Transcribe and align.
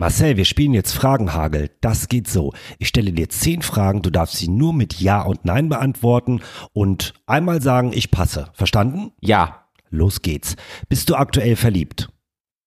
Marcel, 0.00 0.36
wir 0.36 0.44
spielen 0.44 0.74
jetzt 0.74 0.92
Fragenhagel. 0.92 1.72
Das 1.80 2.08
geht 2.08 2.28
so. 2.28 2.52
Ich 2.78 2.86
stelle 2.86 3.12
dir 3.12 3.28
zehn 3.30 3.62
Fragen, 3.62 4.00
du 4.00 4.10
darfst 4.10 4.36
sie 4.36 4.46
nur 4.48 4.72
mit 4.72 5.00
Ja 5.00 5.22
und 5.22 5.44
Nein 5.44 5.68
beantworten 5.68 6.40
und 6.72 7.14
einmal 7.26 7.60
sagen, 7.60 7.92
ich 7.92 8.12
passe. 8.12 8.48
Verstanden? 8.52 9.10
Ja. 9.20 9.64
Los 9.90 10.22
geht's. 10.22 10.54
Bist 10.88 11.10
du 11.10 11.16
aktuell 11.16 11.56
verliebt? 11.56 12.10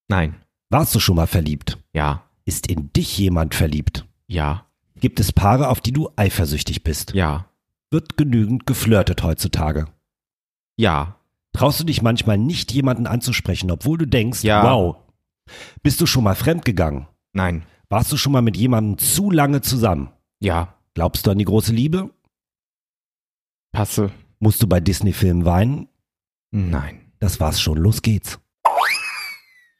Nein. 0.09 0.35
Warst 0.69 0.93
du 0.93 0.99
schon 0.99 1.15
mal 1.15 1.27
verliebt? 1.27 1.77
Ja. 1.93 2.23
Ist 2.43 2.67
in 2.67 2.91
dich 2.91 3.17
jemand 3.17 3.55
verliebt? 3.55 4.05
Ja. 4.27 4.65
Gibt 4.99 5.21
es 5.21 5.31
Paare, 5.31 5.69
auf 5.69 5.79
die 5.79 5.93
du 5.93 6.09
eifersüchtig 6.17 6.83
bist? 6.83 7.13
Ja. 7.13 7.45
Wird 7.91 8.17
genügend 8.17 8.65
geflirtet 8.65 9.23
heutzutage? 9.23 9.85
Ja. 10.75 11.15
Traust 11.53 11.79
du 11.79 11.85
dich 11.85 12.01
manchmal 12.01 12.37
nicht 12.37 12.73
jemanden 12.73 13.07
anzusprechen, 13.07 13.71
obwohl 13.71 13.97
du 13.97 14.05
denkst, 14.05 14.43
Ja. 14.43 14.63
wow. 14.63 14.97
Bist 15.81 16.01
du 16.01 16.05
schon 16.05 16.25
mal 16.25 16.35
fremdgegangen? 16.35 17.07
Nein. 17.33 17.63
Warst 17.89 18.11
du 18.11 18.17
schon 18.17 18.31
mal 18.31 18.41
mit 18.41 18.57
jemandem 18.57 18.97
zu 18.97 19.31
lange 19.31 19.61
zusammen? 19.61 20.11
Ja. 20.39 20.75
Glaubst 20.93 21.25
du 21.25 21.31
an 21.31 21.37
die 21.37 21.45
große 21.45 21.71
Liebe? 21.73 22.09
Passe. 23.71 24.11
Musst 24.39 24.61
du 24.61 24.67
bei 24.67 24.79
Disney-Filmen 24.79 25.45
weinen? 25.45 25.87
Nein. 26.51 27.13
Das 27.19 27.39
war's 27.39 27.61
schon. 27.61 27.77
Los 27.77 28.01
geht's. 28.01 28.39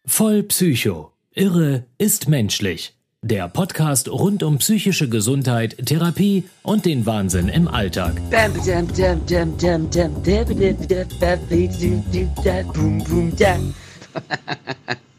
Voll 0.06 0.44
Psycho. 0.44 1.12
Irre 1.32 1.86
ist 1.98 2.30
menschlich. 2.30 2.96
Der 3.24 3.48
Podcast 3.50 4.10
rund 4.10 4.42
um 4.42 4.58
psychische 4.58 5.08
Gesundheit, 5.08 5.78
Therapie 5.86 6.46
und 6.64 6.86
den 6.86 7.06
Wahnsinn 7.06 7.50
im 7.50 7.68
Alltag. 7.68 8.20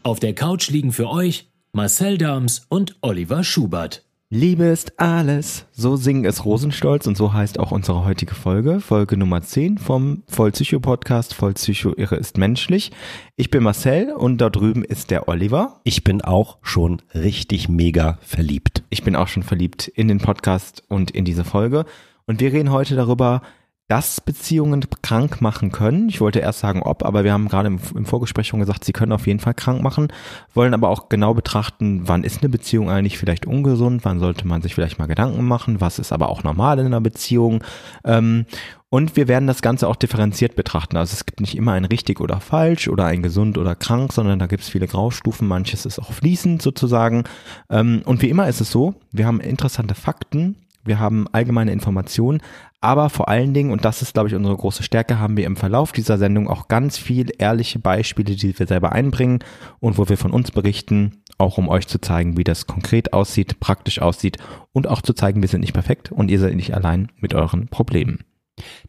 Auf 0.03 0.19
der 0.19 0.35
Couch 0.35 0.69
liegen 0.69 0.91
für 0.91 1.09
euch 1.09 1.47
Marcel 1.75 2.19
Dams 2.19 2.67
und 2.69 2.97
Oliver 3.01 3.43
Schubert. 3.43 4.05
Liebe 4.29 4.65
ist 4.65 4.99
alles. 4.99 5.65
So 5.71 5.95
singen 5.95 6.23
es 6.23 6.45
Rosenstolz 6.45 7.07
und 7.07 7.17
so 7.17 7.33
heißt 7.33 7.59
auch 7.59 7.71
unsere 7.71 8.05
heutige 8.05 8.35
Folge. 8.35 8.79
Folge 8.79 9.17
Nummer 9.17 9.41
10 9.41 9.79
vom 9.79 10.21
Vollpsycho-Podcast. 10.27 11.33
Vollpsycho 11.33 11.95
Irre 11.97 12.17
ist 12.17 12.37
menschlich. 12.37 12.91
Ich 13.37 13.49
bin 13.49 13.63
Marcel 13.63 14.11
und 14.11 14.37
da 14.37 14.51
drüben 14.51 14.83
ist 14.83 15.09
der 15.09 15.27
Oliver. 15.27 15.81
Ich 15.83 16.03
bin 16.03 16.21
auch 16.21 16.59
schon 16.61 17.01
richtig 17.15 17.69
mega 17.69 18.19
verliebt. 18.21 18.83
Ich 18.91 19.01
bin 19.01 19.15
auch 19.15 19.27
schon 19.27 19.41
verliebt 19.41 19.87
in 19.87 20.07
den 20.07 20.19
Podcast 20.19 20.83
und 20.89 21.09
in 21.09 21.25
diese 21.25 21.43
Folge. 21.43 21.85
Und 22.27 22.39
wir 22.39 22.53
reden 22.53 22.69
heute 22.69 22.95
darüber, 22.95 23.41
dass 23.89 24.21
Beziehungen 24.21 24.85
krank 25.01 25.41
machen 25.41 25.71
können. 25.71 26.07
Ich 26.07 26.21
wollte 26.21 26.39
erst 26.39 26.59
sagen, 26.59 26.81
ob, 26.83 27.03
aber 27.03 27.23
wir 27.23 27.33
haben 27.33 27.49
gerade 27.49 27.67
im, 27.67 27.79
im 27.95 28.05
Vorgespräch 28.05 28.47
schon 28.47 28.61
gesagt, 28.61 28.85
sie 28.85 28.93
können 28.93 29.11
auf 29.11 29.27
jeden 29.27 29.39
Fall 29.39 29.53
krank 29.53 29.81
machen, 29.83 30.07
wollen 30.53 30.73
aber 30.73 30.89
auch 30.89 31.09
genau 31.09 31.33
betrachten, 31.33 32.07
wann 32.07 32.23
ist 32.23 32.41
eine 32.41 32.49
Beziehung 32.49 32.89
eigentlich 32.89 33.17
vielleicht 33.17 33.45
ungesund, 33.45 34.05
wann 34.05 34.19
sollte 34.19 34.47
man 34.47 34.61
sich 34.61 34.73
vielleicht 34.73 34.99
mal 34.99 35.07
Gedanken 35.07 35.45
machen, 35.45 35.81
was 35.81 35.99
ist 35.99 36.13
aber 36.13 36.29
auch 36.29 36.43
normal 36.43 36.79
in 36.79 36.85
einer 36.85 37.01
Beziehung. 37.01 37.63
Ähm, 38.05 38.45
und 38.93 39.15
wir 39.15 39.27
werden 39.27 39.47
das 39.47 39.63
Ganze 39.63 39.87
auch 39.87 39.95
differenziert 39.95 40.55
betrachten. 40.55 40.97
Also 40.97 41.13
es 41.13 41.25
gibt 41.25 41.41
nicht 41.41 41.57
immer 41.57 41.73
ein 41.73 41.85
richtig 41.85 42.21
oder 42.21 42.39
falsch 42.39 42.87
oder 42.87 43.05
ein 43.05 43.23
gesund 43.23 43.57
oder 43.57 43.75
krank, 43.75 44.13
sondern 44.13 44.37
da 44.37 44.45
gibt 44.45 44.61
es 44.61 44.69
viele 44.69 44.85
Graustufen. 44.87 45.47
Manches 45.47 45.87
ist 45.87 45.97
auch 45.97 46.13
fließend 46.13 46.61
sozusagen. 46.61 47.23
Ähm, 47.71 48.03
und 48.05 48.21
wie 48.21 48.29
immer 48.29 48.47
ist 48.47 48.61
es 48.61 48.69
so, 48.69 48.93
wir 49.11 49.25
haben 49.25 49.41
interessante 49.41 49.95
Fakten, 49.95 50.57
wir 50.83 50.99
haben 50.99 51.27
allgemeine 51.31 51.71
Informationen, 51.71 52.41
aber 52.81 53.09
vor 53.09 53.29
allen 53.29 53.53
Dingen, 53.53 53.71
und 53.71 53.85
das 53.85 54.01
ist, 54.01 54.13
glaube 54.13 54.29
ich, 54.29 54.35
unsere 54.35 54.57
große 54.57 54.83
Stärke, 54.83 55.19
haben 55.19 55.37
wir 55.37 55.45
im 55.45 55.55
Verlauf 55.55 55.93
dieser 55.93 56.17
Sendung 56.17 56.49
auch 56.49 56.67
ganz 56.67 56.97
viel 56.97 57.31
ehrliche 57.37 57.79
Beispiele, 57.79 58.35
die 58.35 58.59
wir 58.59 58.67
selber 58.67 58.91
einbringen 58.91 59.39
und 59.79 59.97
wo 59.97 60.09
wir 60.09 60.17
von 60.17 60.31
uns 60.31 60.51
berichten, 60.51 61.23
auch 61.37 61.57
um 61.57 61.69
euch 61.69 61.87
zu 61.87 61.99
zeigen, 61.99 62.37
wie 62.37 62.43
das 62.43 62.67
konkret 62.67 63.13
aussieht, 63.13 63.59
praktisch 63.59 64.01
aussieht 64.01 64.37
und 64.73 64.87
auch 64.87 65.01
zu 65.01 65.13
zeigen, 65.13 65.41
wir 65.41 65.49
sind 65.49 65.61
nicht 65.61 65.73
perfekt 65.73 66.11
und 66.11 66.29
ihr 66.29 66.39
seid 66.39 66.55
nicht 66.55 66.75
allein 66.75 67.11
mit 67.17 67.33
euren 67.33 67.67
Problemen. 67.69 68.19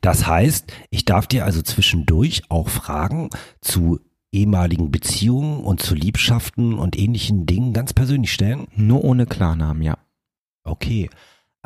Das 0.01 0.27
heißt, 0.27 0.73
ich 0.91 1.05
darf 1.05 1.27
dir 1.27 1.45
also 1.45 1.63
zwischendurch 1.63 2.43
auch 2.49 2.69
Fragen 2.69 3.31
zu 3.61 4.01
ehemaligen 4.35 4.91
Beziehungen 4.91 5.61
und 5.61 5.81
zu 5.81 5.95
Liebschaften 5.95 6.75
und 6.75 6.99
ähnlichen 6.99 7.47
Dingen 7.47 7.73
ganz 7.73 7.93
persönlich 7.93 8.33
stellen? 8.33 8.67
Nur 8.75 9.05
ohne 9.05 9.27
Klarnamen, 9.27 9.83
ja. 9.83 9.97
Okay. 10.65 11.09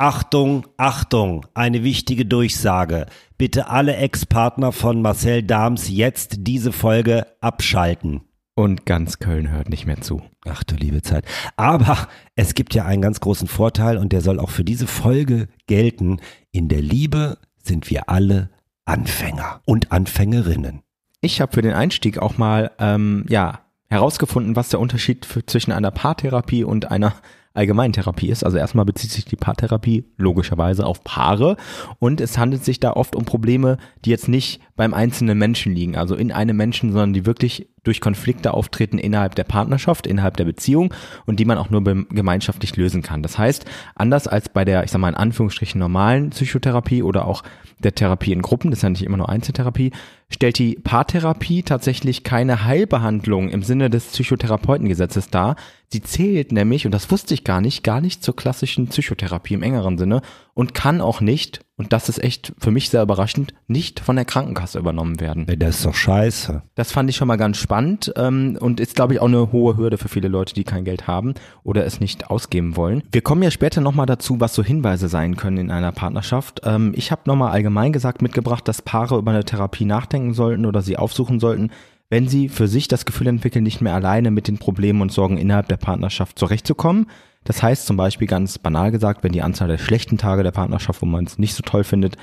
Achtung, 0.01 0.65
Achtung, 0.77 1.45
eine 1.53 1.83
wichtige 1.83 2.25
Durchsage. 2.25 3.07
Bitte 3.37 3.67
alle 3.67 3.97
Ex-Partner 3.97 4.71
von 4.71 5.01
Marcel 5.01 5.43
Dahms 5.43 5.89
jetzt 5.89 6.47
diese 6.47 6.71
Folge 6.71 7.27
abschalten. 7.41 8.21
Und 8.55 8.85
ganz 8.85 9.19
Köln 9.19 9.51
hört 9.51 9.67
nicht 9.67 9.85
mehr 9.85 9.99
zu. 9.99 10.21
Ach 10.45 10.63
du 10.63 10.75
liebe 10.75 11.01
Zeit. 11.01 11.25
Aber 11.57 12.07
es 12.37 12.53
gibt 12.53 12.73
ja 12.75 12.85
einen 12.85 13.01
ganz 13.01 13.19
großen 13.19 13.49
Vorteil 13.49 13.97
und 13.97 14.13
der 14.13 14.21
soll 14.21 14.39
auch 14.39 14.51
für 14.51 14.63
diese 14.63 14.87
Folge 14.87 15.49
gelten. 15.67 16.21
In 16.53 16.69
der 16.69 16.81
Liebe 16.81 17.37
sind 17.61 17.89
wir 17.89 18.07
alle 18.07 18.51
Anfänger 18.85 19.59
und 19.65 19.91
Anfängerinnen. 19.91 20.81
Ich 21.19 21.41
habe 21.41 21.51
für 21.51 21.61
den 21.61 21.73
Einstieg 21.73 22.19
auch 22.19 22.37
mal 22.37 22.71
ähm, 22.79 23.25
ja 23.27 23.65
herausgefunden, 23.89 24.55
was 24.55 24.69
der 24.69 24.79
Unterschied 24.79 25.25
für, 25.25 25.45
zwischen 25.45 25.73
einer 25.73 25.91
Paartherapie 25.91 26.63
und 26.63 26.89
einer 26.89 27.15
Allgemeintherapie 27.53 28.29
ist. 28.29 28.43
Also 28.43 28.57
erstmal 28.57 28.85
bezieht 28.85 29.11
sich 29.11 29.25
die 29.25 29.35
Paartherapie 29.35 30.05
logischerweise 30.17 30.85
auf 30.85 31.03
Paare 31.03 31.57
und 31.99 32.21
es 32.21 32.37
handelt 32.37 32.63
sich 32.63 32.79
da 32.79 32.93
oft 32.93 33.15
um 33.15 33.25
Probleme, 33.25 33.77
die 34.05 34.11
jetzt 34.11 34.27
nicht 34.27 34.61
beim 34.75 34.93
einzelnen 34.93 35.37
Menschen 35.37 35.73
liegen, 35.73 35.97
also 35.97 36.15
in 36.15 36.31
einem 36.31 36.57
Menschen, 36.57 36.91
sondern 36.91 37.13
die 37.13 37.25
wirklich 37.25 37.69
durch 37.83 38.01
Konflikte 38.01 38.53
auftreten 38.53 38.97
innerhalb 38.97 39.35
der 39.35 39.43
Partnerschaft, 39.43 40.07
innerhalb 40.07 40.37
der 40.37 40.45
Beziehung 40.45 40.93
und 41.25 41.39
die 41.39 41.45
man 41.45 41.57
auch 41.57 41.69
nur 41.69 41.83
gemeinschaftlich 41.83 42.75
lösen 42.75 43.01
kann. 43.01 43.23
Das 43.23 43.37
heißt, 43.37 43.65
anders 43.95 44.27
als 44.27 44.49
bei 44.49 44.65
der, 44.65 44.83
ich 44.83 44.91
sag 44.91 44.99
mal 44.99 45.09
in 45.09 45.15
Anführungsstrichen 45.15 45.79
normalen 45.79 46.31
Psychotherapie 46.31 47.03
oder 47.03 47.25
auch 47.25 47.43
der 47.79 47.95
Therapie 47.95 48.33
in 48.33 48.41
Gruppen, 48.41 48.71
das 48.71 48.79
ist 48.79 48.83
ja 48.83 48.89
nicht 48.89 49.03
immer 49.03 49.17
nur 49.17 49.29
Einzeltherapie, 49.29 49.91
stellt 50.29 50.59
die 50.59 50.75
Paartherapie 50.75 51.63
tatsächlich 51.63 52.23
keine 52.23 52.65
Heilbehandlung 52.65 53.49
im 53.49 53.63
Sinne 53.63 53.89
des 53.89 54.05
Psychotherapeutengesetzes 54.07 55.29
dar. 55.29 55.55
Sie 55.87 56.01
zählt 56.01 56.51
nämlich, 56.51 56.85
und 56.85 56.91
das 56.91 57.09
wusste 57.09 57.33
ich 57.33 57.43
gar 57.43 57.61
nicht, 57.61 57.83
gar 57.83 58.01
nicht 58.01 58.23
zur 58.23 58.35
klassischen 58.35 58.87
Psychotherapie 58.89 59.55
im 59.55 59.63
engeren 59.63 59.97
Sinne 59.97 60.21
und 60.59 60.73
kann 60.73 60.99
auch 60.99 61.21
nicht, 61.21 61.61
und 61.77 61.93
das 61.93 62.09
ist 62.09 62.21
echt 62.21 62.51
für 62.59 62.69
mich 62.69 62.89
sehr 62.89 63.01
überraschend, 63.01 63.53
nicht 63.67 64.01
von 64.01 64.17
der 64.17 64.25
Krankenkasse 64.25 64.77
übernommen 64.77 65.21
werden. 65.21 65.47
Ey, 65.47 65.55
das 65.55 65.77
ist 65.77 65.85
doch 65.85 65.95
scheiße. 65.95 66.63
Das 66.75 66.91
fand 66.91 67.09
ich 67.09 67.15
schon 67.15 67.29
mal 67.29 67.37
ganz 67.37 67.55
spannend 67.55 68.11
ähm, 68.17 68.57
und 68.59 68.81
ist, 68.81 68.93
glaube 68.97 69.13
ich, 69.13 69.21
auch 69.21 69.29
eine 69.29 69.53
hohe 69.53 69.77
Hürde 69.77 69.97
für 69.97 70.09
viele 70.09 70.27
Leute, 70.27 70.53
die 70.53 70.65
kein 70.65 70.83
Geld 70.83 71.07
haben 71.07 71.33
oder 71.63 71.85
es 71.85 72.01
nicht 72.01 72.29
ausgeben 72.29 72.75
wollen. 72.75 73.03
Wir 73.09 73.21
kommen 73.21 73.41
ja 73.41 73.51
später 73.51 73.79
nochmal 73.79 74.05
dazu, 74.05 74.41
was 74.41 74.53
so 74.53 74.61
Hinweise 74.61 75.07
sein 75.07 75.37
können 75.37 75.59
in 75.59 75.71
einer 75.71 75.93
Partnerschaft. 75.93 76.59
Ähm, 76.65 76.91
ich 76.93 77.13
habe 77.13 77.21
nochmal 77.23 77.51
allgemein 77.51 77.93
gesagt 77.93 78.21
mitgebracht, 78.21 78.67
dass 78.67 78.81
Paare 78.81 79.17
über 79.17 79.31
eine 79.31 79.45
Therapie 79.45 79.85
nachdenken 79.85 80.33
sollten 80.33 80.65
oder 80.65 80.81
sie 80.81 80.97
aufsuchen 80.97 81.39
sollten, 81.39 81.71
wenn 82.09 82.27
sie 82.27 82.49
für 82.49 82.67
sich 82.67 82.89
das 82.89 83.05
Gefühl 83.05 83.27
entwickeln, 83.27 83.63
nicht 83.63 83.79
mehr 83.79 83.95
alleine 83.95 84.29
mit 84.29 84.49
den 84.49 84.57
Problemen 84.57 85.01
und 85.01 85.13
Sorgen 85.13 85.37
innerhalb 85.37 85.69
der 85.69 85.77
Partnerschaft 85.77 86.37
zurechtzukommen. 86.37 87.07
Das 87.43 87.63
heißt 87.63 87.85
zum 87.85 87.97
Beispiel 87.97 88.27
ganz 88.27 88.57
banal 88.57 88.91
gesagt, 88.91 89.23
wenn 89.23 89.31
die 89.31 89.41
Anzahl 89.41 89.67
der 89.67 89.77
schlechten 89.77 90.17
Tage 90.17 90.43
der 90.43 90.51
Partnerschaft, 90.51 91.01
wo 91.01 91.05
man 91.05 91.25
es 91.25 91.37
nicht 91.37 91.55
so 91.55 91.63
toll 91.63 91.83
findet, 91.83 92.15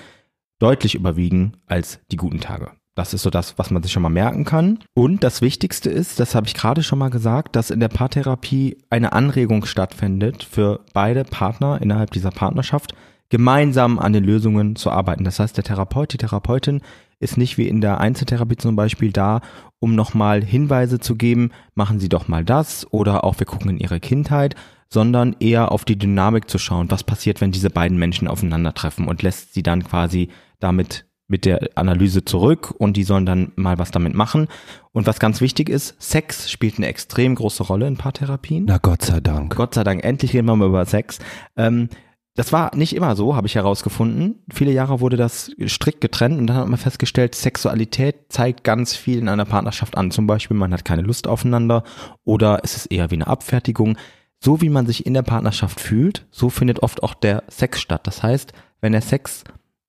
deutlich 0.59 0.95
überwiegen 0.95 1.55
als 1.67 2.01
die 2.11 2.17
guten 2.17 2.41
Tage. 2.41 2.71
Das 2.95 3.13
ist 3.13 3.23
so 3.23 3.31
das, 3.31 3.59
was 3.59 3.71
man 3.71 3.83
sich 3.83 3.93
schon 3.93 4.03
mal 4.03 4.09
merken 4.09 4.47
kann. 4.47 4.79
Und 4.95 5.23
das 5.23 5.43
Wichtigste 5.43 5.91
ist, 5.91 6.19
das 6.19 6.35
habe 6.35 6.47
ich 6.47 6.55
gerade 6.55 6.83
schon 6.83 6.99
mal 6.99 7.11
gesagt, 7.11 7.55
dass 7.55 7.71
in 7.71 7.79
der 7.79 7.89
Paartherapie 7.89 8.79
eine 8.89 9.13
Anregung 9.13 9.67
stattfindet 9.67 10.43
für 10.45 10.81
beide 10.95 11.25
Partner 11.25 11.79
innerhalb 11.83 12.11
dieser 12.13 12.31
Partnerschaft, 12.31 12.95
gemeinsam 13.29 13.99
an 13.99 14.15
den 14.15 14.25
Lösungen 14.25 14.77
zu 14.77 14.91
arbeiten. 14.91 15.25
Das 15.25 15.39
heißt, 15.41 15.57
der 15.57 15.65
Therapeut, 15.65 16.13
die 16.13 16.19
Therapeutin 16.19 16.81
ist 17.19 17.37
nicht 17.37 17.59
wie 17.59 17.69
in 17.69 17.83
der 17.83 18.01
Einzeltherapie 18.01 18.57
zum 18.57 18.77
Beispiel 18.77 19.13
da, 19.13 19.41
um 19.79 19.95
nochmal 19.95 20.43
Hinweise 20.43 20.99
zu 20.99 21.17
geben, 21.17 21.51
machen 21.75 21.99
Sie 21.99 22.09
doch 22.09 22.29
mal 22.29 22.45
das 22.45 22.91
oder 22.93 23.25
auch 23.25 23.39
wir 23.39 23.47
gucken 23.47 23.71
in 23.71 23.79
Ihre 23.79 24.01
Kindheit, 24.01 24.55
sondern 24.89 25.37
eher 25.41 25.73
auf 25.73 25.85
die 25.85 25.99
Dynamik 25.99 26.49
zu 26.49 26.59
schauen, 26.59 26.91
was 26.91 27.05
passiert, 27.05 27.41
wenn 27.41 27.53
diese 27.53 27.71
beiden 27.71 27.99
Menschen 27.99 28.29
aufeinandertreffen 28.29 29.09
und 29.09 29.23
lässt 29.23 29.55
sie 29.55 29.63
dann 29.63 29.85
quasi 29.85 30.29
damit 30.61 31.07
mit 31.29 31.45
der 31.45 31.71
Analyse 31.75 32.25
zurück 32.25 32.73
und 32.79 32.97
die 32.97 33.03
sollen 33.03 33.27
dann 33.27 33.53
mal 33.57 33.79
was 33.79 33.91
damit 33.91 34.15
machen. 34.15 34.47
Und 34.93 35.07
was 35.07 35.19
ganz 35.19 35.41
wichtig 35.41 35.69
ist, 35.69 36.01
Sex 36.01 36.51
spielt 36.51 36.77
eine 36.77 36.87
extrem 36.87 37.35
große 37.35 37.65
Rolle 37.65 37.89
in 37.89 37.97
Paartherapien. 37.97 38.65
Na 38.67 38.79
Gott 38.79 39.03
sei 39.03 39.21
Dank. 39.21 39.57
Gott 39.57 39.75
sei 39.75 39.83
Dank, 39.83 40.05
endlich 40.05 40.35
reden 40.35 40.47
wir 40.47 40.57
mal 40.57 40.69
über 40.69 40.85
Sex. 40.85 41.19
Ähm, 41.57 41.89
das 42.37 42.53
war 42.53 42.77
nicht 42.77 42.95
immer 42.95 43.17
so, 43.17 43.35
habe 43.35 43.47
ich 43.47 43.55
herausgefunden. 43.55 44.45
Viele 44.53 44.71
Jahre 44.71 45.01
wurde 45.01 45.17
das 45.17 45.51
strikt 45.67 46.03
getrennt 46.03 46.39
und 46.39 46.47
dann 46.47 46.57
hat 46.57 46.69
man 46.69 46.79
festgestellt, 46.79 47.35
Sexualität 47.35 48.27
zeigt 48.29 48.63
ganz 48.63 48.95
viel 48.95 49.19
in 49.19 49.29
einer 49.29 49.47
Partnerschaft 49.47 49.97
an. 49.97 50.11
Zum 50.11 50.27
Beispiel, 50.27 50.57
man 50.57 50.73
hat 50.73 50.85
keine 50.85 51.01
Lust 51.01 51.27
aufeinander 51.27 51.83
oder 52.25 52.61
es 52.63 52.77
ist 52.77 52.87
eher 52.87 53.11
wie 53.11 53.15
eine 53.15 53.27
Abfertigung. 53.27 53.97
So 54.39 54.61
wie 54.61 54.69
man 54.69 54.87
sich 54.87 55.07
in 55.07 55.15
der 55.15 55.23
Partnerschaft 55.23 55.81
fühlt, 55.81 56.27
so 56.31 56.51
findet 56.51 56.83
oft 56.83 57.03
auch 57.03 57.15
der 57.15 57.45
Sex 57.49 57.81
statt. 57.81 58.07
Das 58.07 58.23
heißt, 58.23 58.53
wenn 58.81 58.93
der 58.93 59.01
Sex 59.01 59.45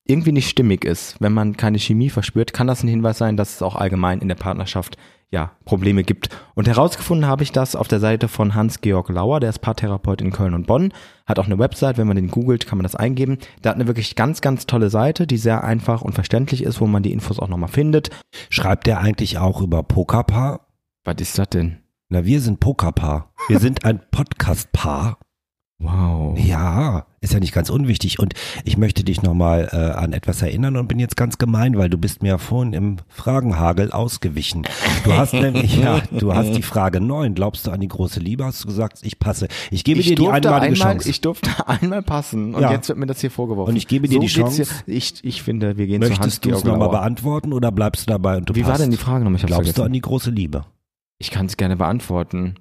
irgendwie 0.06 0.32
nicht 0.32 0.50
stimmig 0.50 0.86
ist, 0.86 1.20
wenn 1.20 1.34
man 1.34 1.58
keine 1.58 1.80
Chemie 1.80 2.10
verspürt, 2.10 2.54
kann 2.54 2.68
das 2.68 2.84
ein 2.84 2.88
Hinweis 2.88 3.18
sein, 3.18 3.38
dass 3.38 3.56
es 3.56 3.62
auch 3.62 3.76
allgemein 3.76 4.20
in 4.20 4.30
der 4.30 4.36
Partnerschaft 4.36 4.98
ja, 5.30 5.52
Probleme 5.66 6.04
gibt. 6.04 6.30
Und 6.56 6.68
herausgefunden 6.68 7.28
habe 7.28 7.44
ich 7.44 7.52
das 7.52 7.76
auf 7.76 7.90
der 7.90 8.00
Seite 8.00 8.30
von 8.30 8.56
Hans-Georg 8.56 9.10
Lauer, 9.10 9.42
der 9.42 9.50
ist 9.50 9.60
Paartherapeut 9.60 10.22
in 10.22 10.32
Köln 10.32 10.54
und 10.54 10.68
Bonn, 10.68 10.94
hat 11.26 11.40
auch 11.40 11.48
eine 11.48 11.60
Website, 11.60 11.98
wenn 11.98 12.08
man 12.08 12.16
den 12.16 12.30
googelt, 12.30 12.66
kann 12.66 12.78
man 12.78 12.84
das 12.84 12.96
eingeben. 12.96 13.38
Der 13.64 13.72
hat 13.72 13.76
eine 13.76 13.88
wirklich 13.88 14.16
ganz, 14.16 14.40
ganz 14.40 14.68
tolle 14.68 14.90
Seite, 14.90 15.28
die 15.28 15.38
sehr 15.38 15.66
einfach 15.66 16.02
und 16.02 16.14
verständlich 16.14 16.64
ist, 16.64 16.80
wo 16.80 16.88
man 16.88 17.04
die 17.04 17.12
Infos 17.12 17.40
auch 17.40 17.50
nochmal 17.50 17.70
findet. 17.70 18.10
Schreibt 18.50 18.88
er 18.88 19.00
eigentlich 19.00 19.38
auch 19.38 19.62
über 19.62 19.84
Pokerpaar? 19.84 20.68
Was 21.04 21.16
ist 21.20 21.38
das 21.38 21.50
denn? 21.50 21.87
Na, 22.10 22.24
wir 22.24 22.40
sind 22.40 22.62
Pokerpaar. 22.62 23.34
Wir 23.50 23.60
sind 23.60 23.84
ein 23.84 24.00
Podcast-Paar. 24.12 25.18
Wow. 25.80 26.40
Ja, 26.40 27.06
ist 27.20 27.34
ja 27.34 27.40
nicht 27.42 27.54
ganz 27.54 27.70
unwichtig. 27.70 28.18
Und 28.18 28.34
ich 28.64 28.78
möchte 28.78 29.04
dich 29.04 29.22
nochmal 29.24 29.68
äh, 29.74 29.76
an 29.76 30.14
etwas 30.14 30.42
erinnern 30.42 30.78
und 30.78 30.88
bin 30.88 31.00
jetzt 31.00 31.18
ganz 31.18 31.38
gemein, 31.38 31.78
weil 31.78 31.90
du 31.90 31.98
bist 31.98 32.24
mir 32.24 32.30
ja 32.30 32.38
vorhin 32.38 32.72
im 32.72 32.96
Fragenhagel 33.10 33.92
ausgewichen. 33.92 34.64
Du 35.04 35.14
hast 35.14 35.34
nämlich, 35.36 35.76
ja, 35.78 36.00
du 36.18 36.34
hast 36.34 36.54
die 36.56 36.64
Frage 36.64 37.02
9. 37.02 37.36
Glaubst 37.36 37.68
du 37.68 37.72
an 37.72 37.82
die 37.82 37.90
große 37.90 38.22
Liebe? 38.22 38.46
Hast 38.46 38.64
du 38.64 38.70
gesagt, 38.70 39.00
ich 39.02 39.20
passe. 39.20 39.50
Ich 39.70 39.84
gebe 39.84 40.02
dir 40.02 40.16
die 40.16 40.28
einmalige 40.30 40.50
einmal, 40.60 40.76
Chance. 40.94 41.10
Ich 41.10 41.20
durfte 41.20 41.50
einmal 41.68 42.02
passen 42.04 42.56
und 42.56 42.62
Ja. 42.62 42.72
jetzt 42.72 42.88
wird 42.88 42.98
mir 42.98 43.06
das 43.06 43.20
hier 43.20 43.32
vorgeworfen. 43.32 43.72
Und 43.72 43.76
ich 43.76 43.88
gebe 43.88 44.08
dir 44.08 44.16
so 44.16 44.22
die 44.22 44.28
Chance. 44.28 44.64
Hier, 44.86 44.96
ich, 44.96 45.16
ich 45.24 45.44
finde, 45.44 45.76
wir 45.78 45.86
gehen 45.88 46.02
zu 46.02 46.08
Möchtest 46.08 46.46
du 46.46 46.52
es 46.52 46.64
nochmal 46.64 46.90
beantworten 46.90 47.52
oder 47.52 47.70
bleibst 47.72 48.08
du 48.08 48.12
dabei 48.14 48.38
und 48.38 48.50
du 48.50 48.56
Wie 48.56 48.64
war 48.64 48.70
passt? 48.72 48.84
denn 48.84 48.92
die 48.92 48.98
Frage 48.98 49.26
nochmal? 49.26 49.42
Ich 49.42 49.46
Glaubst 49.46 49.78
du 49.78 49.84
an 49.84 49.92
die 49.92 50.02
große 50.02 50.32
Liebe? 50.32 50.66
Ich 51.20 51.32
kann 51.32 51.48
es 51.48 51.58
gerne 51.58 51.78
beantworten, 51.78 52.56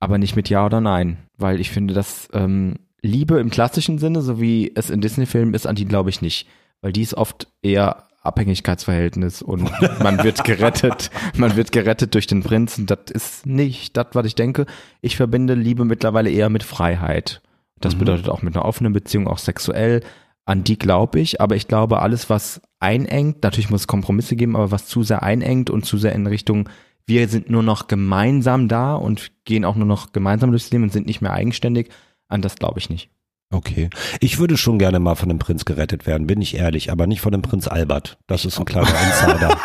aber 0.00 0.18
nicht 0.18 0.36
mit 0.36 0.48
Ja 0.48 0.66
oder 0.66 0.80
Nein, 0.80 1.18
weil 1.38 1.60
ich 1.60 1.70
finde, 1.70 1.94
dass 1.94 2.28
ähm, 2.32 2.76
Liebe 3.02 3.38
im 3.38 3.50
klassischen 3.50 3.98
Sinne, 3.98 4.22
so 4.22 4.40
wie 4.40 4.72
es 4.74 4.90
in 4.90 5.00
Disney-Filmen 5.00 5.54
ist, 5.54 5.66
an 5.66 5.76
die 5.76 5.84
glaube 5.84 6.10
ich 6.10 6.22
nicht, 6.22 6.48
weil 6.80 6.92
die 6.92 7.02
ist 7.02 7.14
oft 7.14 7.48
eher 7.62 8.04
Abhängigkeitsverhältnis 8.22 9.42
und 9.42 9.70
man 10.02 10.22
wird 10.24 10.44
gerettet, 10.44 11.10
man 11.36 11.56
wird 11.56 11.72
gerettet 11.72 12.14
durch 12.14 12.26
den 12.26 12.42
Prinzen. 12.42 12.86
Das 12.86 13.10
ist 13.12 13.46
nicht 13.46 13.96
das, 13.96 14.08
was 14.12 14.26
ich 14.26 14.34
denke. 14.34 14.66
Ich 15.00 15.16
verbinde 15.16 15.54
Liebe 15.54 15.84
mittlerweile 15.84 16.30
eher 16.30 16.48
mit 16.48 16.62
Freiheit. 16.62 17.42
Das 17.80 17.94
Mhm. 17.94 18.00
bedeutet 18.00 18.28
auch 18.28 18.42
mit 18.42 18.56
einer 18.56 18.64
offenen 18.64 18.92
Beziehung, 18.92 19.28
auch 19.28 19.38
sexuell. 19.38 20.02
An 20.44 20.64
die 20.64 20.78
glaube 20.78 21.18
ich, 21.20 21.40
aber 21.40 21.56
ich 21.56 21.66
glaube, 21.68 22.00
alles, 22.00 22.30
was 22.30 22.60
einengt, 22.78 23.42
natürlich 23.42 23.70
muss 23.70 23.82
es 23.82 23.86
Kompromisse 23.88 24.36
geben, 24.36 24.54
aber 24.56 24.70
was 24.70 24.86
zu 24.86 25.02
sehr 25.02 25.22
einengt 25.22 25.70
und 25.70 25.84
zu 25.84 25.98
sehr 25.98 26.12
in 26.12 26.26
Richtung, 26.26 26.68
wir 27.06 27.28
sind 27.28 27.50
nur 27.50 27.62
noch 27.62 27.88
gemeinsam 27.88 28.68
da 28.68 28.94
und 28.94 29.32
gehen 29.44 29.64
auch 29.64 29.76
nur 29.76 29.86
noch 29.86 30.12
gemeinsam 30.12 30.50
durchs 30.50 30.70
Leben 30.70 30.84
und 30.84 30.92
sind 30.92 31.06
nicht 31.06 31.20
mehr 31.20 31.32
eigenständig, 31.32 31.90
an 32.28 32.42
das 32.42 32.56
glaube 32.56 32.78
ich 32.78 32.90
nicht. 32.90 33.10
Okay. 33.50 33.90
Ich 34.20 34.38
würde 34.38 34.56
schon 34.56 34.78
gerne 34.78 34.98
mal 34.98 35.14
von 35.14 35.28
dem 35.28 35.38
Prinz 35.38 35.64
gerettet 35.64 36.06
werden, 36.06 36.26
bin 36.26 36.40
ich 36.40 36.56
ehrlich, 36.56 36.90
aber 36.90 37.06
nicht 37.06 37.20
von 37.20 37.30
dem 37.32 37.42
Prinz 37.42 37.68
Albert. 37.68 38.18
Das 38.26 38.44
ist 38.44 38.58
ein 38.58 38.64
kleiner 38.64 38.88
Insider. 39.28 39.56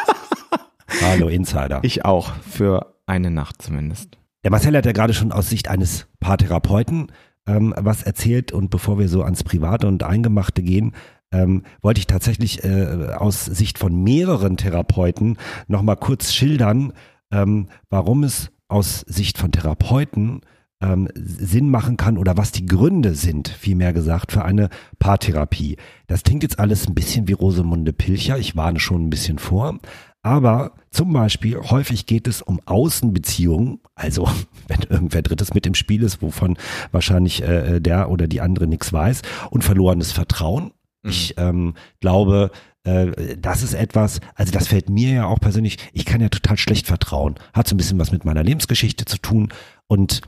Hallo, 1.02 1.28
Insider. 1.30 1.80
Ich 1.82 2.06
auch, 2.06 2.32
für 2.48 2.96
eine 3.08 3.32
Nacht 3.32 3.62
zumindest. 3.62 4.18
Der 4.44 4.52
Marcel 4.52 4.78
hat 4.78 4.86
ja 4.86 4.92
gerade 4.92 5.14
schon 5.14 5.32
aus 5.32 5.50
Sicht 5.50 5.68
eines 5.68 6.08
Paartherapeuten 6.20 7.12
ähm, 7.48 7.74
was 7.78 8.04
erzählt 8.04 8.52
und 8.52 8.70
bevor 8.70 9.00
wir 9.00 9.10
so 9.10 9.24
ans 9.24 9.44
Private 9.44 9.88
und 9.88 10.04
Eingemachte 10.04 10.62
gehen, 10.62 10.94
ähm, 11.32 11.64
wollte 11.82 12.00
ich 12.00 12.08
tatsächlich 12.08 12.64
äh, 12.64 13.14
aus 13.16 13.46
Sicht 13.46 13.80
von 13.80 14.04
mehreren 14.04 14.58
Therapeuten 14.58 15.38
nochmal 15.68 15.98
kurz 15.98 16.34
schildern, 16.34 16.94
ähm, 17.32 17.68
warum 17.90 18.24
es 18.24 18.52
aus 18.68 19.02
Sicht 19.02 19.38
von 19.38 19.52
Therapeuten 19.52 20.42
ähm, 20.82 21.08
Sinn 21.14 21.70
machen 21.70 21.98
kann 21.98 22.18
oder 22.18 22.38
was 22.38 22.52
die 22.52 22.66
Gründe 22.66 23.16
sind, 23.16 23.48
vielmehr 23.50 23.94
gesagt, 23.94 24.32
für 24.32 24.44
eine 24.44 24.70
Paartherapie. 25.00 25.78
Das 26.08 26.24
klingt 26.24 26.44
jetzt 26.44 26.60
alles 26.60 26.88
ein 26.88 26.96
bisschen 26.96 27.28
wie 27.28 27.34
Rosemunde 27.34 27.94
Pilcher, 27.94 28.38
ich 28.38 28.56
warne 28.56 28.80
schon 28.80 29.06
ein 29.06 29.10
bisschen 29.10 29.40
vor. 29.40 29.80
Aber 30.24 30.74
zum 30.92 31.14
Beispiel 31.14 31.58
häufig 31.58 32.06
geht 32.06 32.28
es 32.28 32.44
um 32.44 32.60
Außenbeziehungen, 32.66 33.80
also 33.96 34.30
wenn 34.68 34.82
irgendwer 34.90 35.22
Drittes 35.22 35.54
mit 35.54 35.66
im 35.66 35.76
Spiel 35.76 36.04
ist, 36.04 36.22
wovon 36.22 36.58
wahrscheinlich 36.92 37.42
äh, 37.42 37.80
der 37.80 38.10
oder 38.10 38.28
die 38.28 38.42
andere 38.42 38.68
nichts 38.68 38.92
weiß, 38.94 39.22
und 39.50 39.64
verlorenes 39.64 40.12
Vertrauen. 40.12 40.72
Ich 41.04 41.34
ähm, 41.38 41.74
glaube, 42.00 42.52
äh, 42.84 43.38
das 43.38 43.64
ist 43.64 43.74
etwas, 43.74 44.20
also 44.36 44.52
das 44.52 44.68
fällt 44.68 44.90
mir 44.90 45.12
ja 45.14 45.26
auch 45.26 45.40
persönlich, 45.40 45.78
ich 45.94 46.06
kann 46.06 46.22
ja 46.22 46.30
total 46.30 46.58
schlecht 46.58 46.88
vertrauen. 46.88 47.36
Hat 47.54 47.68
so 47.68 47.76
ein 47.76 47.78
bisschen 47.78 48.00
was 48.00 48.12
mit 48.12 48.26
meiner 48.26 48.44
Lebensgeschichte 48.44 49.06
zu 49.06 49.18
tun. 49.18 49.50
Und 49.88 50.22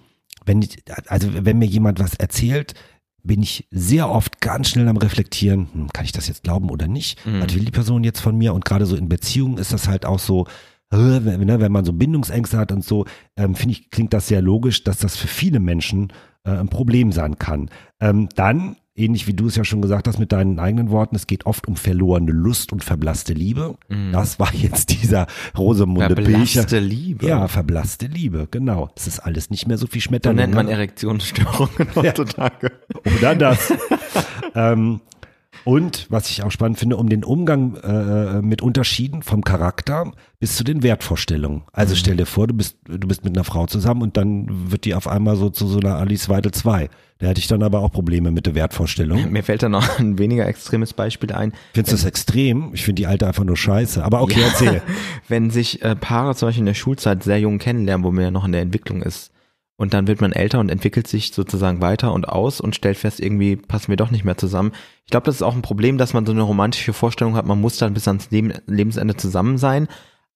wenn, 0.45 0.61
ich- 0.61 0.77
also 1.07 1.29
wenn 1.33 1.57
mir 1.59 1.65
jemand 1.67 1.99
was 1.99 2.13
erzählt, 2.15 2.73
bin 3.25 3.41
ich 3.41 3.67
sehr 3.71 4.09
oft 4.09 4.41
ganz 4.41 4.69
schnell 4.69 4.87
am 4.89 4.97
Reflektieren, 4.97 5.69
hm, 5.73 5.87
kann 5.93 6.03
ich 6.05 6.11
das 6.11 6.27
jetzt 6.27 6.43
glauben 6.43 6.69
oder 6.69 6.87
nicht? 6.87 7.25
Was 7.41 7.55
will 7.55 7.63
die 7.63 7.71
Person 7.71 8.03
jetzt 8.03 8.19
von 8.19 8.37
mir? 8.37 8.53
Und 8.53 8.65
gerade 8.65 8.85
so 8.85 8.95
in 8.97 9.07
Beziehungen 9.07 9.57
ist 9.57 9.71
das 9.71 9.87
halt 9.87 10.05
auch 10.05 10.19
so, 10.19 10.45
äh, 10.91 10.97
wenn, 10.97 11.39
ne, 11.45 11.61
wenn 11.61 11.71
man 11.71 11.85
so 11.85 11.93
Bindungsängste 11.93 12.57
hat 12.57 12.73
und 12.73 12.83
so, 12.83 13.05
ähm, 13.37 13.55
finde 13.55 13.71
ich, 13.75 13.89
klingt 13.91 14.11
das 14.13 14.27
sehr 14.27 14.41
logisch, 14.41 14.83
dass 14.83 14.97
das 14.97 15.15
für 15.15 15.27
viele 15.29 15.61
Menschen 15.61 16.11
äh, 16.45 16.51
ein 16.51 16.67
Problem 16.67 17.13
sein 17.13 17.39
kann. 17.39 17.69
Ähm, 18.01 18.27
dann, 18.35 18.75
ähnlich 18.95 19.27
wie 19.27 19.33
du 19.33 19.47
es 19.47 19.55
ja 19.55 19.63
schon 19.63 19.81
gesagt 19.81 20.07
hast 20.07 20.19
mit 20.19 20.31
deinen 20.31 20.59
eigenen 20.59 20.89
Worten, 20.89 21.15
es 21.15 21.27
geht 21.27 21.45
oft 21.45 21.67
um 21.67 21.75
verlorene 21.75 22.31
Lust 22.31 22.71
und 22.71 22.83
verblasste 22.83 23.33
Liebe. 23.33 23.75
Das 24.11 24.39
war 24.39 24.53
jetzt 24.53 24.89
dieser 24.89 25.27
Rosemunde 25.57 26.15
Pilcher. 26.15 26.61
Verblasste 26.61 26.79
Liebe. 26.79 27.27
Ja, 27.27 27.47
verblasste 27.47 28.07
Liebe, 28.07 28.47
genau. 28.49 28.91
Es 28.95 29.07
ist 29.07 29.19
alles 29.19 29.49
nicht 29.49 29.67
mehr 29.67 29.77
so 29.77 29.87
viel 29.87 30.01
Schmetterling. 30.01 30.37
nennt 30.37 30.53
man 30.53 30.67
ne? 30.67 30.73
Erektionsstörungen 30.73 31.87
heutzutage. 31.95 32.71
Oder 33.17 33.35
das. 33.35 33.73
ähm, 34.55 35.01
und 35.65 36.07
was 36.09 36.29
ich 36.29 36.43
auch 36.43 36.51
spannend 36.51 36.79
finde, 36.79 36.97
um 36.97 37.09
den 37.09 37.23
Umgang 37.23 37.75
äh, 37.75 38.41
mit 38.41 38.61
Unterschieden 38.61 39.23
vom 39.23 39.43
Charakter 39.43 40.11
bis 40.39 40.55
zu 40.57 40.63
den 40.63 40.83
Wertvorstellungen. 40.83 41.63
Also 41.71 41.95
stell 41.95 42.17
dir 42.17 42.25
vor, 42.25 42.47
du 42.47 42.53
bist, 42.53 42.77
du 42.85 43.07
bist 43.07 43.23
mit 43.23 43.35
einer 43.35 43.43
Frau 43.43 43.65
zusammen 43.65 44.01
und 44.01 44.17
dann 44.17 44.71
wird 44.71 44.85
die 44.85 44.93
auf 44.93 45.07
einmal 45.07 45.35
so 45.35 45.49
zu 45.49 45.67
so 45.67 45.79
einer 45.79 45.95
Alice 45.95 46.27
Weidel 46.29 46.51
2. 46.51 46.89
Da 47.19 47.27
hätte 47.27 47.39
ich 47.39 47.47
dann 47.47 47.63
aber 47.63 47.79
auch 47.79 47.91
Probleme 47.91 48.31
mit 48.31 48.45
der 48.45 48.55
Wertvorstellung. 48.55 49.29
Mir 49.31 49.43
fällt 49.43 49.63
da 49.63 49.69
noch 49.69 49.99
ein 49.99 50.17
weniger 50.17 50.45
extremes 50.45 50.93
Beispiel 50.93 51.31
ein. 51.31 51.53
Findest 51.73 51.93
du 51.93 51.95
das 51.95 52.05
extrem? 52.05 52.71
Ich 52.73 52.83
finde 52.83 53.01
die 53.01 53.07
alte 53.07 53.27
einfach 53.27 53.45
nur 53.45 53.55
scheiße. 53.55 54.03
Aber 54.03 54.21
okay, 54.21 54.41
erzähl. 54.43 54.81
Wenn 55.29 55.49
sich 55.49 55.81
äh, 55.81 55.95
Paare 55.95 56.35
zum 56.35 56.49
Beispiel 56.49 56.63
in 56.63 56.65
der 56.65 56.73
Schulzeit 56.73 57.23
sehr 57.23 57.39
jung 57.39 57.59
kennenlernen, 57.59 58.03
wo 58.03 58.11
man 58.11 58.23
ja 58.23 58.31
noch 58.31 58.45
in 58.45 58.51
der 58.51 58.61
Entwicklung 58.61 59.01
ist, 59.01 59.31
und 59.75 59.93
dann 59.93 60.07
wird 60.07 60.21
man 60.21 60.31
älter 60.31 60.59
und 60.59 60.69
entwickelt 60.69 61.07
sich 61.07 61.33
sozusagen 61.33 61.81
weiter 61.81 62.13
und 62.13 62.27
aus 62.29 62.61
und 62.61 62.75
stellt 62.75 62.97
fest, 62.97 63.19
irgendwie 63.19 63.55
passen 63.55 63.89
wir 63.89 63.95
doch 63.95 64.11
nicht 64.11 64.23
mehr 64.23 64.37
zusammen. 64.37 64.71
Ich 65.05 65.11
glaube, 65.11 65.25
das 65.25 65.35
ist 65.35 65.41
auch 65.41 65.55
ein 65.55 65.61
Problem, 65.61 65.97
dass 65.97 66.13
man 66.13 66.25
so 66.25 66.31
eine 66.31 66.43
romantische 66.43 66.93
Vorstellung 66.93 67.35
hat, 67.35 67.45
man 67.45 67.59
muss 67.59 67.77
dann 67.77 67.93
bis 67.93 68.07
ans 68.07 68.29
Leben, 68.31 68.53
Lebensende 68.67 69.15
zusammen 69.15 69.57
sein. 69.57 69.87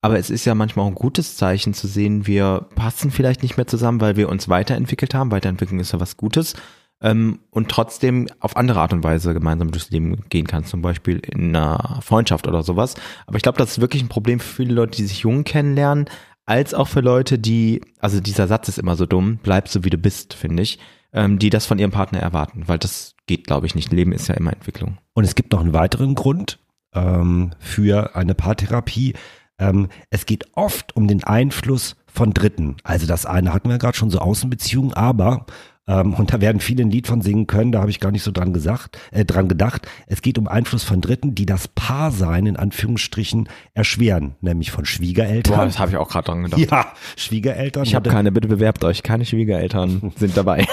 Aber 0.01 0.19
es 0.19 0.29
ist 0.29 0.45
ja 0.45 0.53
manchmal 0.55 0.85
auch 0.85 0.89
ein 0.89 0.95
gutes 0.95 1.37
Zeichen 1.37 1.73
zu 1.73 1.87
sehen, 1.87 2.27
wir 2.27 2.67
passen 2.75 3.11
vielleicht 3.11 3.41
nicht 3.43 3.57
mehr 3.57 3.67
zusammen, 3.67 3.99
weil 4.01 4.15
wir 4.15 4.29
uns 4.29 4.47
weiterentwickelt 4.47 5.13
haben. 5.13 5.31
Weiterentwicklung 5.31 5.79
ist 5.79 5.91
ja 5.91 5.99
was 5.99 6.17
Gutes. 6.17 6.55
Ähm, 7.01 7.39
und 7.51 7.69
trotzdem 7.69 8.27
auf 8.39 8.57
andere 8.57 8.79
Art 8.79 8.93
und 8.93 9.03
Weise 9.03 9.33
gemeinsam 9.33 9.71
durchs 9.71 9.91
Leben 9.91 10.23
gehen 10.29 10.47
kann, 10.47 10.65
zum 10.65 10.81
Beispiel 10.81 11.19
in 11.19 11.55
einer 11.55 11.99
Freundschaft 12.01 12.47
oder 12.47 12.63
sowas. 12.63 12.95
Aber 13.27 13.37
ich 13.37 13.43
glaube, 13.43 13.59
das 13.59 13.71
ist 13.71 13.81
wirklich 13.81 14.01
ein 14.01 14.09
Problem 14.09 14.39
für 14.39 14.55
viele 14.55 14.73
Leute, 14.73 14.97
die 14.97 15.05
sich 15.05 15.19
jung 15.19 15.43
kennenlernen, 15.43 16.05
als 16.47 16.73
auch 16.73 16.87
für 16.87 17.01
Leute, 17.01 17.37
die, 17.37 17.81
also 17.99 18.19
dieser 18.19 18.47
Satz 18.47 18.69
ist 18.69 18.79
immer 18.79 18.95
so 18.95 19.05
dumm, 19.05 19.37
bleib 19.43 19.67
so 19.67 19.83
wie 19.83 19.89
du 19.89 19.97
bist, 19.97 20.33
finde 20.33 20.63
ich, 20.63 20.79
ähm, 21.13 21.37
die 21.37 21.49
das 21.49 21.65
von 21.65 21.77
ihrem 21.77 21.91
Partner 21.91 22.19
erwarten, 22.19 22.63
weil 22.67 22.79
das 22.79 23.15
geht, 23.27 23.45
glaube 23.45 23.67
ich, 23.67 23.75
nicht. 23.75 23.91
Leben 23.91 24.13
ist 24.13 24.29
ja 24.29 24.35
immer 24.35 24.53
Entwicklung. 24.53 24.97
Und 25.13 25.25
es 25.25 25.35
gibt 25.35 25.51
noch 25.51 25.59
einen 25.59 25.73
weiteren 25.73 26.15
Grund 26.15 26.59
ähm, 26.95 27.51
für 27.59 28.15
eine 28.15 28.33
Paartherapie. 28.33 29.13
Ähm, 29.59 29.89
es 30.09 30.25
geht 30.25 30.45
oft 30.53 30.95
um 30.95 31.07
den 31.09 31.23
Einfluss 31.23 31.97
von 32.07 32.33
Dritten. 32.33 32.77
Also 32.83 33.05
das 33.07 33.25
eine 33.25 33.53
hatten 33.53 33.69
wir 33.69 33.77
gerade 33.77 33.97
schon 33.97 34.09
so 34.09 34.19
Außenbeziehungen, 34.19 34.93
aber 34.93 35.45
ähm, 35.87 36.13
und 36.13 36.33
da 36.33 36.41
werden 36.41 36.59
viele 36.59 36.83
ein 36.83 36.91
Lied 36.91 37.07
von 37.07 37.21
singen 37.21 37.47
können, 37.47 37.71
da 37.71 37.79
habe 37.79 37.89
ich 37.89 37.99
gar 37.99 38.11
nicht 38.11 38.23
so 38.23 38.31
dran 38.31 38.53
gesagt, 38.53 38.97
äh, 39.11 39.25
dran 39.25 39.47
gedacht. 39.47 39.87
Es 40.07 40.21
geht 40.21 40.37
um 40.37 40.47
Einfluss 40.47 40.83
von 40.83 41.01
Dritten, 41.01 41.35
die 41.35 41.45
das 41.45 41.67
Paarsein 41.69 42.45
in 42.45 42.57
Anführungsstrichen 42.57 43.49
erschweren, 43.73 44.35
nämlich 44.41 44.71
von 44.71 44.85
Schwiegereltern. 44.85 45.55
habe 45.79 45.91
ich 45.91 45.97
auch 45.97 46.09
gerade 46.09 46.25
dran 46.25 46.43
gedacht. 46.43 46.59
ja, 46.59 46.87
Schwiegereltern 47.15 47.83
Ich 47.83 47.95
habe 47.95 48.09
keine, 48.09 48.31
bitte 48.31 48.47
bewerbt 48.47 48.83
euch, 48.83 49.03
keine 49.03 49.25
Schwiegereltern 49.25 50.11
sind 50.17 50.35
dabei. 50.35 50.65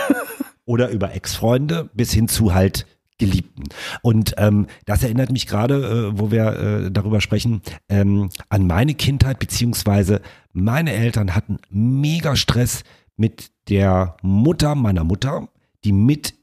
oder 0.67 0.89
über 0.91 1.15
Ex-Freunde 1.15 1.91
bis 1.95 2.13
hin 2.13 2.29
zu 2.29 2.55
halt 2.55 2.87
Geliebten. 3.19 3.65
Und 4.03 4.35
ähm, 4.39 4.67
das 4.87 5.05
erinnert 5.05 5.31
mich 5.31 5.47
gerade, 5.47 6.11
äh, 6.15 6.19
wo 6.19 6.33
wir 6.33 6.47
äh, 6.87 6.91
darüber 6.91 7.21
sprechen, 7.21 7.63
ähm, 7.89 8.31
an 8.49 8.67
meine 8.67 8.95
Kindheit, 8.95 9.39
beziehungsweise 9.39 10.21
meine 10.53 10.93
Eltern 10.93 11.35
hatten 11.35 11.59
mega 11.71 12.35
Stress 12.35 12.83
mit 13.17 13.51
der 13.69 14.17
Mutter 14.23 14.75
meiner 14.75 15.05
Mutter, 15.05 15.49
die 15.85 15.93
mit 15.93 16.35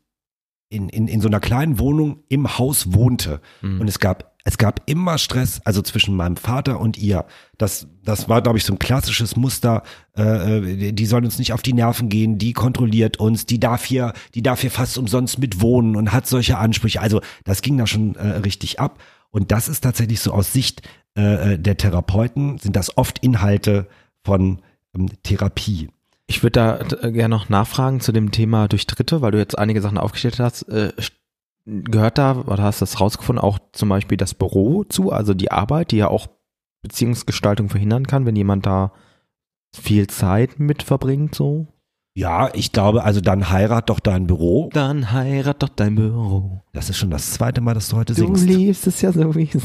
in, 0.70 0.88
in, 0.90 1.08
in 1.08 1.22
so 1.22 1.28
einer 1.28 1.42
kleinen 1.42 1.80
Wohnung 1.80 2.24
im 2.30 2.58
Haus 2.58 2.94
wohnte. 2.94 3.42
Und 3.82 3.88
es 3.88 4.00
gab, 4.00 4.38
es 4.46 4.58
gab 4.58 4.90
immer 4.90 5.18
Stress, 5.18 5.62
also 5.66 5.82
zwischen 5.82 6.16
meinem 6.16 6.38
Vater 6.38 6.80
und 6.80 6.98
ihr. 6.98 7.26
Das, 7.58 7.88
das 8.04 8.30
war, 8.30 8.42
glaube 8.42 8.58
ich, 8.58 8.64
so 8.64 8.74
ein 8.74 8.80
klassisches 8.80 9.36
Muster. 9.36 9.84
Äh, 10.18 10.60
äh, 10.60 10.92
die 10.94 11.06
soll 11.06 11.26
uns 11.26 11.38
nicht 11.38 11.52
auf 11.52 11.62
die 11.62 11.74
Nerven 11.74 12.08
gehen, 12.08 12.38
die 12.38 12.54
kontrolliert 12.54 13.18
uns, 13.18 13.46
die 13.46 13.60
darf 13.60 13.84
hier, 13.84 14.14
die 14.34 14.42
darf 14.42 14.62
hier 14.62 14.72
fast 14.72 14.98
umsonst 14.98 15.40
mit 15.40 15.60
wohnen 15.60 15.98
und 15.98 16.14
hat 16.14 16.26
solche 16.26 16.58
Ansprüche. 16.58 17.02
Also 17.02 17.22
das 17.44 17.62
ging 17.62 17.78
da 17.78 17.86
schon 17.86 18.16
äh, 18.16 18.28
richtig 18.38 18.80
ab. 18.80 19.00
Und 19.30 19.52
das 19.52 19.68
ist 19.68 19.82
tatsächlich 19.82 20.22
so 20.22 20.32
aus 20.32 20.54
Sicht 20.54 20.82
äh, 21.18 21.54
äh, 21.54 21.60
der 21.60 21.76
Therapeuten, 21.76 22.58
sind 22.58 22.78
das 22.78 22.98
oft 22.98 23.20
Inhalte 23.20 23.88
von 24.24 24.62
ähm, 24.96 25.10
Therapie. 25.24 25.90
Ich 26.32 26.44
würde 26.44 26.52
da 26.54 26.80
äh, 26.80 27.12
gerne 27.12 27.36
noch 27.36 27.50
nachfragen 27.50 28.00
zu 28.00 28.14
dem 28.14 28.32
Thema 28.32 28.70
durch 28.70 28.88
Dritte, 28.88 29.22
weil 29.22 29.32
du 29.32 29.38
jetzt 29.38 29.58
einige 29.60 29.82
Sachen 29.82 29.98
aufgestellt 29.98 30.40
hast. 30.40 30.64
Äh, 30.70 30.94
gehört 31.66 32.18
da, 32.18 32.38
oder 32.48 32.64
hast 32.64 32.80
du 32.80 32.84
das 32.84 33.02
rausgefunden, 33.02 33.44
auch 33.44 33.60
zum 33.74 33.90
Beispiel 33.90 34.16
das 34.18 34.34
Büro 34.34 34.86
zu, 34.86 35.12
also 35.12 35.34
die 35.34 35.52
Arbeit, 35.52 35.92
die 35.92 35.98
ja 35.98 36.08
auch 36.08 36.28
Beziehungsgestaltung 36.84 37.68
verhindern 37.68 38.08
kann, 38.08 38.26
wenn 38.26 38.38
jemand 38.38 38.66
da 38.66 38.94
viel 39.76 40.08
Zeit 40.08 40.58
mit 40.58 40.84
verbringt, 40.84 41.36
so? 41.36 41.68
Ja, 42.16 42.50
ich 42.54 42.72
glaube, 42.72 43.04
also 43.04 43.20
dann 43.20 43.50
heirat 43.50 43.90
doch 43.90 44.00
dein 44.00 44.26
Büro. 44.26 44.70
Dann 44.72 45.12
heirat 45.12 45.62
doch 45.62 45.70
dein 45.70 45.96
Büro. 45.96 46.62
Das 46.72 46.90
ist 46.90 46.98
schon 46.98 47.12
das 47.12 47.32
zweite 47.32 47.60
Mal, 47.60 47.74
dass 47.74 47.90
du 47.90 47.98
heute 47.98 48.14
Du 48.14 48.22
singst. 48.22 48.46
liebst 48.46 48.88
es 48.88 49.02
ja 49.02 49.12
sowieso. 49.12 49.60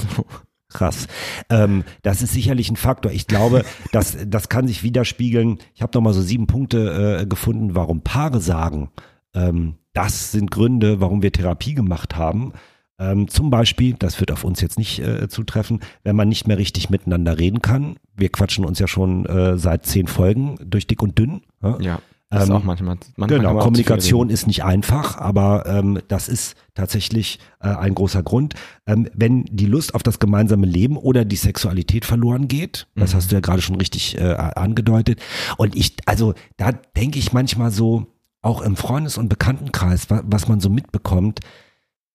Krass. 0.68 1.06
Ähm, 1.48 1.84
das 2.02 2.22
ist 2.22 2.32
sicherlich 2.32 2.70
ein 2.70 2.76
Faktor. 2.76 3.12
Ich 3.12 3.26
glaube, 3.26 3.64
das, 3.92 4.16
das 4.26 4.48
kann 4.48 4.66
sich 4.66 4.82
widerspiegeln. 4.82 5.58
Ich 5.74 5.82
habe 5.82 5.92
nochmal 5.94 6.12
so 6.12 6.22
sieben 6.22 6.46
Punkte 6.46 7.20
äh, 7.20 7.26
gefunden, 7.26 7.74
warum 7.74 8.02
Paare 8.02 8.40
sagen, 8.40 8.90
ähm, 9.34 9.74
das 9.92 10.32
sind 10.32 10.50
Gründe, 10.50 11.00
warum 11.00 11.22
wir 11.22 11.32
Therapie 11.32 11.74
gemacht 11.74 12.16
haben. 12.16 12.52
Ähm, 12.98 13.28
zum 13.28 13.50
Beispiel, 13.50 13.94
das 13.98 14.20
wird 14.20 14.32
auf 14.32 14.44
uns 14.44 14.60
jetzt 14.60 14.78
nicht 14.78 14.98
äh, 15.00 15.28
zutreffen, 15.28 15.80
wenn 16.02 16.16
man 16.16 16.28
nicht 16.28 16.48
mehr 16.48 16.58
richtig 16.58 16.88
miteinander 16.88 17.38
reden 17.38 17.60
kann. 17.60 17.96
Wir 18.14 18.30
quatschen 18.30 18.64
uns 18.64 18.78
ja 18.78 18.88
schon 18.88 19.26
äh, 19.26 19.58
seit 19.58 19.84
zehn 19.84 20.06
Folgen 20.06 20.56
durch 20.64 20.86
dick 20.86 21.02
und 21.02 21.18
dünn. 21.18 21.42
Ja? 21.62 21.78
Ja, 21.80 21.98
das 22.30 22.44
ist 22.44 22.48
Ähm, 22.50 22.56
auch 22.56 22.64
manchmal. 22.64 22.96
manchmal 23.16 23.38
Genau, 23.40 23.58
Kommunikation 23.58 24.30
ist 24.30 24.46
nicht 24.46 24.64
einfach, 24.64 25.16
aber 25.18 25.64
ähm, 25.66 26.00
das 26.08 26.28
ist 26.28 26.56
tatsächlich 26.74 27.38
äh, 27.60 27.68
ein 27.68 27.94
großer 27.94 28.22
Grund. 28.22 28.54
Ähm, 28.86 29.08
wenn 29.14 29.44
die 29.44 29.66
Lust 29.66 29.94
auf 29.94 30.02
das 30.02 30.18
gemeinsame 30.18 30.66
Leben 30.66 30.96
oder 30.96 31.24
die 31.24 31.36
Sexualität 31.36 32.04
verloren 32.04 32.48
geht, 32.48 32.88
das 32.96 33.12
Mhm. 33.12 33.16
hast 33.16 33.30
du 33.30 33.36
ja 33.36 33.40
gerade 33.40 33.62
schon 33.62 33.76
richtig 33.76 34.18
äh, 34.18 34.34
angedeutet. 34.34 35.20
Und 35.56 35.76
ich, 35.76 35.96
also 36.06 36.34
da 36.56 36.72
denke 36.72 37.18
ich 37.18 37.32
manchmal 37.32 37.70
so, 37.70 38.06
auch 38.42 38.60
im 38.62 38.76
Freundes- 38.76 39.18
und 39.18 39.28
Bekanntenkreis, 39.28 40.08
wa 40.10 40.22
was 40.24 40.46
man 40.46 40.60
so 40.60 40.70
mitbekommt, 40.70 41.40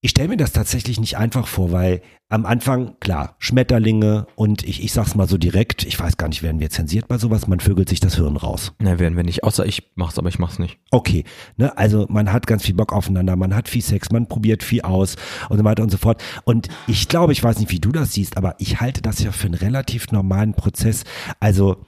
ich 0.04 0.12
stelle 0.12 0.30
mir 0.30 0.38
das 0.38 0.52
tatsächlich 0.52 1.00
nicht 1.00 1.18
einfach 1.18 1.46
vor, 1.46 1.72
weil 1.72 2.02
am 2.28 2.48
Anfang, 2.48 2.96
klar, 3.00 3.36
Schmetterlinge 3.38 4.26
und 4.36 4.64
ich, 4.64 4.84
ich 4.84 4.94
sag's 4.94 5.14
mal 5.14 5.28
so 5.28 5.38
direkt, 5.38 5.84
ich 5.86 6.00
weiß 6.00 6.18
gar 6.18 6.28
nicht, 6.28 6.42
werden 6.42 6.60
wir 6.60 6.72
zensiert 6.72 7.08
bei 7.08 7.20
sowas, 7.20 7.48
man 7.48 7.60
vögelt 7.60 7.88
sich 7.88 8.00
das 8.00 8.16
Hirn 8.16 8.36
raus. 8.36 8.74
Ne, 8.80 8.98
werden 8.98 9.16
wir 9.16 9.24
nicht. 9.24 9.44
Außer 9.44 9.64
ich 9.64 9.92
mach's, 9.94 10.18
aber 10.18 10.30
ich 10.30 10.40
mach's 10.40 10.58
nicht. 10.58 10.80
Okay, 10.90 11.24
ne, 11.58 11.78
also 11.78 12.08
man 12.10 12.34
hat 12.34 12.48
ganz 12.48 12.64
viel 12.64 12.74
Bock 12.74 12.94
aufeinander, 12.94 13.36
man 13.36 13.54
hat 13.54 13.70
viel 13.70 13.84
Sex, 13.84 14.10
man 14.12 14.28
probiert 14.28 14.64
viel 14.64 14.82
aus 14.82 15.18
und 15.50 15.60
so 15.60 15.64
weiter 15.64 15.84
und 15.84 15.92
so 15.92 15.98
fort. 15.98 16.24
Und 16.46 16.68
ich 16.88 17.08
glaube, 17.08 17.34
ich 17.34 17.44
weiß 17.44 17.60
nicht, 17.60 17.72
wie 17.72 17.80
du 17.80 17.92
das 17.92 18.14
siehst, 18.14 18.38
aber 18.38 18.56
ich 18.58 18.82
halte 18.82 19.04
das 19.04 19.22
ja 19.22 19.32
für 19.32 19.46
einen 19.46 19.54
relativ 19.54 20.12
normalen 20.12 20.56
Prozess. 20.56 21.04
Also 21.40 21.86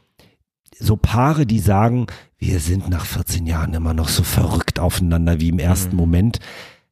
so 0.78 0.98
Paare, 0.98 1.48
die 1.48 1.60
sagen, 1.60 2.06
wir 2.38 2.60
sind 2.60 2.90
nach 2.90 3.06
14 3.06 3.48
Jahren 3.48 3.74
immer 3.74 3.96
noch 3.96 4.10
so 4.10 4.22
verrückt 4.22 4.80
aufeinander 4.80 5.40
wie 5.40 5.50
im 5.50 5.60
ersten 5.60 5.96
Moment. 5.96 6.40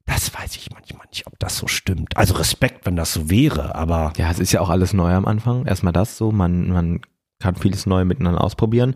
Das 0.06 0.34
weiß 0.34 0.56
ich 0.58 0.72
manchmal 0.72 1.08
nicht, 1.08 1.28
ob 1.28 1.38
das 1.40 1.58
so 1.58 1.68
stimmt. 1.68 2.18
Also 2.18 2.36
Respekt, 2.36 2.86
wenn 2.86 2.96
das 2.96 3.14
so 3.14 3.30
wäre, 3.30 3.76
aber 3.76 4.14
Ja, 4.18 4.30
es 4.32 4.40
ist 4.40 4.52
ja 4.52 4.62
auch 4.62 4.70
alles 4.70 4.94
neu 4.94 5.14
am 5.14 5.26
Anfang. 5.26 5.66
Erstmal 5.66 5.94
das 5.94 6.18
so, 6.18 6.32
man, 6.32 6.70
man 6.70 7.02
kann 7.40 7.56
vieles 7.56 7.86
neu 7.86 8.06
miteinander 8.06 8.44
ausprobieren. 8.44 8.96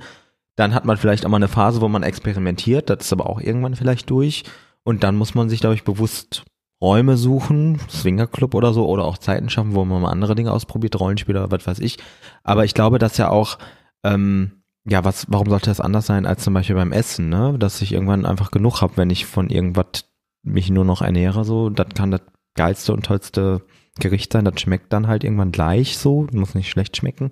Dann 0.55 0.73
hat 0.73 0.85
man 0.85 0.97
vielleicht 0.97 1.25
auch 1.25 1.29
mal 1.29 1.37
eine 1.37 1.47
Phase, 1.47 1.81
wo 1.81 1.87
man 1.87 2.03
experimentiert, 2.03 2.89
das 2.89 3.05
ist 3.05 3.13
aber 3.13 3.29
auch 3.29 3.41
irgendwann 3.41 3.75
vielleicht 3.75 4.09
durch. 4.09 4.43
Und 4.83 5.03
dann 5.03 5.15
muss 5.15 5.35
man 5.35 5.49
sich, 5.49 5.59
glaube 5.59 5.75
ich, 5.75 5.83
bewusst 5.83 6.45
Räume 6.81 7.17
suchen, 7.17 7.79
Swingerclub 7.89 8.53
oder 8.53 8.73
so, 8.73 8.87
oder 8.87 9.03
auch 9.05 9.17
Zeiten 9.17 9.49
schaffen, 9.49 9.73
wo 9.73 9.83
man 9.85 10.01
mal 10.01 10.11
andere 10.11 10.35
Dinge 10.35 10.51
ausprobiert, 10.51 10.99
Rollenspiele 10.99 11.39
oder 11.43 11.51
was 11.51 11.65
weiß 11.65 11.79
ich. 11.79 11.97
Aber 12.43 12.65
ich 12.65 12.73
glaube, 12.73 12.99
dass 12.99 13.17
ja 13.17 13.29
auch, 13.29 13.57
ähm, 14.03 14.63
ja, 14.87 15.03
was, 15.03 15.25
warum 15.29 15.49
sollte 15.49 15.69
das 15.71 15.81
anders 15.81 16.05
sein 16.05 16.25
als 16.25 16.43
zum 16.43 16.53
Beispiel 16.53 16.75
beim 16.75 16.91
Essen, 16.91 17.29
ne? 17.29 17.57
Dass 17.57 17.81
ich 17.81 17.91
irgendwann 17.91 18.25
einfach 18.25 18.51
genug 18.51 18.81
habe, 18.81 18.97
wenn 18.97 19.09
ich 19.09 19.25
von 19.25 19.49
irgendwas 19.49 20.05
mich 20.45 20.69
nur 20.69 20.85
noch 20.85 21.01
ernähre, 21.01 21.43
so, 21.43 21.69
das 21.69 21.87
kann 21.95 22.11
das 22.11 22.21
geilste 22.55 22.93
und 22.93 23.05
tollste 23.05 23.61
Gericht 23.99 24.31
sein, 24.31 24.45
das 24.45 24.59
schmeckt 24.59 24.91
dann 24.93 25.07
halt 25.07 25.23
irgendwann 25.23 25.51
gleich 25.51 25.97
so, 25.97 26.27
muss 26.31 26.55
nicht 26.55 26.69
schlecht 26.69 26.97
schmecken. 26.97 27.31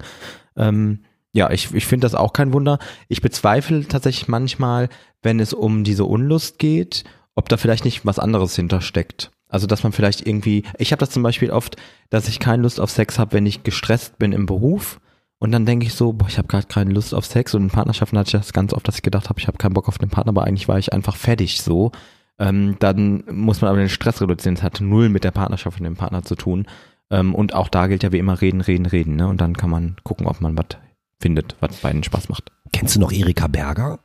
Ähm, 0.55 0.99
ja, 1.33 1.49
ich, 1.51 1.73
ich 1.73 1.85
finde 1.85 2.05
das 2.05 2.15
auch 2.15 2.33
kein 2.33 2.53
Wunder. 2.53 2.79
Ich 3.07 3.21
bezweifle 3.21 3.87
tatsächlich 3.87 4.27
manchmal, 4.27 4.89
wenn 5.21 5.39
es 5.39 5.53
um 5.53 5.83
diese 5.83 6.05
Unlust 6.05 6.59
geht, 6.59 7.03
ob 7.35 7.49
da 7.49 7.57
vielleicht 7.57 7.85
nicht 7.85 8.05
was 8.05 8.19
anderes 8.19 8.55
hintersteckt. 8.55 9.31
Also, 9.49 9.67
dass 9.67 9.83
man 9.83 9.91
vielleicht 9.91 10.25
irgendwie, 10.25 10.63
ich 10.77 10.91
habe 10.91 10.99
das 10.99 11.11
zum 11.11 11.23
Beispiel 11.23 11.51
oft, 11.51 11.75
dass 12.09 12.27
ich 12.27 12.39
keine 12.39 12.63
Lust 12.63 12.79
auf 12.79 12.89
Sex 12.89 13.19
habe, 13.19 13.33
wenn 13.33 13.45
ich 13.45 13.63
gestresst 13.63 14.17
bin 14.17 14.31
im 14.31 14.45
Beruf. 14.45 14.99
Und 15.39 15.51
dann 15.51 15.65
denke 15.65 15.85
ich 15.85 15.93
so, 15.93 16.13
boah, 16.13 16.27
ich 16.27 16.37
habe 16.37 16.47
gerade 16.47 16.67
keine 16.67 16.93
Lust 16.93 17.13
auf 17.13 17.25
Sex. 17.25 17.53
Und 17.53 17.63
in 17.63 17.69
Partnerschaften 17.69 18.17
hatte 18.17 18.29
ich 18.29 18.41
das 18.41 18.53
ganz 18.53 18.73
oft, 18.73 18.87
dass 18.87 18.95
ich 18.95 19.01
gedacht 19.01 19.29
habe, 19.29 19.39
ich 19.39 19.47
habe 19.47 19.57
keinen 19.57 19.73
Bock 19.73 19.87
auf 19.87 19.97
den 19.97 20.09
Partner, 20.09 20.29
aber 20.29 20.45
eigentlich 20.45 20.67
war 20.67 20.79
ich 20.79 20.93
einfach 20.93 21.15
fertig 21.15 21.61
so. 21.61 21.91
Ähm, 22.39 22.77
dann 22.79 23.23
muss 23.31 23.61
man 23.61 23.69
aber 23.69 23.79
den 23.79 23.89
Stress 23.89 24.21
reduzieren. 24.21 24.55
Es 24.55 24.63
hat 24.63 24.81
null 24.81 25.09
mit 25.09 25.23
der 25.23 25.31
Partnerschaft 25.31 25.79
und 25.79 25.83
dem 25.85 25.95
Partner 25.95 26.23
zu 26.23 26.35
tun. 26.35 26.65
Ähm, 27.09 27.35
und 27.35 27.53
auch 27.53 27.69
da 27.69 27.87
gilt 27.87 28.03
ja 28.03 28.11
wie 28.11 28.17
immer 28.17 28.41
reden, 28.41 28.61
reden, 28.61 28.85
reden. 28.85 29.15
Ne? 29.15 29.27
Und 29.27 29.39
dann 29.41 29.55
kann 29.55 29.69
man 29.69 29.95
gucken, 30.03 30.27
ob 30.27 30.41
man 30.41 30.57
was 30.57 30.77
findet, 31.19 31.55
was 31.59 31.77
beiden 31.77 32.03
Spaß 32.03 32.29
macht. 32.29 32.51
kennst 32.71 32.95
du 32.95 32.99
noch 32.99 33.11
Erika 33.11 33.47
Berger? 33.47 33.99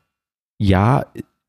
Ja, 0.58 1.06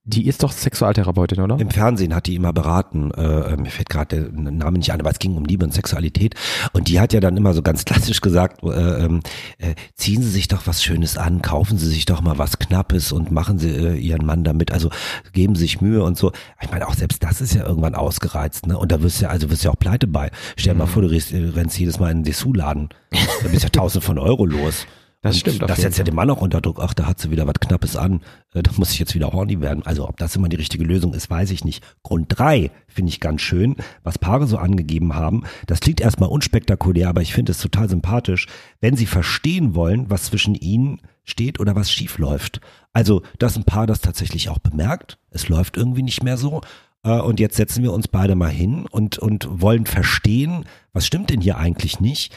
die 0.10 0.28
ist 0.28 0.44
doch 0.44 0.52
Sexualtherapeutin, 0.52 1.40
oder? 1.42 1.60
Im 1.60 1.70
Fernsehen 1.70 2.16
hat 2.16 2.26
die 2.26 2.36
immer 2.36 2.52
beraten, 2.52 3.12
äh, 3.12 3.56
mir 3.58 3.70
fällt 3.70 3.90
gerade 3.90 4.30
der 4.32 4.52
Name 4.52 4.80
nicht 4.80 4.92
ein, 4.92 5.00
aber 5.00 5.12
es 5.12 5.20
ging 5.20 5.36
um 5.36 5.46
Liebe 5.46 5.66
und 5.66 5.74
Sexualität. 5.74 6.36
Und 6.74 6.88
die 6.88 7.00
hat 7.00 7.14
ja 7.14 7.20
dann 7.20 7.38
immer 7.38 7.54
so 7.54 7.62
ganz 7.62 7.86
klassisch 7.86 8.22
gesagt, 8.22 8.64
äh, 8.64 9.06
ähm, 9.06 9.22
äh, 9.60 9.76
ziehen 9.96 10.24
Sie 10.24 10.30
sich 10.30 10.48
doch 10.48 10.66
was 10.66 10.84
Schönes 10.84 11.18
an, 11.18 11.42
kaufen 11.42 11.78
Sie 11.78 11.88
sich 11.88 12.06
doch 12.06 12.22
mal 12.22 12.38
was 12.38 12.58
Knappes 12.60 13.12
und 13.12 13.32
machen 13.32 13.60
Sie 13.60 13.70
äh, 13.70 13.96
Ihren 13.96 14.26
Mann 14.26 14.44
damit, 14.44 14.72
also 14.72 14.90
geben 15.34 15.56
Sie 15.56 15.62
sich 15.62 15.82
Mühe 15.82 16.04
und 16.04 16.18
so. 16.18 16.32
Ich 16.62 16.72
meine, 16.72 16.88
auch 16.88 16.96
selbst 16.96 17.24
das 17.24 17.42
ist 17.42 17.54
ja 17.54 17.66
irgendwann 17.66 17.96
ausgereizt, 17.96 18.66
ne? 18.66 18.78
Und 18.78 18.92
da 18.92 19.02
wirst 19.02 19.20
du 19.20 19.26
ja, 19.26 19.30
also 19.30 19.50
wirst 19.50 19.64
du 19.64 19.68
ja 19.68 19.74
auch 19.74 19.80
pleite 19.80 20.08
bei. 20.08 20.32
Stell 20.58 20.74
dir 20.74 20.80
mal 20.80 20.88
vor, 20.88 21.04
du 21.04 21.10
rennst, 21.10 21.80
jedes 21.80 22.00
Mal 22.00 22.08
in 22.08 22.18
einen 22.18 22.24
Dessous-Laden. 22.24 22.90
Da 23.12 23.48
bist 23.50 23.64
ja 23.64 23.70
tausend 23.72 24.04
von 24.04 24.18
Euro 24.18 24.46
los. 24.46 24.88
Das 25.22 25.36
Und 25.36 25.40
stimmt 25.42 25.70
Das 25.70 25.82
setzt 25.82 25.98
ja 25.98 26.06
den 26.06 26.16
Mann 26.16 26.30
auch 26.30 26.42
unter 26.42 26.62
Druck. 26.62 26.80
Ach, 26.82 26.94
da 26.94 27.06
hat 27.06 27.20
sie 27.20 27.30
wieder 27.30 27.46
was 27.46 27.56
Knappes 27.60 27.98
an. 27.98 28.22
Äh, 28.54 28.64
Da 28.64 28.72
muss 28.78 28.92
ich 28.92 29.00
jetzt 29.00 29.16
wieder 29.16 29.34
horny 29.34 29.60
werden. 29.60 29.86
Also 29.86 30.08
ob 30.08 30.16
das 30.18 30.36
immer 30.38 30.48
die 30.48 30.56
richtige 30.56 30.86
Lösung 30.86 31.14
ist, 31.14 31.30
weiß 31.30 31.52
ich 31.52 31.66
nicht. 31.66 31.84
Grund 32.04 32.28
drei 32.30 32.72
finde 32.88 33.10
ich 33.10 33.20
ganz 33.20 33.42
schön, 33.42 33.76
was 34.04 34.18
Paare 34.18 34.48
so 34.48 34.58
angegeben 34.58 35.16
haben. 35.16 35.44
Das 35.68 35.82
klingt 35.82 36.00
erstmal 36.00 36.30
unspektakulär, 36.30 37.10
aber 37.10 37.22
ich 37.22 37.34
finde 37.34 37.52
es 37.52 37.60
total 37.60 37.90
sympathisch, 37.90 38.48
wenn 38.80 38.96
sie 38.96 39.06
verstehen 39.06 39.76
wollen, 39.76 40.10
was 40.10 40.24
zwischen 40.24 40.56
ihnen 40.56 41.02
steht 41.26 41.60
oder 41.60 41.76
was 41.76 41.92
schief 41.92 42.18
läuft. 42.18 42.62
Also, 42.94 43.22
dass 43.40 43.58
ein 43.58 43.66
Paar 43.66 43.88
das 43.88 44.00
tatsächlich 44.00 44.48
auch 44.50 44.60
bemerkt. 44.60 45.18
Es 45.32 45.50
läuft 45.50 45.76
irgendwie 45.76 46.04
nicht 46.04 46.24
mehr 46.24 46.38
so. 46.38 46.62
Äh, 47.04 47.20
Und 47.20 47.42
jetzt 47.42 47.58
setzen 47.58 47.84
wir 47.84 47.92
uns 47.92 48.08
beide 48.08 48.36
mal 48.36 48.50
hin 48.50 48.86
und, 48.90 49.18
und 49.18 49.48
wollen 49.62 49.86
verstehen, 49.86 50.64
was 50.94 51.06
stimmt 51.06 51.30
denn 51.30 51.42
hier 51.42 51.58
eigentlich 51.58 52.00
nicht. 52.00 52.34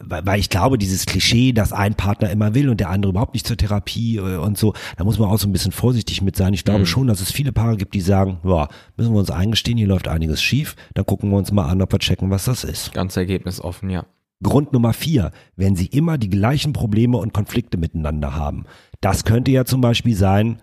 Weil 0.00 0.38
ich 0.38 0.50
glaube, 0.50 0.78
dieses 0.78 1.06
Klischee, 1.06 1.52
dass 1.52 1.72
ein 1.72 1.94
Partner 1.94 2.30
immer 2.30 2.54
will 2.54 2.68
und 2.68 2.80
der 2.80 2.90
andere 2.90 3.10
überhaupt 3.10 3.34
nicht 3.34 3.46
zur 3.46 3.56
Therapie 3.56 4.16
äh, 4.16 4.36
und 4.36 4.58
so, 4.58 4.74
da 4.96 5.04
muss 5.04 5.18
man 5.18 5.28
auch 5.28 5.38
so 5.38 5.48
ein 5.48 5.52
bisschen 5.52 5.72
vorsichtig 5.72 6.22
mit 6.22 6.36
sein. 6.36 6.52
Ich 6.54 6.64
glaube 6.64 6.86
schon, 6.86 7.06
dass 7.06 7.20
es 7.20 7.32
viele 7.32 7.52
Paare 7.52 7.76
gibt, 7.76 7.94
die 7.94 8.00
sagen, 8.00 8.38
ja, 8.44 8.68
müssen 8.96 9.12
wir 9.12 9.20
uns 9.20 9.30
eingestehen, 9.30 9.78
hier 9.78 9.86
läuft 9.86 10.08
einiges 10.08 10.42
schief, 10.42 10.76
dann 10.94 11.06
gucken 11.06 11.30
wir 11.30 11.36
uns 11.36 11.50
mal 11.50 11.66
an, 11.66 11.80
ob 11.80 11.92
wir 11.92 11.98
checken, 11.98 12.30
was 12.30 12.44
das 12.44 12.64
ist. 12.64 12.92
Ganz 12.92 13.16
ergebnisoffen, 13.16 13.90
ja. 13.90 14.04
Grund 14.42 14.74
Nummer 14.74 14.92
vier, 14.92 15.30
wenn 15.56 15.76
sie 15.76 15.86
immer 15.86 16.18
die 16.18 16.28
gleichen 16.28 16.74
Probleme 16.74 17.16
und 17.16 17.32
Konflikte 17.32 17.78
miteinander 17.78 18.36
haben. 18.36 18.64
Das 19.00 19.24
könnte 19.24 19.50
ja 19.50 19.64
zum 19.64 19.80
Beispiel 19.80 20.14
sein, 20.14 20.60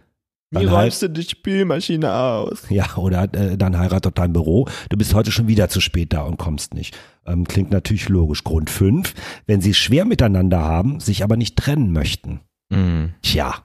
dann 0.53 0.72
halt, 0.72 1.01
du 1.01 1.10
die 1.10 1.24
Spülmaschine 1.24 2.13
aus? 2.13 2.63
ja, 2.69 2.95
oder 2.95 3.24
äh, 3.33 3.57
dann 3.57 3.77
heiratet 3.77 4.17
dein 4.17 4.33
Büro. 4.33 4.67
Du 4.89 4.98
bist 4.98 5.13
heute 5.13 5.31
schon 5.31 5.48
wieder 5.48 5.69
zu 5.69 5.81
spät 5.81 6.13
da 6.13 6.22
und 6.24 6.38
kommst 6.38 6.74
nicht. 6.74 6.98
Ähm, 7.25 7.45
klingt 7.45 7.72
natürlich 7.72 8.10
logisch. 8.10 8.43
Grund 8.43 8.69
fünf, 8.69 9.13
wenn 9.45 9.62
sie 9.62 9.72
es 9.72 9.77
schwer 9.77 10.05
miteinander 10.05 10.60
haben, 10.62 11.00
sich 11.00 11.24
aber 11.24 11.38
nicht 11.38 11.55
trennen 11.57 11.91
möchten. 11.91 12.41
Mhm. 12.69 13.13
Tja, 13.22 13.55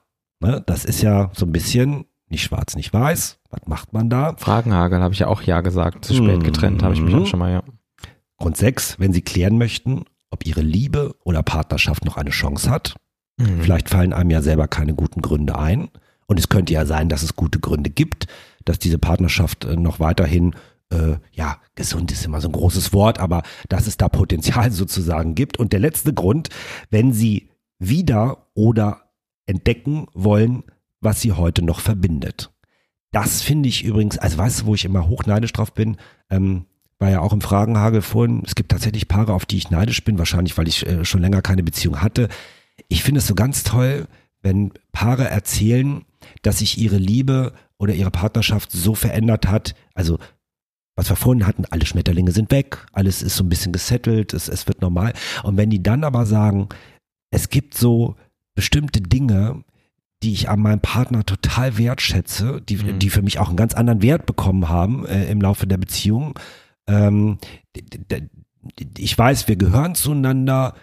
ne, 0.40 0.62
das 0.66 0.84
ist 0.84 1.02
ja 1.02 1.30
so 1.34 1.46
ein 1.46 1.52
bisschen 1.52 2.04
nicht 2.28 2.42
schwarz, 2.42 2.76
nicht 2.76 2.92
weiß. 2.92 3.38
Was 3.50 3.60
macht 3.66 3.92
man 3.94 4.10
da? 4.10 4.34
Fragenhagel 4.36 5.00
habe 5.00 5.14
ich 5.14 5.20
ja 5.20 5.28
auch 5.28 5.42
ja 5.42 5.60
gesagt. 5.62 6.04
Zu 6.04 6.14
spät 6.14 6.38
Mhm. 6.38 6.42
getrennt 6.42 6.82
habe 6.82 6.94
ich 6.94 7.00
mich 7.00 7.14
auch 7.14 7.26
schon 7.26 7.38
mal, 7.38 7.50
ja. 7.52 7.62
Grund 8.36 8.56
sechs, 8.56 8.98
wenn 9.00 9.12
sie 9.12 9.22
klären 9.22 9.56
möchten, 9.58 10.04
ob 10.30 10.46
ihre 10.46 10.60
Liebe 10.60 11.16
oder 11.24 11.42
Partnerschaft 11.42 12.04
noch 12.04 12.16
eine 12.18 12.30
Chance 12.30 12.70
hat. 12.70 12.96
Mhm. 13.38 13.62
Vielleicht 13.62 13.88
fallen 13.88 14.12
einem 14.12 14.30
ja 14.30 14.42
selber 14.42 14.68
keine 14.68 14.94
guten 14.94 15.22
Gründe 15.22 15.58
ein. 15.58 15.88
Und 16.28 16.38
es 16.38 16.48
könnte 16.48 16.74
ja 16.74 16.86
sein, 16.86 17.08
dass 17.08 17.22
es 17.22 17.34
gute 17.34 17.58
Gründe 17.58 17.90
gibt, 17.90 18.26
dass 18.64 18.78
diese 18.78 18.98
Partnerschaft 18.98 19.64
äh, 19.64 19.76
noch 19.76 19.98
weiterhin, 19.98 20.54
äh, 20.90 21.16
ja, 21.32 21.58
gesund 21.74 22.12
ist 22.12 22.24
immer 22.24 22.40
so 22.40 22.48
ein 22.48 22.52
großes 22.52 22.92
Wort, 22.92 23.18
aber 23.18 23.42
dass 23.68 23.86
es 23.86 23.96
da 23.96 24.08
Potenzial 24.08 24.70
sozusagen 24.70 25.34
gibt. 25.34 25.58
Und 25.58 25.72
der 25.72 25.80
letzte 25.80 26.14
Grund, 26.14 26.50
wenn 26.90 27.12
sie 27.12 27.48
wieder 27.78 28.46
oder 28.54 29.02
entdecken 29.46 30.06
wollen, 30.12 30.64
was 31.00 31.22
sie 31.22 31.32
heute 31.32 31.62
noch 31.62 31.80
verbindet. 31.80 32.52
Das 33.10 33.40
finde 33.40 33.70
ich 33.70 33.84
übrigens, 33.84 34.18
also 34.18 34.36
weißt 34.36 34.60
du, 34.60 34.66
wo 34.66 34.74
ich 34.74 34.84
immer 34.84 35.08
hochneidisch 35.08 35.52
drauf 35.54 35.72
bin, 35.72 35.96
ähm, 36.28 36.66
war 36.98 37.08
ja 37.08 37.20
auch 37.20 37.32
im 37.32 37.40
Fragenhagel 37.40 38.02
vorhin, 38.02 38.42
es 38.44 38.54
gibt 38.54 38.70
tatsächlich 38.70 39.08
Paare, 39.08 39.32
auf 39.32 39.46
die 39.46 39.56
ich 39.56 39.70
neidisch 39.70 40.04
bin, 40.04 40.18
wahrscheinlich, 40.18 40.58
weil 40.58 40.68
ich 40.68 40.86
äh, 40.86 41.04
schon 41.04 41.22
länger 41.22 41.40
keine 41.40 41.62
Beziehung 41.62 42.02
hatte. 42.02 42.28
ich 42.88 43.02
finde 43.02 43.20
es 43.20 43.26
so 43.26 43.34
ganz 43.34 43.62
toll, 43.62 44.06
wenn 44.42 44.72
Paare 44.92 45.28
erzählen, 45.28 46.04
dass 46.42 46.58
sich 46.58 46.78
ihre 46.78 46.98
Liebe 46.98 47.52
oder 47.78 47.94
ihre 47.94 48.10
Partnerschaft 48.10 48.72
so 48.72 48.94
verändert 48.94 49.48
hat. 49.48 49.74
Also, 49.94 50.18
was 50.96 51.08
wir 51.08 51.16
vorhin 51.16 51.46
hatten, 51.46 51.64
alle 51.70 51.86
Schmetterlinge 51.86 52.32
sind 52.32 52.50
weg, 52.50 52.86
alles 52.92 53.22
ist 53.22 53.36
so 53.36 53.44
ein 53.44 53.48
bisschen 53.48 53.72
gesettelt, 53.72 54.34
es, 54.34 54.48
es 54.48 54.66
wird 54.66 54.80
normal. 54.82 55.12
Und 55.44 55.56
wenn 55.56 55.70
die 55.70 55.82
dann 55.82 56.02
aber 56.04 56.26
sagen, 56.26 56.68
es 57.30 57.50
gibt 57.50 57.74
so 57.74 58.16
bestimmte 58.56 59.00
Dinge, 59.00 59.62
die 60.24 60.32
ich 60.32 60.48
an 60.48 60.60
meinem 60.60 60.80
Partner 60.80 61.24
total 61.24 61.78
wertschätze, 61.78 62.60
die, 62.68 62.76
Mhm. 62.78 62.98
die 62.98 63.10
für 63.10 63.22
mich 63.22 63.38
auch 63.38 63.48
einen 63.48 63.56
ganz 63.56 63.74
anderen 63.74 64.02
Wert 64.02 64.26
bekommen 64.26 64.68
haben 64.68 65.06
äh, 65.06 65.30
im 65.30 65.40
Laufe 65.40 65.68
der 65.68 65.76
Beziehung. 65.76 66.36
Ähm, 66.88 67.38
ich 68.96 69.16
weiß, 69.16 69.46
wir 69.46 69.54
gehören 69.56 69.94
zueinander. 69.94 70.74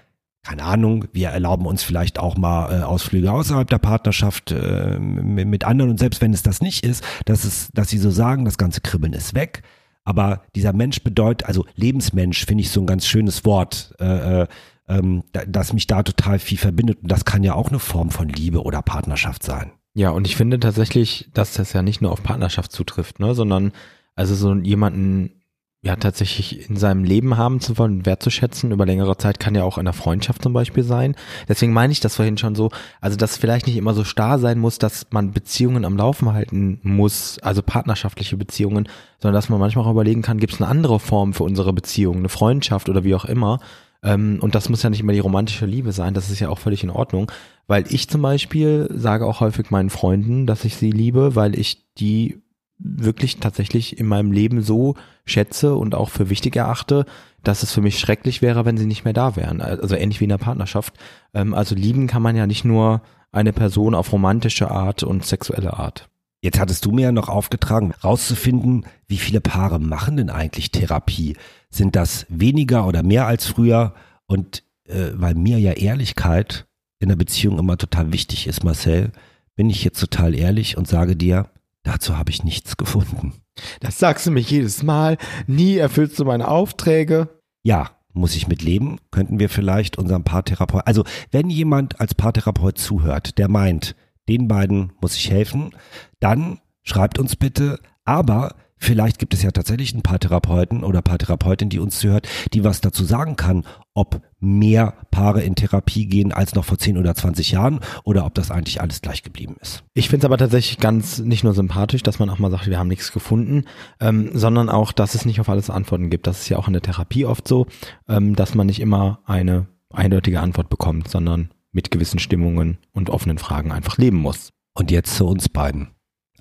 Keine 0.46 0.64
Ahnung, 0.64 1.06
wir 1.12 1.30
erlauben 1.30 1.66
uns 1.66 1.84
vielleicht 1.84 2.20
auch 2.20 2.38
mal 2.38 2.72
äh, 2.72 2.84
Ausflüge 2.84 3.32
außerhalb 3.32 3.68
der 3.68 3.80
Partnerschaft 3.80 4.52
äh, 4.52 5.00
mit, 5.00 5.64
anderen 5.64 5.92
und 5.92 5.98
selbst 5.98 6.22
wenn 6.22 6.34
es 6.34 6.44
das 6.44 6.62
nicht 6.62 6.86
ist, 6.86 7.04
dass 7.26 7.44
es, 7.46 7.70
dass 7.74 7.90
sie 7.90 7.98
so 7.98 8.12
sagen, 8.12 8.46
das 8.46 8.58
ganze 8.58 8.82
Kribbeln 8.82 9.14
ist 9.14 9.34
weg. 9.34 9.64
Aber 10.04 10.44
dieser 10.56 10.72
Mensch 10.72 11.02
bedeutet, 11.02 11.48
also 11.48 11.66
Lebensmensch 11.76 12.46
finde 12.46 12.62
ich 12.62 12.70
so 12.70 12.80
ein 12.80 12.86
ganz 12.86 13.08
schönes 13.08 13.44
Wort. 13.44 13.96
Äh, 14.00 14.42
äh, 14.44 14.48
ähm, 14.88 15.24
da- 15.32 15.46
das 15.48 15.74
mich 15.74 15.88
da 15.88 16.04
total 16.04 16.38
viel 16.38 16.60
verbindet. 16.60 17.00
Und 17.02 17.12
das 17.12 17.26
kann 17.26 17.42
ja 17.44 17.56
auch 17.56 17.70
eine 17.70 17.80
Form 17.80 18.12
von 18.12 18.30
Liebe 18.30 18.62
oder 18.62 18.84
Partnerschaft 18.84 19.42
sein. 19.42 19.72
Ja, 19.96 20.12
und 20.12 20.28
ich 20.28 20.36
finde 20.36 20.60
tatsächlich, 20.60 21.32
dass 21.34 21.54
das 21.54 21.74
ja 21.74 21.82
nicht 21.82 22.02
nur 22.02 22.12
auf 22.12 22.22
Partnerschaft 22.22 22.72
zutrifft, 22.72 23.20
ne, 23.20 23.34
sondern 23.34 23.72
also 24.16 24.36
so 24.36 24.54
jemanden 24.54 25.42
ja 25.86 25.96
tatsächlich 25.96 26.68
in 26.68 26.78
seinem 26.78 27.04
Leben 27.04 27.38
haben 27.38 27.60
zu 27.60 27.78
wollen, 27.78 28.08
wertzuschätzen 28.08 28.72
über 28.72 28.88
längere 28.88 29.18
Zeit 29.18 29.40
kann 29.40 29.54
ja 29.54 29.64
auch 29.64 29.78
in 29.78 29.86
der 29.86 29.94
Freundschaft 29.94 30.42
zum 30.42 30.52
Beispiel 30.52 30.84
sein. 30.84 31.16
Deswegen 31.48 31.74
meine 31.74 31.94
ich 31.94 32.00
das 32.00 32.16
vorhin 32.16 32.40
schon 32.40 32.56
so, 32.56 32.72
also 33.02 33.16
dass 33.18 33.38
vielleicht 33.38 33.68
nicht 33.68 33.78
immer 33.78 33.94
so 33.94 34.04
starr 34.04 34.40
sein 34.40 34.58
muss, 34.58 34.80
dass 34.80 35.06
man 35.12 35.32
Beziehungen 35.32 35.86
am 35.86 35.96
Laufen 35.96 36.34
halten 36.34 36.80
muss, 36.82 37.38
also 37.40 37.62
partnerschaftliche 37.62 38.36
Beziehungen, 38.36 38.90
sondern 39.20 39.36
dass 39.36 39.50
man 39.50 39.60
manchmal 39.60 39.86
auch 39.86 39.92
überlegen 39.92 40.24
kann, 40.24 40.40
gibt 40.40 40.54
es 40.54 40.62
eine 40.62 40.70
andere 40.70 41.00
Form 41.00 41.34
für 41.34 41.44
unsere 41.44 41.72
Beziehung, 41.72 42.18
eine 42.18 42.30
Freundschaft 42.30 42.90
oder 42.90 43.04
wie 43.04 43.14
auch 43.14 43.26
immer. 43.26 43.60
Ähm, 44.02 44.40
und 44.42 44.56
das 44.56 44.70
muss 44.70 44.82
ja 44.82 44.90
nicht 44.90 45.02
immer 45.02 45.14
die 45.14 45.20
romantische 45.20 45.68
Liebe 45.68 45.92
sein, 45.92 46.16
das 46.16 46.32
ist 46.32 46.40
ja 46.40 46.50
auch 46.50 46.60
völlig 46.60 46.84
in 46.84 46.90
Ordnung. 46.90 47.32
Weil 47.68 47.86
ich 47.90 48.10
zum 48.10 48.24
Beispiel 48.24 48.90
sage 48.92 49.28
auch 49.28 49.40
häufig 49.40 49.70
meinen 49.70 49.92
Freunden, 49.92 50.48
dass 50.48 50.66
ich 50.66 50.78
sie 50.78 50.92
liebe, 50.92 51.36
weil 51.36 51.58
ich 51.58 51.94
die 51.96 52.42
wirklich 52.78 53.38
tatsächlich 53.38 54.00
in 54.00 54.06
meinem 54.06 54.32
Leben 54.32 54.62
so 54.62 54.96
schätze 55.26 55.76
und 55.76 55.96
auch 55.96 56.10
für 56.10 56.30
wichtig 56.30 56.56
erachte, 56.56 57.06
dass 57.44 57.64
es 57.64 57.72
für 57.72 57.82
mich 57.82 58.00
schrecklich 58.00 58.42
wäre, 58.42 58.66
wenn 58.66 58.78
sie 58.78 58.86
nicht 58.86 59.06
mehr 59.06 59.14
da 59.14 59.36
wären. 59.36 59.62
Also 59.62 59.96
ähnlich 59.96 60.20
wie 60.20 60.26
in 60.26 60.30
der 60.30 60.38
Partnerschaft. 60.38 60.94
Ähm, 61.34 61.54
also 61.54 61.76
lieben 61.76 62.08
kann 62.08 62.22
man 62.22 62.36
ja 62.36 62.48
nicht 62.48 62.66
nur 62.66 63.02
eine 63.32 63.54
Person 63.54 63.96
auf 63.96 64.12
romantische 64.12 64.72
Art 64.72 65.04
und 65.04 65.26
sexuelle 65.26 65.78
Art. 65.78 66.10
Jetzt 66.42 66.60
hattest 66.60 66.86
du 66.86 66.92
mir 66.92 67.04
ja 67.04 67.12
noch 67.12 67.30
aufgetragen, 67.30 67.94
rauszufinden, 68.04 68.86
wie 69.08 69.18
viele 69.18 69.42
Paare 69.42 69.80
machen 69.80 70.18
denn 70.18 70.30
eigentlich 70.30 70.72
Therapie? 70.72 71.38
Sind 71.70 71.96
das 71.96 72.26
weniger 72.30 72.86
oder 72.86 73.04
mehr 73.04 73.26
als 73.26 73.48
früher? 73.48 73.94
Und 74.28 74.64
äh, 74.86 75.12
weil 75.14 75.34
mir 75.36 75.60
ja 75.60 75.74
Ehrlichkeit 75.74 76.68
in 77.00 77.10
der 77.10 77.16
Beziehung 77.16 77.58
immer 77.58 77.78
total 77.78 78.14
wichtig 78.14 78.48
ist, 78.48 78.64
Marcel, 78.64 79.12
bin 79.56 79.70
ich 79.70 79.84
jetzt 79.84 80.00
total 80.00 80.36
ehrlich 80.36 80.78
und 80.78 80.88
sage 80.88 81.16
dir, 81.16 81.50
dazu 81.86 82.18
habe 82.18 82.32
ich 82.32 82.44
nichts 82.44 82.76
gefunden. 82.76 83.34
Das 83.80 84.00
sagst 84.00 84.28
du 84.28 84.32
mir 84.32 84.42
jedes 84.42 84.84
Mal. 84.84 85.18
Nie 85.48 85.78
erfüllst 85.78 86.20
du 86.20 86.26
meine 86.26 86.50
Aufträge. 86.50 87.30
Ja, 87.64 87.92
muss 88.14 88.36
ich 88.36 88.48
mit 88.48 88.62
leben? 88.62 89.00
Könnten 89.12 89.40
wir 89.40 89.50
vielleicht 89.50 89.98
unserem 89.98 90.24
Paartherapeut, 90.24 90.86
also 90.86 91.04
wenn 91.32 91.50
jemand 91.50 92.00
als 92.00 92.14
Paartherapeut 92.14 92.78
zuhört, 92.78 93.38
der 93.38 93.48
meint, 93.48 93.96
den 94.28 94.48
beiden 94.48 94.94
muss 95.02 95.16
ich 95.16 95.30
helfen, 95.30 95.72
dann 96.20 96.60
schreibt 96.84 97.20
uns 97.20 97.36
bitte, 97.36 97.80
aber 98.04 98.56
vielleicht 98.78 99.20
gibt 99.20 99.34
es 99.34 99.42
ja 99.42 99.52
tatsächlich 99.52 99.94
einen 99.94 100.04
Paartherapeuten 100.04 100.84
oder 100.84 101.02
Paartherapeutin, 101.02 101.70
die 101.70 101.80
uns 101.80 102.00
zuhört, 102.00 102.28
die 102.54 102.64
was 102.64 102.82
dazu 102.82 103.04
sagen 103.04 103.36
kann, 103.36 103.66
ob 103.94 104.22
mehr 104.40 104.94
Paare 105.12 105.42
in 105.42 105.56
Therapie 105.56 106.06
gehen 106.06 106.32
als 106.32 106.54
noch 106.54 106.66
vor 106.66 106.78
10 106.78 106.98
oder 106.98 107.16
20 107.16 107.52
Jahren 107.52 107.80
oder 108.04 108.26
ob 108.26 108.36
das 108.36 108.52
eigentlich 108.52 108.82
alles 108.82 109.02
gleich 109.02 109.24
geblieben 109.24 109.56
ist. 109.62 109.84
Ich 109.94 110.10
finde 110.10 110.24
es 110.24 110.26
aber 110.26 110.38
tatsächlich 110.38 110.78
ganz 110.78 111.20
nicht 111.20 111.44
nur 111.44 111.54
sympathisch, 111.54 112.04
dass 112.04 112.20
man 112.20 112.30
auch 112.30 112.40
mal 112.40 112.52
sagt, 112.52 112.68
wir 112.68 112.78
haben 112.78 112.90
nichts 112.90 113.12
gefunden, 113.12 113.64
ähm, 114.00 114.32
sondern 114.34 114.70
auch, 114.70 114.92
dass 114.92 115.16
es 115.16 115.26
nicht 115.26 115.40
auf 115.40 115.50
alles 115.50 115.70
Antworten 115.70 116.10
gibt. 116.10 116.28
Das 116.28 116.42
ist 116.42 116.50
ja 116.50 116.58
auch 116.58 116.68
in 116.68 116.74
der 116.74 116.82
Therapie 116.82 117.26
oft 117.26 117.48
so, 117.48 117.68
ähm, 118.08 118.36
dass 118.36 118.54
man 118.54 118.68
nicht 118.68 118.82
immer 118.82 119.20
eine 119.26 119.68
eindeutige 119.92 120.42
Antwort 120.42 120.70
bekommt, 120.70 121.10
sondern 121.10 121.50
mit 121.72 121.92
gewissen 121.92 122.20
Stimmungen 122.20 122.78
und 122.92 123.10
offenen 123.10 123.38
Fragen 123.38 123.72
einfach 123.72 123.98
leben 123.98 124.18
muss. 124.18 124.50
Und 124.74 124.92
jetzt 124.92 125.16
zu 125.16 125.26
uns 125.26 125.48
beiden. 125.48 125.95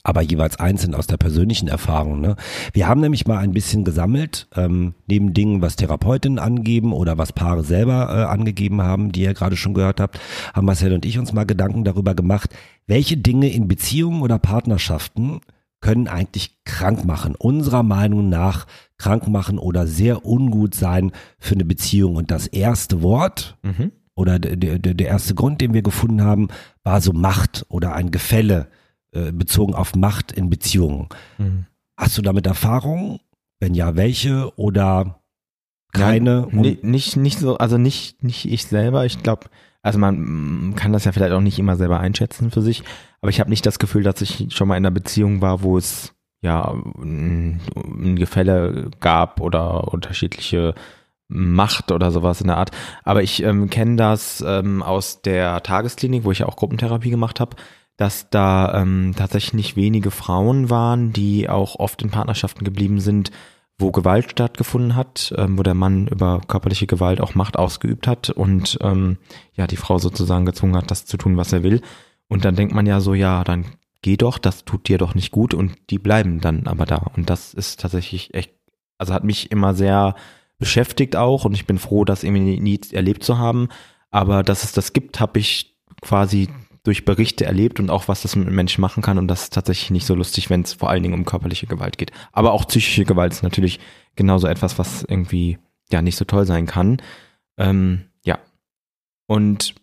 Aber 0.07 0.21
jeweils 0.21 0.61
einzeln 0.61 0.95
aus 0.95 1.07
der 1.07 1.17
persönlichen 1.17 1.67
Erfahrung. 1.67 2.21
Ne? 2.21 2.37
Wir 2.75 2.87
haben 2.87 3.01
nämlich 3.01 3.27
mal 3.27 3.39
ein 3.39 3.53
bisschen 3.53 3.85
gesammelt, 3.85 4.47
ähm, 4.55 4.95
neben 5.07 5.33
Dingen, 5.33 5.63
was 5.63 5.77
Therapeutinnen 5.77 6.39
angeben 6.39 6.93
oder 6.93 7.17
was 7.17 7.33
Paare 7.33 7.65
selber 7.65 8.11
äh, 8.11 8.25
angegeben 8.31 8.83
haben, 8.83 9.13
die 9.13 9.23
ihr 9.23 9.33
gerade 9.33 9.57
schon 9.57 9.73
gehört 9.73 10.01
habt, 10.01 10.21
haben 10.53 10.67
Marcel 10.67 10.93
und 10.93 11.07
ich 11.07 11.19
uns 11.19 11.33
mal 11.33 11.47
Gedanken 11.47 11.85
darüber 11.85 12.15
gemacht, 12.15 12.51
welche 12.87 13.17
Dinge 13.17 13.49
in 13.49 13.67
Beziehungen 13.67 14.21
oder 14.21 14.39
Partnerschaften 14.39 15.41
können 15.81 16.07
eigentlich 16.07 16.63
krank 16.65 17.05
machen, 17.05 17.35
unserer 17.35 17.83
Meinung 17.83 18.29
nach 18.29 18.67
krank 18.99 19.27
machen 19.29 19.59
oder 19.59 19.87
sehr 19.87 20.25
ungut 20.27 20.75
sein 20.75 21.13
für 21.39 21.55
eine 21.55 21.65
Beziehung. 21.65 22.17
Und 22.17 22.31
das 22.31 22.47
erste 22.47 23.03
Wort 23.03 23.57
Mhm. 23.63 23.91
oder 24.15 24.39
der, 24.39 24.79
der, 24.79 24.95
der 24.95 25.09
erste 25.09 25.35
Grund, 25.35 25.61
den 25.63 25.73
wir 25.73 25.83
gefunden 25.83 26.23
haben, 26.23 26.49
war 26.83 27.01
so 27.01 27.13
Macht 27.13 27.65
oder 27.69 27.95
ein 27.95 28.11
Gefälle 28.11 28.69
äh, 29.15 29.33
bezogen 29.33 29.75
auf 29.75 29.95
Macht 29.95 30.33
in 30.33 30.51
Beziehungen. 30.51 31.09
Mhm. 31.39 31.67
Hast 31.97 32.19
du 32.19 32.23
damit 32.23 32.47
Erfahrung? 32.47 33.21
Wenn 33.61 33.75
ja, 33.75 33.97
welche 33.97 34.53
oder 34.59 35.21
keine? 35.93 36.49
Nein, 36.51 36.61
ni- 36.61 36.79
nicht, 36.83 37.17
nicht 37.17 37.39
so, 37.39 37.57
also 37.59 37.79
nicht, 37.79 38.23
nicht 38.23 38.45
ich 38.47 38.67
selber. 38.67 39.07
Ich 39.07 39.23
glaube, 39.23 39.47
also 39.83 39.99
man 39.99 40.75
kann 40.77 40.93
das 40.93 41.05
ja 41.05 41.13
vielleicht 41.13 41.33
auch 41.33 41.41
nicht 41.41 41.59
immer 41.59 41.77
selber 41.77 42.01
einschätzen 42.01 42.51
für 42.51 42.63
sich, 42.63 42.83
aber 43.21 43.31
ich 43.31 43.41
habe 43.41 43.51
nicht 43.51 43.65
das 43.67 43.79
Gefühl, 43.79 44.03
dass 44.03 44.21
ich 44.21 44.47
schon 44.51 44.67
mal 44.69 44.77
in 44.77 44.85
einer 44.85 44.91
Beziehung 44.95 45.41
war, 45.41 45.63
wo 45.63 45.79
es 45.79 46.15
ja 46.43 46.73
ein 46.99 47.61
ein 47.77 48.17
Gefälle 48.17 48.91
gab 49.01 49.41
oder 49.41 49.93
unterschiedliche 49.93 50.75
Macht 51.29 51.91
oder 51.91 52.11
sowas 52.11 52.41
in 52.41 52.49
der 52.49 52.59
Art. 52.59 52.71
Aber 53.03 53.23
ich 53.23 53.43
ähm, 53.43 53.71
kenne 53.71 53.97
das 53.97 54.45
ähm, 54.47 54.83
aus 54.83 55.23
der 55.23 55.63
Tagesklinik, 55.63 56.25
wo 56.25 56.33
ich 56.33 56.41
ja 56.41 56.47
auch 56.47 56.57
Gruppentherapie 56.57 57.11
gemacht 57.11 57.41
habe, 57.41 57.57
dass 57.97 58.29
da 58.31 58.81
ähm, 58.81 59.15
tatsächlich 59.17 59.55
nicht 59.55 59.77
wenige 59.77 60.11
Frauen 60.11 60.71
waren, 60.71 61.13
die 61.13 61.49
auch 61.49 61.77
oft 61.79 62.03
in 62.03 62.11
Partnerschaften 62.11 62.65
geblieben 62.65 63.01
sind, 63.01 63.31
wo 63.79 63.91
Gewalt 63.91 64.31
stattgefunden 64.31 64.95
hat, 64.95 65.35
ähm, 65.37 65.59
wo 65.59 65.63
der 65.63 65.75
Mann 65.75 66.07
über 66.09 66.41
körperliche 66.47 66.87
Gewalt 66.87 67.21
auch 67.21 67.35
Macht 67.35 67.57
ausgeübt 67.57 68.07
hat 68.07 68.31
und 68.31 68.79
ähm, 68.83 69.19
ja 69.55 69.67
die 69.67 69.77
Frau 69.77 69.99
sozusagen 69.99 70.47
gezwungen 70.47 70.77
hat, 70.77 70.91
das 70.91 71.07
zu 71.07 71.17
tun, 71.17 71.37
was 71.37 71.53
er 71.53 71.63
will. 71.63 71.81
Und 72.29 72.45
dann 72.45 72.57
denkt 72.57 72.75
man 72.75 72.87
ja 72.87 73.01
so, 73.01 73.15
ja, 73.15 73.45
dann 73.45 73.67
geh 74.03 74.17
doch, 74.17 74.39
das 74.39 74.65
tut 74.65 74.89
dir 74.89 74.99
doch 74.99 75.15
nicht 75.15 75.31
gut 75.31 75.55
und 75.55 75.75
die 75.91 75.99
bleiben 75.99 76.41
dann 76.41 76.67
aber 76.67 76.87
da. 76.87 77.11
Und 77.17 77.31
das 77.31 77.55
ist 77.55 77.81
tatsächlich 77.81 78.35
echt, 78.35 78.53
also 78.99 79.13
hat 79.13 79.25
mich 79.25 79.51
immer 79.51 79.75
sehr 79.75 80.15
beschäftigt 80.59 81.17
auch 81.17 81.45
und 81.45 81.55
ich 81.55 81.67
bin 81.67 81.79
froh, 81.79 82.05
das 82.05 82.23
irgendwie 82.23 82.61
nie, 82.61 82.61
nie 82.61 82.81
erlebt 82.93 83.25
zu 83.25 83.39
haben. 83.39 83.69
Aber 84.11 84.43
dass 84.43 84.63
es 84.63 84.73
das 84.73 84.93
gibt, 84.93 85.21
habe 85.21 85.41
ich 85.41 85.77
quasi 86.01 86.49
durch 86.85 87.05
Berichte 87.05 87.45
erlebt 87.45 87.81
und 87.81 87.91
auch 87.91 88.09
was 88.09 88.23
das 88.23 88.37
mit 88.37 88.49
Menschen 88.51 88.81
machen 88.81 89.03
kann 89.03 89.19
und 89.19 89.27
das 89.27 89.45
ist 89.45 89.53
tatsächlich 89.53 89.91
nicht 89.91 90.07
so 90.07 90.15
lustig, 90.15 90.51
wenn 90.51 90.61
es 90.61 90.75
vor 90.75 90.91
allen 90.91 91.03
Dingen 91.03 91.15
um 91.15 91.25
körperliche 91.25 91.67
Gewalt 91.67 91.99
geht. 91.99 92.13
Aber 92.33 92.53
auch 92.53 92.67
psychische 92.67 93.05
Gewalt 93.05 93.33
ist 93.33 93.43
natürlich 93.43 93.81
genauso 94.17 94.47
etwas, 94.47 94.79
was 94.79 95.03
irgendwie 95.03 95.59
ja 95.91 96.03
nicht 96.03 96.17
so 96.17 96.25
toll 96.25 96.47
sein 96.47 96.67
kann. 96.67 97.01
Ähm, 97.59 98.05
ja. 98.25 98.39
Und 99.27 99.75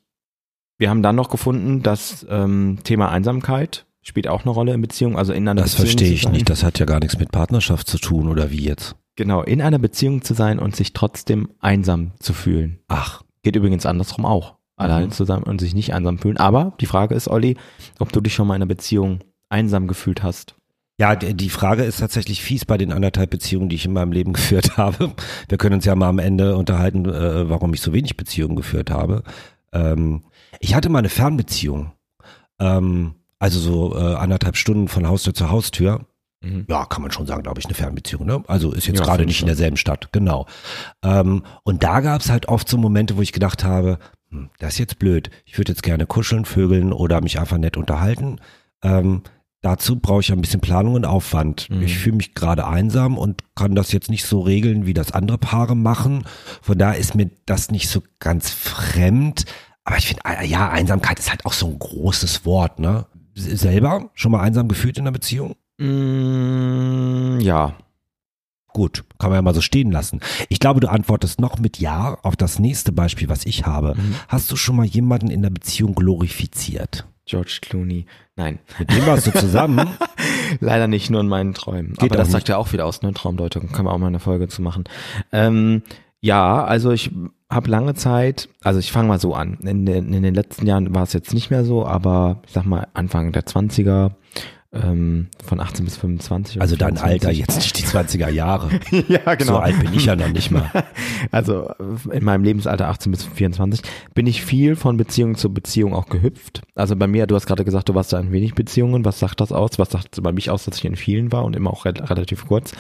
wir 0.78 0.90
haben 0.90 1.04
dann 1.04 1.16
noch 1.16 1.30
gefunden, 1.30 1.84
dass 1.84 2.26
ähm, 2.30 2.80
Thema 2.84 3.10
Einsamkeit 3.10 3.86
spielt 4.04 4.28
auch 4.28 4.44
eine 4.44 4.52
Rolle 4.52 4.74
in 4.74 4.82
Beziehung, 4.82 5.18
also 5.18 5.34
in 5.34 5.48
einer 5.48 5.62
Das 5.62 5.72
Beziehung 5.72 5.88
verstehe 5.88 6.08
zu 6.08 6.14
ich 6.14 6.30
nicht. 6.30 6.50
Das 6.50 6.64
hat 6.64 6.80
ja 6.80 6.86
gar 6.86 7.00
nichts 7.00 7.20
mit 7.20 7.32
Partnerschaft 7.32 7.88
zu 7.88 7.98
tun 7.98 8.28
oder 8.28 8.52
wie 8.52 8.64
jetzt? 8.64 8.96
Genau, 9.16 9.42
in 9.42 9.62
einer 9.62 9.80
Beziehung 9.80 10.22
zu 10.24 10.34
sein 10.34 10.58
und 10.58 10.76
sich 10.76 10.94
trotzdem 10.94 11.50
einsam 11.60 12.12
zu 12.20 12.34
fühlen. 12.34 12.80
Ach, 12.88 13.24
Geht 13.44 13.56
übrigens 13.56 13.86
andersrum 13.86 14.26
auch. 14.26 14.58
Alleine 14.82 15.08
Mhm. 15.08 15.12
zusammen 15.12 15.44
und 15.44 15.60
sich 15.62 15.74
nicht 15.74 15.94
einsam 15.94 16.18
fühlen. 16.20 16.38
Aber 16.38 16.74
die 16.82 16.86
Frage 16.86 17.16
ist, 17.16 17.28
Olli, 17.28 17.58
ob 18.00 18.12
du 18.12 18.22
dich 18.22 18.34
schon 18.34 18.48
mal 18.48 18.56
in 18.56 18.62
einer 18.62 18.68
Beziehung 18.68 19.20
einsam 19.50 19.88
gefühlt 19.88 20.24
hast. 20.24 20.56
Ja, 21.00 21.16
die 21.16 21.50
Frage 21.50 21.84
ist 21.84 22.00
tatsächlich 22.00 22.44
fies 22.44 22.64
bei 22.66 22.78
den 22.78 22.92
anderthalb 22.92 23.32
Beziehungen, 23.32 23.70
die 23.70 23.76
ich 23.76 23.86
in 23.86 23.94
meinem 23.94 24.12
Leben 24.12 24.34
geführt 24.34 24.78
habe. 24.78 25.12
Wir 25.50 25.58
können 25.58 25.76
uns 25.76 25.86
ja 25.86 25.96
mal 25.96 26.10
am 26.10 26.20
Ende 26.20 26.56
unterhalten, 26.56 27.06
äh, 27.06 27.50
warum 27.50 27.74
ich 27.74 27.82
so 27.82 27.92
wenig 27.94 28.18
Beziehungen 28.18 28.56
geführt 28.56 28.92
habe. 28.92 29.24
Ähm, 29.74 30.24
ich 30.60 30.76
hatte 30.76 30.90
mal 30.90 31.00
eine 31.00 31.10
Fernbeziehung. 31.10 31.92
Ähm, 32.60 33.16
also 33.40 33.60
so 33.60 33.96
äh, 33.98 34.16
anderthalb 34.16 34.56
Stunden 34.58 34.88
von 34.88 35.08
Haustür 35.08 35.34
zu 35.34 35.50
Haustür. 35.50 36.02
Ja, 36.68 36.86
kann 36.86 37.04
man 37.04 37.12
schon 37.12 37.28
sagen, 37.28 37.44
glaube 37.44 37.60
ich, 37.60 37.66
eine 37.66 37.76
Fernbeziehung. 37.76 38.26
Ne? 38.26 38.44
Also 38.48 38.72
ist 38.72 38.88
jetzt 38.88 38.98
Ja, 38.98 39.06
gerade 39.06 39.26
nicht 39.26 39.36
ich 39.36 39.42
in 39.42 39.48
derselben 39.48 39.78
Stadt, 39.78 40.10
genau. 40.12 40.48
Ähm, 41.04 41.44
und 41.64 41.84
da 41.84 42.00
gab 42.00 42.22
es 42.22 42.32
halt 42.32 42.48
oft 42.48 42.68
so 42.68 42.78
Momente, 42.80 43.16
wo 43.16 43.22
ich 43.22 43.32
gedacht 43.32 43.64
habe, 43.64 44.00
das 44.60 44.74
ist 44.74 44.80
jetzt 44.80 45.00
blöd. 45.00 45.30
Ich 45.46 45.58
würde 45.58 45.72
jetzt 45.72 45.84
gerne 45.84 46.06
kuscheln, 46.06 46.46
vögeln 46.46 46.94
oder 46.94 47.22
mich 47.22 47.40
einfach 47.40 47.58
nett 47.58 47.78
unterhalten. 47.78 48.40
Ähm, 48.84 49.24
dazu 49.62 50.00
brauche 50.00 50.22
ich 50.22 50.32
ein 50.32 50.42
bisschen 50.42 50.62
Planung 50.62 50.96
und 50.96 51.06
Aufwand. 51.06 51.70
Mhm. 51.70 51.84
Ich 51.84 51.98
fühle 51.98 52.18
mich 52.18 52.34
gerade 52.34 52.68
einsam 52.68 53.18
und 53.18 53.44
kann 53.56 53.76
das 53.76 53.92
jetzt 53.92 54.10
nicht 54.10 54.26
so 54.26 54.42
regeln, 54.42 54.86
wie 54.86 54.94
das 54.94 55.12
andere 55.12 55.38
Paare 55.38 55.76
machen. 55.76 56.26
Von 56.62 56.78
daher 56.78 57.00
ist 57.00 57.16
mir 57.16 57.30
das 57.46 57.72
nicht 57.72 57.90
so 57.90 58.02
ganz 58.20 58.52
fremd. 58.52 59.46
Aber 59.84 59.98
ich 59.98 60.08
finde, 60.08 60.24
äh, 60.26 60.46
ja, 60.46 60.70
Einsamkeit 60.70 61.20
ist 61.20 61.30
halt 61.30 61.46
auch 61.46 61.54
so 61.54 61.68
ein 61.68 61.80
großes 61.80 62.46
Wort, 62.46 62.80
ne? 62.80 63.06
Selber 63.34 64.12
schon 64.14 64.32
mal 64.32 64.42
einsam 64.42 64.68
gefühlt 64.68 64.98
in 64.98 65.04
einer 65.04 65.12
Beziehung? 65.12 65.56
Mm, 65.78 67.40
ja. 67.40 67.76
Gut, 68.74 69.04
kann 69.20 69.30
man 69.30 69.38
ja 69.38 69.42
mal 69.42 69.54
so 69.54 69.62
stehen 69.62 69.92
lassen. 69.92 70.22
Ich 70.50 70.60
glaube, 70.60 70.80
du 70.80 70.90
antwortest 70.90 71.42
noch 71.42 71.60
mit 71.60 71.80
Ja 71.80 72.18
auf 72.24 72.36
das 72.36 72.60
nächste 72.60 72.92
Beispiel, 72.92 73.28
was 73.28 73.46
ich 73.46 73.66
habe. 73.66 73.96
Mhm. 73.96 74.16
Hast 74.28 74.52
du 74.52 74.56
schon 74.56 74.78
mal 74.78 74.86
jemanden 74.86 75.30
in 75.30 75.42
der 75.42 75.50
Beziehung 75.50 75.94
glorifiziert? 75.94 77.06
George 77.26 77.60
Clooney. 77.62 78.06
Nein. 78.36 78.60
Mit 78.80 78.92
dem 78.92 79.06
warst 79.06 79.28
du 79.28 79.32
zusammen? 79.32 79.88
Leider 80.60 80.88
nicht, 80.88 81.10
nur 81.10 81.22
in 81.22 81.28
meinen 81.28 81.54
Träumen. 81.54 81.94
Geht 81.94 82.12
Aber 82.12 82.18
das 82.18 82.30
auch 82.30 82.32
sagt 82.32 82.50
ja 82.50 82.58
auch 82.58 82.74
wieder 82.74 82.86
aus, 82.86 83.02
ne? 83.02 83.14
Traumdeutung. 83.14 83.72
Können 83.72 83.88
wir 83.88 83.94
auch 83.94 83.98
mal 83.98 84.08
eine 84.08 84.20
Folge 84.20 84.48
zu 84.48 84.62
machen. 84.62 84.86
Ähm, 85.32 85.84
ja, 86.22 86.64
also 86.64 86.92
ich 86.92 87.12
habe 87.50 87.70
lange 87.70 87.94
Zeit, 87.96 88.48
also 88.62 88.80
ich 88.80 88.92
fange 88.92 89.08
mal 89.08 89.20
so 89.20 89.34
an. 89.34 89.60
In 89.62 89.86
den, 89.86 90.14
in 90.14 90.24
den 90.24 90.34
letzten 90.34 90.66
Jahren 90.66 90.94
war 90.94 91.04
es 91.04 91.14
jetzt 91.14 91.34
nicht 91.34 91.52
mehr 91.52 91.66
so, 91.66 91.86
aber 91.86 92.42
ich 92.46 92.54
sag 92.54 92.66
mal 92.66 92.88
Anfang 92.94 93.32
der 93.32 93.44
20er, 93.44 94.12
ähm, 94.74 95.28
von 95.44 95.60
18 95.60 95.84
bis 95.84 95.98
25. 95.98 96.56
oder 96.56 96.62
Also 96.62 96.76
dein 96.76 96.96
24. 96.96 97.28
Alter, 97.28 97.38
jetzt 97.38 97.56
nicht 97.58 97.78
die 97.78 97.84
20er 97.84 98.30
Jahre. 98.30 98.70
ja, 99.08 99.36
genau. 99.36 99.54
So 99.54 99.58
alt 99.60 99.80
bin 99.82 99.94
ich 99.94 100.06
ja 100.06 100.16
noch 100.16 100.30
nicht 100.30 100.52
mal. 100.52 100.70
Also 101.30 101.72
in 102.12 102.24
meinem 102.24 102.44
Lebensalter 102.44 102.88
18 102.90 103.12
bis 103.12 103.24
24 103.24 103.82
bin 104.14 104.26
ich 104.26 104.42
viel 104.44 104.76
von 104.76 104.98
Beziehung 104.98 105.36
zu 105.36 105.54
Beziehung 105.54 105.94
auch 105.94 106.08
gehüpft. 106.08 106.62
Also 106.76 106.96
bei 106.96 107.08
mir, 107.08 107.28
du 107.28 107.36
hast 107.36 107.46
gerade 107.46 107.64
gesagt, 107.64 107.90
du 107.90 107.96
warst 107.96 108.12
da 108.12 108.20
in 108.20 108.32
wenig 108.32 108.56
Beziehungen. 108.56 109.06
Was 109.06 109.20
sagt 109.20 109.40
das 109.40 109.52
aus? 109.52 109.78
Was 109.78 109.92
sagt 109.92 110.22
bei 110.22 110.32
mich 110.32 110.50
aus, 110.50 110.66
dass 110.66 110.78
ich 110.78 110.86
in 110.86 110.96
vielen 110.96 111.32
war 111.32 111.46
und 111.46 111.56
immer 111.56 111.70
auch 111.70 111.86
re 111.86 111.94
relativ 112.10 112.48
kurz? 112.48 112.74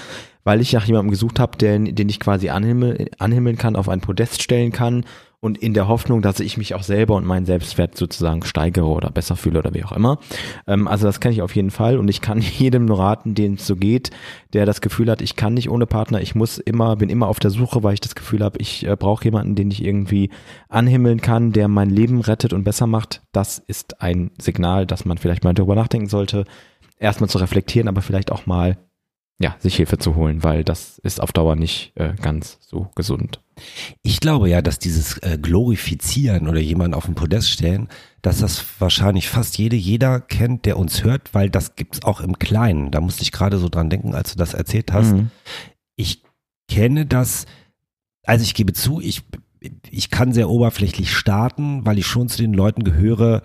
Weil 0.43 0.59
ich 0.59 0.73
nach 0.73 0.85
jemandem 0.85 1.11
gesucht 1.11 1.39
habe, 1.39 1.57
den, 1.57 1.95
den 1.95 2.09
ich 2.09 2.19
quasi 2.19 2.49
anhimmel, 2.49 3.09
anhimmeln 3.19 3.57
kann, 3.57 3.75
auf 3.75 3.87
ein 3.87 4.01
Podest 4.01 4.41
stellen 4.41 4.71
kann 4.71 5.05
und 5.41 5.57
in 5.57 5.73
der 5.73 5.87
Hoffnung, 5.87 6.21
dass 6.21 6.39
ich 6.39 6.57
mich 6.57 6.75
auch 6.75 6.83
selber 6.83 7.15
und 7.15 7.25
meinen 7.25 7.47
Selbstwert 7.47 7.97
sozusagen 7.97 8.45
steigere 8.45 8.85
oder 8.85 9.09
besser 9.09 9.35
fühle 9.35 9.59
oder 9.59 9.73
wie 9.73 9.83
auch 9.83 9.91
immer. 9.91 10.19
Ähm, 10.67 10.87
also 10.87 11.07
das 11.07 11.19
kenne 11.19 11.33
ich 11.33 11.41
auf 11.41 11.55
jeden 11.55 11.71
Fall 11.71 11.97
und 11.97 12.07
ich 12.07 12.21
kann 12.21 12.39
jedem 12.59 12.85
nur 12.85 12.99
raten, 12.99 13.33
dem 13.33 13.55
es 13.55 13.65
so 13.65 13.75
geht, 13.75 14.11
der 14.53 14.65
das 14.65 14.81
Gefühl 14.81 15.09
hat, 15.09 15.21
ich 15.21 15.35
kann 15.35 15.55
nicht 15.55 15.69
ohne 15.69 15.87
Partner, 15.87 16.21
ich 16.21 16.35
muss 16.35 16.59
immer, 16.59 16.95
bin 16.95 17.09
immer 17.09 17.27
auf 17.27 17.39
der 17.39 17.49
Suche, 17.49 17.83
weil 17.83 17.95
ich 17.95 18.01
das 18.01 18.15
Gefühl 18.15 18.43
habe, 18.43 18.59
ich 18.59 18.85
äh, 18.85 18.95
brauche 18.95 19.25
jemanden, 19.25 19.55
den 19.55 19.71
ich 19.71 19.83
irgendwie 19.83 20.29
anhimmeln 20.69 21.21
kann, 21.21 21.51
der 21.51 21.67
mein 21.67 21.89
Leben 21.89 22.21
rettet 22.21 22.53
und 22.53 22.63
besser 22.63 22.85
macht. 22.85 23.23
Das 23.31 23.57
ist 23.57 24.01
ein 24.01 24.31
Signal, 24.37 24.85
dass 24.85 25.05
man 25.05 25.17
vielleicht 25.17 25.43
mal 25.43 25.55
darüber 25.55 25.75
nachdenken 25.75 26.07
sollte, 26.07 26.45
erstmal 26.99 27.29
zu 27.29 27.39
reflektieren, 27.39 27.87
aber 27.87 28.03
vielleicht 28.03 28.31
auch 28.31 28.45
mal 28.45 28.77
ja, 29.41 29.55
sich 29.59 29.75
Hilfe 29.75 29.97
zu 29.97 30.15
holen, 30.15 30.43
weil 30.43 30.63
das 30.63 30.99
ist 30.99 31.21
auf 31.21 31.31
Dauer 31.31 31.55
nicht 31.55 31.93
äh, 31.95 32.13
ganz 32.21 32.59
so 32.61 32.89
gesund. 32.95 33.41
Ich 34.03 34.19
glaube 34.19 34.49
ja, 34.49 34.61
dass 34.61 34.79
dieses 34.79 35.17
äh, 35.19 35.37
Glorifizieren 35.41 36.47
oder 36.47 36.59
jemanden 36.59 36.93
auf 36.93 37.05
den 37.05 37.15
Podest 37.15 37.49
stellen, 37.49 37.89
dass 38.21 38.39
das 38.39 38.63
wahrscheinlich 38.79 39.29
fast 39.29 39.57
jede, 39.57 39.75
jeder 39.75 40.19
kennt, 40.19 40.65
der 40.65 40.77
uns 40.77 41.03
hört, 41.03 41.33
weil 41.33 41.49
das 41.49 41.75
gibt's 41.75 42.03
auch 42.03 42.21
im 42.21 42.39
Kleinen. 42.39 42.91
Da 42.91 43.01
musste 43.01 43.23
ich 43.23 43.31
gerade 43.31 43.57
so 43.57 43.69
dran 43.69 43.89
denken, 43.89 44.13
als 44.13 44.33
du 44.33 44.37
das 44.37 44.53
erzählt 44.53 44.91
hast. 44.91 45.13
Mhm. 45.13 45.31
Ich 45.95 46.23
kenne 46.67 47.05
das, 47.05 47.45
also 48.23 48.43
ich 48.43 48.53
gebe 48.53 48.73
zu, 48.73 49.01
ich, 49.01 49.23
ich 49.89 50.09
kann 50.09 50.33
sehr 50.33 50.49
oberflächlich 50.49 51.11
starten, 51.11 51.85
weil 51.85 51.97
ich 51.97 52.05
schon 52.05 52.29
zu 52.29 52.37
den 52.37 52.53
Leuten 52.53 52.83
gehöre, 52.83 53.41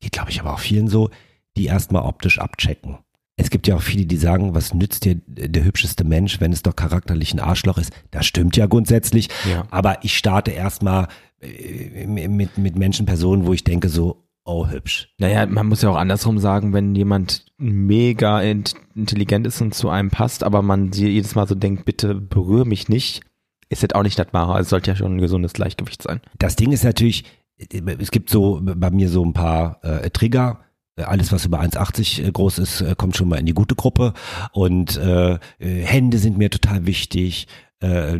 geht 0.00 0.12
glaube 0.12 0.30
ich 0.30 0.40
aber 0.40 0.54
auch 0.54 0.60
vielen 0.60 0.88
so, 0.88 1.10
die 1.56 1.66
erstmal 1.66 2.02
optisch 2.02 2.38
abchecken. 2.38 2.98
Es 3.36 3.50
gibt 3.50 3.66
ja 3.66 3.76
auch 3.76 3.82
viele, 3.82 4.04
die 4.06 4.16
sagen, 4.16 4.54
was 4.54 4.74
nützt 4.74 5.04
dir 5.04 5.20
der 5.26 5.64
hübscheste 5.64 6.04
Mensch, 6.04 6.40
wenn 6.40 6.52
es 6.52 6.62
doch 6.62 6.76
charakterlich 6.76 7.32
ein 7.32 7.40
Arschloch 7.40 7.78
ist? 7.78 7.92
Das 8.10 8.26
stimmt 8.26 8.56
ja 8.56 8.66
grundsätzlich. 8.66 9.28
Ja. 9.50 9.64
Aber 9.70 10.04
ich 10.04 10.16
starte 10.16 10.50
erstmal 10.50 11.08
äh, 11.40 12.06
mit, 12.06 12.58
mit 12.58 12.76
Menschen, 12.76 13.06
Personen, 13.06 13.46
wo 13.46 13.52
ich 13.52 13.64
denke 13.64 13.88
so, 13.88 14.22
oh 14.44 14.68
hübsch. 14.68 15.08
Naja, 15.18 15.46
man 15.46 15.66
muss 15.66 15.82
ja 15.82 15.90
auch 15.90 15.96
andersrum 15.96 16.38
sagen, 16.38 16.72
wenn 16.72 16.94
jemand 16.94 17.46
mega 17.58 18.40
int 18.40 18.74
intelligent 18.94 19.46
ist 19.46 19.60
und 19.60 19.74
zu 19.74 19.88
einem 19.88 20.10
passt, 20.10 20.44
aber 20.44 20.62
man 20.62 20.92
jedes 20.92 21.34
Mal 21.34 21.46
so 21.46 21.54
denkt, 21.54 21.84
bitte 21.84 22.14
berühre 22.14 22.66
mich 22.66 22.88
nicht, 22.88 23.22
ist 23.68 23.82
das 23.82 23.92
auch 23.94 24.02
nicht 24.02 24.18
das 24.18 24.32
Wahre. 24.32 24.52
Also 24.52 24.66
es 24.66 24.70
sollte 24.70 24.90
ja 24.90 24.96
schon 24.96 25.16
ein 25.16 25.20
gesundes 25.20 25.54
Gleichgewicht 25.54 26.02
sein. 26.02 26.20
Das 26.38 26.56
Ding 26.56 26.72
ist 26.72 26.84
natürlich, 26.84 27.24
es 27.56 28.10
gibt 28.10 28.28
so 28.28 28.60
bei 28.62 28.90
mir 28.90 29.08
so 29.08 29.24
ein 29.24 29.32
paar 29.32 29.82
äh, 29.82 30.10
Trigger. 30.10 30.60
Alles, 30.96 31.32
was 31.32 31.46
über 31.46 31.60
1,80 31.60 32.32
groß 32.32 32.58
ist, 32.58 32.80
äh, 32.82 32.94
kommt 32.96 33.16
schon 33.16 33.28
mal 33.28 33.38
in 33.38 33.46
die 33.46 33.54
gute 33.54 33.74
Gruppe. 33.74 34.12
Und 34.52 34.96
äh, 34.96 35.34
äh, 35.34 35.38
Hände 35.58 36.18
sind 36.18 36.36
mir 36.36 36.50
total 36.50 36.86
wichtig. 36.86 37.46
Äh, 37.80 38.18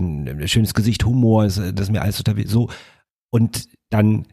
schönes 0.49 0.75
Gesicht, 0.75 1.05
Humor, 1.05 1.45
das 1.45 1.59
ist 1.59 1.93
mir 1.93 2.03
alles 2.03 2.17
total 2.17 2.37
wichtig. 2.37 2.53
So. 2.53 2.71
Und 3.31 3.69
dann 3.91 4.27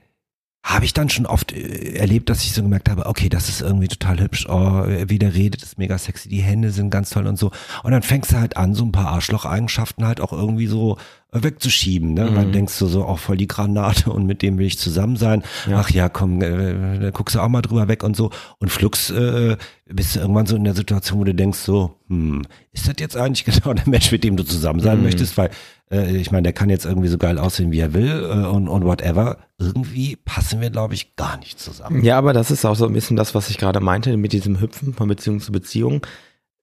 habe 0.63 0.85
ich 0.85 0.93
dann 0.93 1.09
schon 1.09 1.25
oft 1.25 1.51
äh, 1.51 1.95
erlebt, 1.95 2.29
dass 2.29 2.43
ich 2.43 2.53
so 2.53 2.61
gemerkt 2.61 2.89
habe, 2.89 3.05
okay, 3.05 3.27
das 3.27 3.49
ist 3.49 3.61
irgendwie 3.61 3.87
total 3.87 4.19
hübsch, 4.19 4.47
oh, 4.47 4.85
wie 4.85 5.19
der 5.19 5.33
redet, 5.33 5.63
ist 5.63 5.77
mega 5.77 5.97
sexy, 5.97 6.29
die 6.29 6.41
Hände 6.41 6.71
sind 6.71 6.89
ganz 6.89 7.09
toll 7.09 7.27
und 7.27 7.37
so. 7.37 7.51
Und 7.83 7.91
dann 7.91 8.03
fängst 8.03 8.31
du 8.31 8.37
halt 8.37 8.57
an, 8.57 8.73
so 8.73 8.85
ein 8.85 8.91
paar 8.91 9.07
Arschloch-Eigenschaften 9.07 10.05
halt 10.05 10.21
auch 10.21 10.31
irgendwie 10.31 10.67
so 10.67 10.95
äh, 10.95 10.99
wegzuschieben, 11.31 12.13
ne? 12.13 12.25
Mhm. 12.31 12.51
denkst 12.51 12.77
du 12.79 12.87
so, 12.87 13.05
auch 13.05 13.19
voll 13.19 13.37
die 13.37 13.47
Granate 13.47 14.11
und 14.11 14.25
mit 14.25 14.41
dem 14.41 14.57
will 14.57 14.65
ich 14.65 14.79
zusammen 14.79 15.15
sein. 15.15 15.43
Ja. 15.69 15.79
Ach 15.79 15.89
ja, 15.91 16.09
komm, 16.09 16.41
äh, 16.41 16.99
da 16.99 17.11
guckst 17.11 17.35
du 17.35 17.39
auch 17.39 17.49
mal 17.49 17.61
drüber 17.61 17.87
weg 17.87 18.03
und 18.03 18.15
so. 18.15 18.31
Und 18.59 18.69
flugs 18.69 19.09
äh, 19.11 19.55
bist 19.85 20.15
du 20.15 20.19
irgendwann 20.21 20.45
so 20.47 20.55
in 20.55 20.63
der 20.63 20.73
Situation, 20.73 21.19
wo 21.19 21.23
du 21.23 21.35
denkst 21.35 21.59
so, 21.59 21.95
hm, 22.07 22.43
ist 22.71 22.87
das 22.87 22.95
jetzt 22.99 23.15
eigentlich 23.17 23.45
genau 23.61 23.73
der 23.73 23.87
Mensch, 23.87 24.11
mit 24.11 24.23
dem 24.23 24.37
du 24.37 24.43
zusammen 24.43 24.79
sein 24.79 24.97
Mhm. 24.99 25.03
möchtest? 25.03 25.37
Weil 25.37 25.51
äh, 25.91 26.15
ich 26.17 26.31
meine, 26.31 26.43
der 26.43 26.53
kann 26.53 26.69
jetzt 26.69 26.85
irgendwie 26.85 27.09
so 27.09 27.17
geil 27.17 27.37
aussehen, 27.37 27.71
wie 27.71 27.79
er 27.79 27.93
will 27.93 28.09
äh, 28.09 28.47
und, 28.47 28.67
und 28.67 28.85
whatever. 28.85 29.37
Irgendwie 29.59 30.15
passen 30.15 30.61
wir, 30.61 30.69
glaube 30.71 30.93
ich, 30.95 31.15
gar 31.15 31.37
nicht 31.37 31.59
zusammen. 31.59 32.03
Ja, 32.03 32.17
aber 32.17 32.33
das 32.33 32.49
ist 32.49 32.65
auch 32.65 32.75
so 32.75 32.85
ein 32.87 32.93
bisschen 32.93 33.17
das, 33.17 33.35
was 33.35 33.49
ich 33.49 33.57
gerade 33.57 33.79
meinte 33.81 34.15
mit 34.17 34.33
diesem 34.33 34.59
Hüpfen 34.61 34.93
von 34.93 35.07
Beziehung 35.07 35.39
zu 35.41 35.51
Beziehung. 35.51 36.01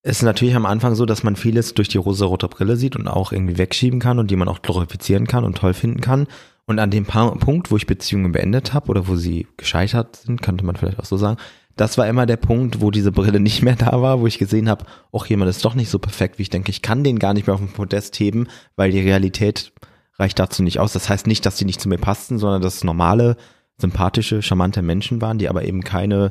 Es 0.09 0.19
ist 0.19 0.23
natürlich 0.23 0.55
am 0.55 0.67
Anfang 0.67 0.95
so, 0.95 1.05
dass 1.05 1.25
man 1.25 1.35
vieles 1.35 1.75
durch 1.75 1.89
die 1.89 1.99
rosa-rote 1.99 2.47
Brille 2.47 2.77
sieht 2.77 2.95
und 2.95 3.09
auch 3.09 3.33
irgendwie 3.33 3.59
wegschieben 3.59 3.99
kann 3.99 4.21
und 4.21 4.31
die 4.31 4.37
man 4.37 4.47
auch 4.47 4.63
glorifizieren 4.63 5.27
kann 5.27 5.43
und 5.43 5.59
toll 5.59 5.75
finden 5.75 6.01
kann. 6.01 6.29
Und 6.65 6.79
an 6.79 6.93
dem 6.93 7.07
Punkt, 7.07 7.73
wo 7.73 7.77
ich 7.77 7.89
Beziehungen 7.89 8.31
beendet 8.31 8.73
habe 8.73 8.89
oder 8.89 9.09
wo 9.09 9.17
sie 9.17 9.49
gescheitert 9.57 10.15
sind, 10.15 10.43
könnte 10.43 10.65
man 10.65 10.77
vielleicht 10.77 11.01
auch 11.01 11.07
so 11.07 11.17
sagen, 11.17 11.39
das 11.75 11.99
war 11.99 12.07
immer 12.07 12.25
der 12.25 12.37
Punkt, 12.37 12.81
wo 12.81 12.93
diese 12.93 13.11
Brille 13.11 13.41
nicht 13.41 13.63
mehr 13.63 13.75
da 13.75 14.01
war, 14.01 14.21
wo 14.21 14.29
ich 14.29 14.39
gesehen 14.39 14.69
habe, 14.69 14.85
auch 15.11 15.27
jemand 15.27 15.51
ist 15.51 15.65
doch 15.65 15.75
nicht 15.75 15.91
so 15.91 15.99
perfekt, 15.99 16.39
wie 16.39 16.43
ich 16.43 16.51
denke, 16.51 16.71
ich 16.71 16.83
kann 16.83 17.03
den 17.03 17.19
gar 17.19 17.35
nicht 17.35 17.49
mehr 17.49 17.55
auf 17.55 17.61
den 17.61 17.73
Podest 17.73 18.17
heben, 18.21 18.47
weil 18.77 18.93
die 18.93 19.01
Realität 19.01 19.73
reicht 20.21 20.39
dazu 20.39 20.63
nicht 20.63 20.79
aus. 20.79 20.93
Das 20.93 21.09
heißt 21.09 21.27
nicht, 21.27 21.45
dass 21.45 21.57
die 21.57 21.65
nicht 21.65 21.81
zu 21.81 21.89
mir 21.89 21.99
passten, 21.99 22.39
sondern 22.39 22.63
dass 22.63 22.85
normale, 22.85 23.37
sympathische, 23.77 24.41
charmante 24.41 24.83
Menschen 24.83 25.21
waren, 25.21 25.39
die 25.39 25.49
aber 25.49 25.65
eben 25.65 25.83
keine 25.83 26.31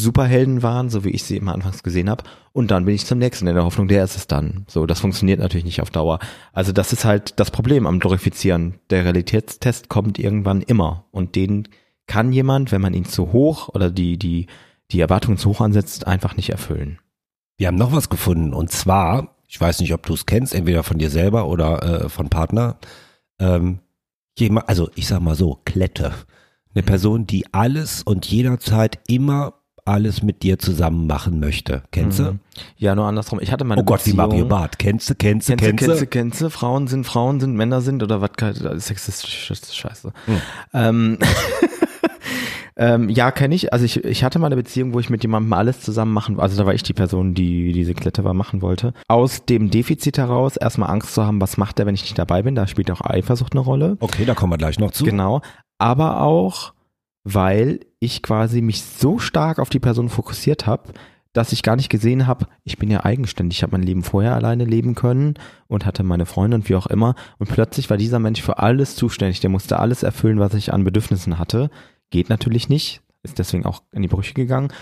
Superhelden 0.00 0.62
waren, 0.62 0.90
so 0.90 1.04
wie 1.04 1.10
ich 1.10 1.24
sie 1.24 1.36
immer 1.36 1.54
anfangs 1.54 1.82
gesehen 1.82 2.10
habe. 2.10 2.24
Und 2.52 2.70
dann 2.70 2.84
bin 2.84 2.94
ich 2.94 3.06
zum 3.06 3.18
nächsten 3.18 3.46
in 3.46 3.54
der 3.54 3.64
Hoffnung, 3.64 3.88
der 3.88 4.04
ist 4.04 4.16
es 4.16 4.26
dann. 4.26 4.64
So, 4.68 4.86
das 4.86 5.00
funktioniert 5.00 5.40
natürlich 5.40 5.64
nicht 5.64 5.80
auf 5.80 5.90
Dauer. 5.90 6.18
Also 6.52 6.72
das 6.72 6.92
ist 6.92 7.04
halt 7.04 7.38
das 7.38 7.50
Problem 7.50 7.86
am 7.86 8.00
Glorifizieren. 8.00 8.74
Der 8.90 9.04
Realitätstest 9.04 9.88
kommt 9.88 10.18
irgendwann 10.18 10.62
immer. 10.62 11.04
Und 11.10 11.36
den 11.36 11.68
kann 12.06 12.32
jemand, 12.32 12.72
wenn 12.72 12.80
man 12.80 12.94
ihn 12.94 13.04
zu 13.04 13.32
hoch 13.32 13.68
oder 13.68 13.90
die, 13.90 14.18
die, 14.18 14.46
die 14.90 15.00
Erwartungen 15.00 15.38
zu 15.38 15.50
hoch 15.50 15.60
ansetzt, 15.60 16.06
einfach 16.06 16.36
nicht 16.36 16.50
erfüllen. 16.50 16.98
Wir 17.56 17.68
haben 17.68 17.76
noch 17.76 17.92
was 17.92 18.08
gefunden 18.08 18.52
und 18.52 18.72
zwar, 18.72 19.36
ich 19.46 19.60
weiß 19.60 19.80
nicht, 19.80 19.92
ob 19.94 20.04
du 20.06 20.14
es 20.14 20.26
kennst, 20.26 20.54
entweder 20.54 20.82
von 20.82 20.98
dir 20.98 21.10
selber 21.10 21.46
oder 21.46 21.82
äh, 21.82 22.08
von 22.08 22.28
Partner. 22.28 22.78
Ähm, 23.38 23.80
jemand, 24.38 24.68
also 24.68 24.90
ich 24.94 25.06
sag 25.06 25.20
mal 25.20 25.34
so, 25.34 25.60
Klette. 25.64 26.14
Eine 26.74 26.82
Person, 26.82 27.26
die 27.26 27.52
alles 27.52 28.02
und 28.02 28.26
jederzeit 28.26 28.98
immer 29.06 29.59
alles 29.84 30.22
mit 30.22 30.42
dir 30.42 30.58
zusammen 30.58 31.06
machen 31.06 31.40
möchte. 31.40 31.82
Kennst 31.90 32.18
du? 32.18 32.22
Mhm. 32.32 32.40
Ja, 32.76 32.94
nur 32.94 33.06
andersrum. 33.06 33.40
Ich 33.40 33.52
hatte 33.52 33.64
meine 33.64 33.80
Oh 33.82 33.84
Gott, 33.84 34.00
wie 34.06 34.10
Beziehung- 34.10 34.28
Mario 34.28 34.44
Barth. 34.46 34.78
Kennst 34.78 35.10
du, 35.10 35.14
kennst 35.14 35.48
du, 35.48 35.56
Kennst 35.56 35.82
du, 35.82 35.86
kennst 35.86 36.02
du, 36.02 36.06
kennst 36.06 36.40
du, 36.40 36.50
Frauen 36.50 36.86
sind 36.88 37.04
Frauen, 37.04 37.40
sind 37.40 37.54
Männer 37.54 37.80
sind 37.80 38.02
oder 38.02 38.20
was, 38.20 38.30
sexistisch 38.84 39.50
ist 39.50 39.76
scheiße. 39.76 40.12
Hm. 40.26 40.36
Ähm, 40.74 41.18
ähm, 42.76 43.08
ja, 43.08 43.30
kenne 43.30 43.54
ich. 43.54 43.72
Also 43.72 43.84
ich, 43.84 44.04
ich 44.04 44.24
hatte 44.24 44.38
mal 44.38 44.46
eine 44.46 44.56
Beziehung, 44.56 44.94
wo 44.94 45.00
ich 45.00 45.10
mit 45.10 45.22
jemandem 45.22 45.52
alles 45.52 45.80
zusammen 45.80 46.12
machen, 46.12 46.38
also 46.40 46.56
da 46.56 46.66
war 46.66 46.74
ich 46.74 46.82
die 46.82 46.92
Person, 46.94 47.34
die 47.34 47.72
diese 47.72 47.94
Klette 47.94 48.24
war, 48.24 48.34
machen 48.34 48.62
wollte. 48.62 48.94
Aus 49.08 49.44
dem 49.44 49.70
Defizit 49.70 50.18
heraus 50.18 50.56
erstmal 50.56 50.90
Angst 50.90 51.14
zu 51.14 51.24
haben, 51.24 51.40
was 51.40 51.56
macht 51.56 51.78
der, 51.78 51.86
wenn 51.86 51.94
ich 51.94 52.02
nicht 52.02 52.18
dabei 52.18 52.42
bin, 52.42 52.54
da 52.54 52.66
spielt 52.66 52.90
auch 52.90 53.00
Eifersucht 53.02 53.52
eine 53.52 53.60
Rolle. 53.60 53.96
Okay, 54.00 54.24
da 54.24 54.34
kommen 54.34 54.52
wir 54.52 54.58
gleich 54.58 54.78
noch 54.78 54.92
zu. 54.92 55.04
Genau. 55.04 55.40
Aber 55.78 56.20
auch, 56.22 56.72
weil 57.24 57.80
ich 57.98 58.22
quasi 58.22 58.62
mich 58.62 58.82
so 58.82 59.18
stark 59.18 59.58
auf 59.58 59.70
die 59.70 59.80
Person 59.80 60.08
fokussiert 60.08 60.66
habe, 60.66 60.92
dass 61.32 61.52
ich 61.52 61.62
gar 61.62 61.76
nicht 61.76 61.90
gesehen 61.90 62.26
habe, 62.26 62.46
ich 62.64 62.78
bin 62.78 62.90
ja 62.90 63.04
eigenständig, 63.04 63.58
ich 63.58 63.62
habe 63.62 63.72
mein 63.72 63.86
Leben 63.86 64.02
vorher 64.02 64.34
alleine 64.34 64.64
leben 64.64 64.94
können 64.94 65.34
und 65.68 65.86
hatte 65.86 66.02
meine 66.02 66.26
Freunde 66.26 66.56
und 66.56 66.68
wie 66.68 66.74
auch 66.74 66.88
immer 66.88 67.14
und 67.38 67.48
plötzlich 67.48 67.88
war 67.88 67.96
dieser 67.96 68.18
Mensch 68.18 68.42
für 68.42 68.58
alles 68.58 68.96
zuständig, 68.96 69.40
der 69.40 69.50
musste 69.50 69.78
alles 69.78 70.02
erfüllen, 70.02 70.40
was 70.40 70.54
ich 70.54 70.72
an 70.72 70.84
Bedürfnissen 70.84 71.38
hatte. 71.38 71.70
Geht 72.10 72.30
natürlich 72.30 72.68
nicht, 72.68 73.02
ist 73.22 73.38
deswegen 73.38 73.64
auch 73.64 73.82
in 73.92 74.02
die 74.02 74.08
Brüche 74.08 74.34
gegangen. 74.34 74.72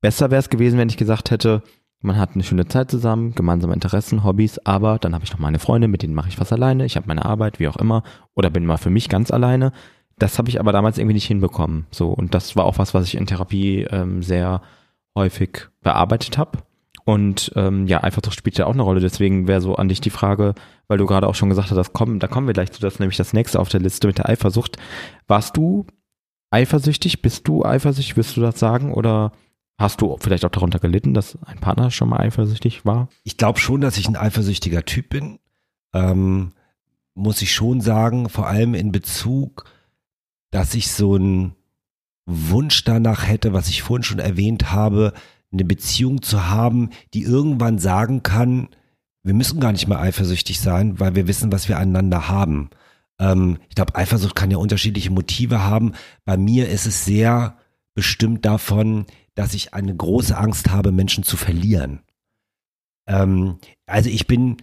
Besser 0.00 0.30
wäre 0.30 0.38
es 0.38 0.48
gewesen, 0.48 0.78
wenn 0.78 0.88
ich 0.88 0.96
gesagt 0.96 1.32
hätte, 1.32 1.62
man 2.02 2.16
hat 2.16 2.30
eine 2.34 2.44
schöne 2.44 2.66
Zeit 2.66 2.90
zusammen, 2.90 3.34
gemeinsame 3.34 3.74
Interessen, 3.74 4.24
Hobbys, 4.24 4.58
aber 4.60 4.98
dann 4.98 5.14
habe 5.14 5.24
ich 5.24 5.32
noch 5.32 5.38
meine 5.38 5.58
Freunde, 5.58 5.88
mit 5.88 6.02
denen 6.02 6.14
mache 6.14 6.28
ich 6.28 6.40
was 6.40 6.52
alleine, 6.52 6.86
ich 6.86 6.96
habe 6.96 7.08
meine 7.08 7.24
Arbeit, 7.24 7.58
wie 7.58 7.68
auch 7.68 7.76
immer, 7.76 8.04
oder 8.34 8.48
bin 8.48 8.64
mal 8.64 8.78
für 8.78 8.90
mich 8.90 9.08
ganz 9.08 9.30
alleine. 9.30 9.72
Das 10.20 10.38
habe 10.38 10.50
ich 10.50 10.60
aber 10.60 10.70
damals 10.70 10.98
irgendwie 10.98 11.14
nicht 11.14 11.26
hinbekommen. 11.26 11.86
So, 11.90 12.10
und 12.10 12.34
das 12.34 12.54
war 12.54 12.66
auch 12.66 12.78
was, 12.78 12.92
was 12.94 13.06
ich 13.06 13.16
in 13.16 13.26
Therapie 13.26 13.86
ähm, 13.90 14.22
sehr 14.22 14.60
häufig 15.16 15.68
bearbeitet 15.80 16.36
habe. 16.38 16.58
Und 17.06 17.50
ähm, 17.56 17.86
ja, 17.86 18.04
Eifersucht 18.04 18.36
spielt 18.36 18.58
ja 18.58 18.66
auch 18.66 18.74
eine 18.74 18.82
Rolle. 18.82 19.00
Deswegen 19.00 19.48
wäre 19.48 19.62
so 19.62 19.76
an 19.76 19.88
dich 19.88 20.02
die 20.02 20.10
Frage, 20.10 20.54
weil 20.88 20.98
du 20.98 21.06
gerade 21.06 21.26
auch 21.26 21.34
schon 21.34 21.48
gesagt 21.48 21.70
hast, 21.70 21.92
kommen, 21.94 22.18
da 22.18 22.28
kommen 22.28 22.46
wir 22.46 22.52
gleich 22.52 22.70
zu, 22.70 22.82
das 22.82 22.98
nämlich 22.98 23.16
das 23.16 23.32
nächste 23.32 23.58
auf 23.58 23.70
der 23.70 23.80
Liste 23.80 24.06
mit 24.06 24.18
der 24.18 24.28
Eifersucht. 24.28 24.76
Warst 25.26 25.56
du 25.56 25.86
eifersüchtig? 26.50 27.22
Bist 27.22 27.48
du 27.48 27.64
eifersüchtig? 27.64 28.18
Wirst 28.18 28.36
du 28.36 28.42
das 28.42 28.58
sagen? 28.58 28.92
Oder 28.92 29.32
hast 29.78 30.02
du 30.02 30.18
vielleicht 30.20 30.44
auch 30.44 30.50
darunter 30.50 30.80
gelitten, 30.80 31.14
dass 31.14 31.38
ein 31.46 31.60
Partner 31.60 31.90
schon 31.90 32.10
mal 32.10 32.20
eifersüchtig 32.20 32.84
war? 32.84 33.08
Ich 33.24 33.38
glaube 33.38 33.58
schon, 33.58 33.80
dass 33.80 33.96
ich 33.96 34.06
ein 34.06 34.16
eifersüchtiger 34.16 34.84
Typ 34.84 35.08
bin. 35.08 35.38
Ähm, 35.94 36.52
muss 37.14 37.40
ich 37.40 37.52
schon 37.54 37.80
sagen, 37.80 38.28
vor 38.28 38.46
allem 38.46 38.74
in 38.74 38.92
Bezug, 38.92 39.64
dass 40.50 40.74
ich 40.74 40.90
so 40.90 41.16
ein 41.16 41.54
Wunsch 42.26 42.84
danach 42.84 43.26
hätte, 43.26 43.52
was 43.52 43.68
ich 43.68 43.82
vorhin 43.82 44.04
schon 44.04 44.18
erwähnt 44.18 44.72
habe, 44.72 45.12
eine 45.52 45.64
Beziehung 45.64 46.22
zu 46.22 46.48
haben, 46.48 46.90
die 47.12 47.22
irgendwann 47.22 47.78
sagen 47.78 48.22
kann, 48.22 48.68
wir 49.22 49.34
müssen 49.34 49.60
gar 49.60 49.72
nicht 49.72 49.86
mehr 49.86 50.00
eifersüchtig 50.00 50.60
sein, 50.60 50.98
weil 50.98 51.14
wir 51.14 51.26
wissen, 51.26 51.52
was 51.52 51.68
wir 51.68 51.78
aneinander 51.78 52.28
haben. 52.28 52.70
Ähm, 53.18 53.58
ich 53.68 53.74
glaube, 53.74 53.94
Eifersucht 53.94 54.34
kann 54.34 54.50
ja 54.50 54.56
unterschiedliche 54.56 55.10
Motive 55.10 55.62
haben. 55.62 55.92
Bei 56.24 56.36
mir 56.36 56.68
ist 56.68 56.86
es 56.86 57.04
sehr 57.04 57.58
bestimmt 57.94 58.44
davon, 58.44 59.06
dass 59.34 59.54
ich 59.54 59.74
eine 59.74 59.94
große 59.94 60.36
Angst 60.36 60.70
habe, 60.70 60.92
Menschen 60.92 61.24
zu 61.24 61.36
verlieren. 61.36 62.00
Ähm, 63.06 63.58
also 63.86 64.08
ich 64.08 64.26
bin, 64.26 64.56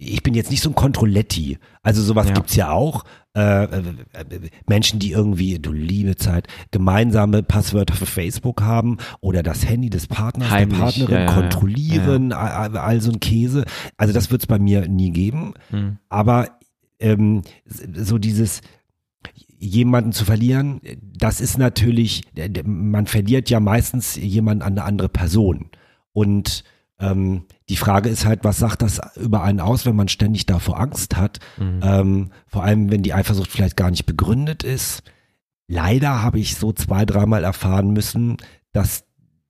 ich 0.00 0.22
bin 0.22 0.34
jetzt 0.34 0.50
nicht 0.50 0.62
so 0.62 0.70
ein 0.70 0.74
Kontrolletti. 0.74 1.58
Also 1.82 2.02
sowas 2.02 2.28
Ja. 2.28 2.34
gibt's 2.34 2.56
ja 2.56 2.70
auch. 2.70 3.04
Äh, 3.36 3.64
äh, 3.64 3.78
äh, 4.12 4.50
Menschen, 4.66 4.98
die 4.98 5.12
irgendwie, 5.12 5.58
du 5.58 5.72
liebe 5.72 6.16
Zeit, 6.16 6.48
gemeinsame 6.70 7.42
Passwörter 7.42 7.94
für 7.94 8.06
Facebook 8.06 8.62
haben 8.62 8.96
oder 9.20 9.42
das 9.42 9.68
Handy 9.68 9.90
des 9.90 10.06
Partners, 10.06 10.50
Heimlich, 10.50 10.78
der 10.78 10.84
Partnerin 10.84 11.14
ja, 11.14 11.20
ja, 11.20 11.26
ja. 11.26 11.34
kontrollieren, 11.34 12.32
all, 12.32 12.76
all 12.76 13.00
so 13.00 13.12
ein 13.12 13.20
Käse. 13.20 13.64
Also 13.98 14.12
das 14.14 14.30
wird's 14.30 14.46
bei 14.46 14.58
mir 14.58 14.88
nie 14.88 15.10
geben. 15.12 15.54
Hm. 15.68 15.98
Aber 16.08 16.48
ähm, 16.98 17.42
so 17.66 18.18
dieses 18.18 18.62
jemanden 19.58 20.12
zu 20.12 20.24
verlieren, 20.24 20.80
das 21.02 21.42
ist 21.42 21.58
natürlich, 21.58 22.22
man 22.64 23.06
verliert 23.06 23.50
ja 23.50 23.60
meistens 23.60 24.16
jemanden 24.16 24.62
an 24.62 24.72
eine 24.72 24.84
andere 24.84 25.10
Person. 25.10 25.68
Und 26.12 26.64
ähm, 27.00 27.44
die 27.68 27.76
Frage 27.76 28.08
ist 28.08 28.26
halt, 28.26 28.44
was 28.44 28.58
sagt 28.58 28.82
das 28.82 29.00
über 29.16 29.42
einen 29.42 29.60
aus, 29.60 29.86
wenn 29.86 29.96
man 29.96 30.08
ständig 30.08 30.46
davor 30.46 30.78
Angst 30.80 31.16
hat? 31.16 31.38
Mhm. 31.58 31.80
Ähm, 31.82 32.30
vor 32.46 32.62
allem, 32.64 32.90
wenn 32.90 33.02
die 33.02 33.14
Eifersucht 33.14 33.50
vielleicht 33.50 33.76
gar 33.76 33.90
nicht 33.90 34.06
begründet 34.06 34.62
ist. 34.62 35.02
Leider 35.68 36.22
habe 36.22 36.38
ich 36.40 36.56
so 36.56 36.72
zwei, 36.72 37.04
dreimal 37.04 37.44
erfahren 37.44 37.90
müssen, 37.92 38.36
dass 38.72 39.04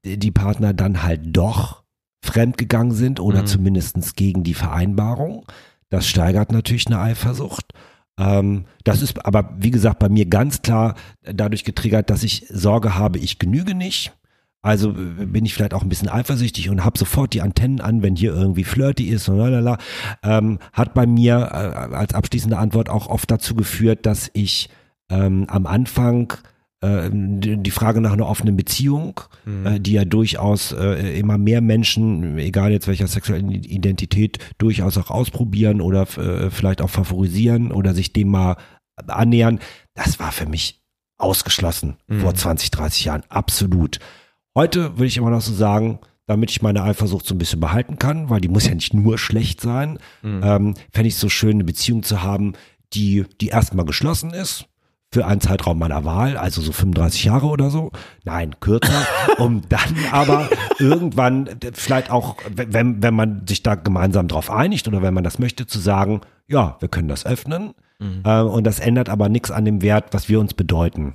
die 0.04 0.30
Partner 0.30 0.72
dann 0.74 1.02
halt 1.02 1.20
doch 1.36 1.82
fremdgegangen 2.22 2.92
sind 2.92 3.20
oder 3.20 3.42
Mhm. 3.42 3.46
zumindestens 3.46 4.14
gegen 4.14 4.44
die 4.44 4.54
Vereinbarung. 4.54 5.46
Das 5.88 6.06
steigert 6.06 6.52
natürlich 6.52 6.86
eine 6.86 6.98
Eifersucht. 7.00 7.72
Ähm, 8.18 8.66
das 8.84 9.00
ist 9.00 9.24
aber, 9.24 9.54
wie 9.58 9.70
gesagt, 9.70 9.98
bei 9.98 10.08
mir 10.10 10.26
ganz 10.26 10.60
klar 10.62 10.94
dadurch 11.22 11.64
getriggert, 11.64 12.10
dass 12.10 12.22
ich 12.22 12.46
Sorge 12.50 12.94
habe, 12.94 13.18
ich 13.18 13.38
genüge 13.38 13.74
nicht. 13.74 14.12
Also 14.62 14.90
äh, 14.90 15.26
bin 15.26 15.44
ich 15.44 15.54
vielleicht 15.54 15.74
auch 15.74 15.82
ein 15.82 15.88
bisschen 15.88 16.08
eifersüchtig 16.08 16.68
und 16.70 16.84
habe 16.84 16.98
sofort 16.98 17.32
die 17.32 17.42
Antennen 17.42 17.80
an, 17.80 18.02
wenn 18.02 18.16
hier 18.16 18.34
irgendwie 18.34 18.64
flirty 18.64 19.08
ist 19.08 19.28
und 19.28 19.38
lalala. 19.38 19.78
Ähm, 20.22 20.58
hat 20.72 20.94
bei 20.94 21.06
mir 21.06 21.36
äh, 21.36 21.94
als 21.94 22.14
abschließende 22.14 22.58
Antwort 22.58 22.88
auch 22.88 23.08
oft 23.08 23.30
dazu 23.30 23.54
geführt, 23.54 24.06
dass 24.06 24.30
ich 24.34 24.68
ähm, 25.10 25.46
am 25.48 25.66
Anfang 25.66 26.34
äh, 26.82 27.10
die 27.12 27.70
Frage 27.70 28.00
nach 28.00 28.12
einer 28.12 28.26
offenen 28.26 28.56
Beziehung, 28.56 29.20
äh, 29.64 29.80
die 29.80 29.92
ja 29.92 30.04
durchaus 30.04 30.72
äh, 30.72 31.18
immer 31.18 31.38
mehr 31.38 31.60
Menschen, 31.60 32.38
egal 32.38 32.70
jetzt 32.70 32.86
welcher 32.88 33.06
sexuellen 33.06 33.50
Identität, 33.50 34.38
durchaus 34.58 34.98
auch 34.98 35.10
ausprobieren 35.10 35.80
oder 35.80 36.02
äh, 36.18 36.50
vielleicht 36.50 36.82
auch 36.82 36.90
favorisieren 36.90 37.72
oder 37.72 37.94
sich 37.94 38.12
dem 38.12 38.28
mal 38.28 38.56
annähern, 39.06 39.60
das 39.94 40.20
war 40.20 40.32
für 40.32 40.46
mich 40.46 40.82
ausgeschlossen 41.16 41.96
vor 42.08 42.34
20, 42.34 42.70
30 42.70 43.04
Jahren, 43.04 43.22
absolut. 43.28 43.98
Heute 44.60 44.98
würde 44.98 45.06
ich 45.06 45.16
immer 45.16 45.30
noch 45.30 45.40
so 45.40 45.54
sagen, 45.54 46.00
damit 46.26 46.50
ich 46.50 46.60
meine 46.60 46.82
Eifersucht 46.82 47.24
so 47.24 47.34
ein 47.34 47.38
bisschen 47.38 47.60
behalten 47.60 47.98
kann, 47.98 48.28
weil 48.28 48.42
die 48.42 48.48
muss 48.48 48.66
ja 48.66 48.74
nicht 48.74 48.92
nur 48.92 49.16
schlecht 49.16 49.62
sein, 49.62 49.98
ähm, 50.22 50.74
fände 50.92 51.08
ich 51.08 51.14
es 51.14 51.20
so 51.20 51.30
schön, 51.30 51.52
eine 51.52 51.64
Beziehung 51.64 52.02
zu 52.02 52.22
haben, 52.22 52.52
die, 52.92 53.24
die 53.40 53.48
erstmal 53.48 53.86
geschlossen 53.86 54.34
ist, 54.34 54.66
für 55.10 55.24
einen 55.24 55.40
Zeitraum 55.40 55.78
meiner 55.78 56.04
Wahl, 56.04 56.36
also 56.36 56.60
so 56.60 56.72
35 56.72 57.24
Jahre 57.24 57.46
oder 57.46 57.70
so. 57.70 57.90
Nein, 58.24 58.54
kürzer, 58.60 59.06
um 59.38 59.62
dann 59.70 59.96
aber 60.12 60.50
irgendwann 60.78 61.48
vielleicht 61.72 62.10
auch, 62.10 62.36
wenn, 62.54 63.02
wenn 63.02 63.14
man 63.14 63.46
sich 63.46 63.62
da 63.62 63.76
gemeinsam 63.76 64.28
drauf 64.28 64.50
einigt 64.50 64.86
oder 64.88 65.00
wenn 65.00 65.14
man 65.14 65.24
das 65.24 65.38
möchte, 65.38 65.66
zu 65.66 65.78
sagen, 65.78 66.20
ja, 66.48 66.76
wir 66.80 66.90
können 66.90 67.08
das 67.08 67.24
öffnen. 67.24 67.72
Äh, 68.24 68.40
und 68.40 68.64
das 68.64 68.80
ändert 68.80 69.08
aber 69.08 69.28
nichts 69.28 69.50
an 69.50 69.64
dem 69.64 69.82
Wert, 69.82 70.12
was 70.12 70.28
wir 70.28 70.40
uns 70.40 70.54
bedeuten. 70.54 71.14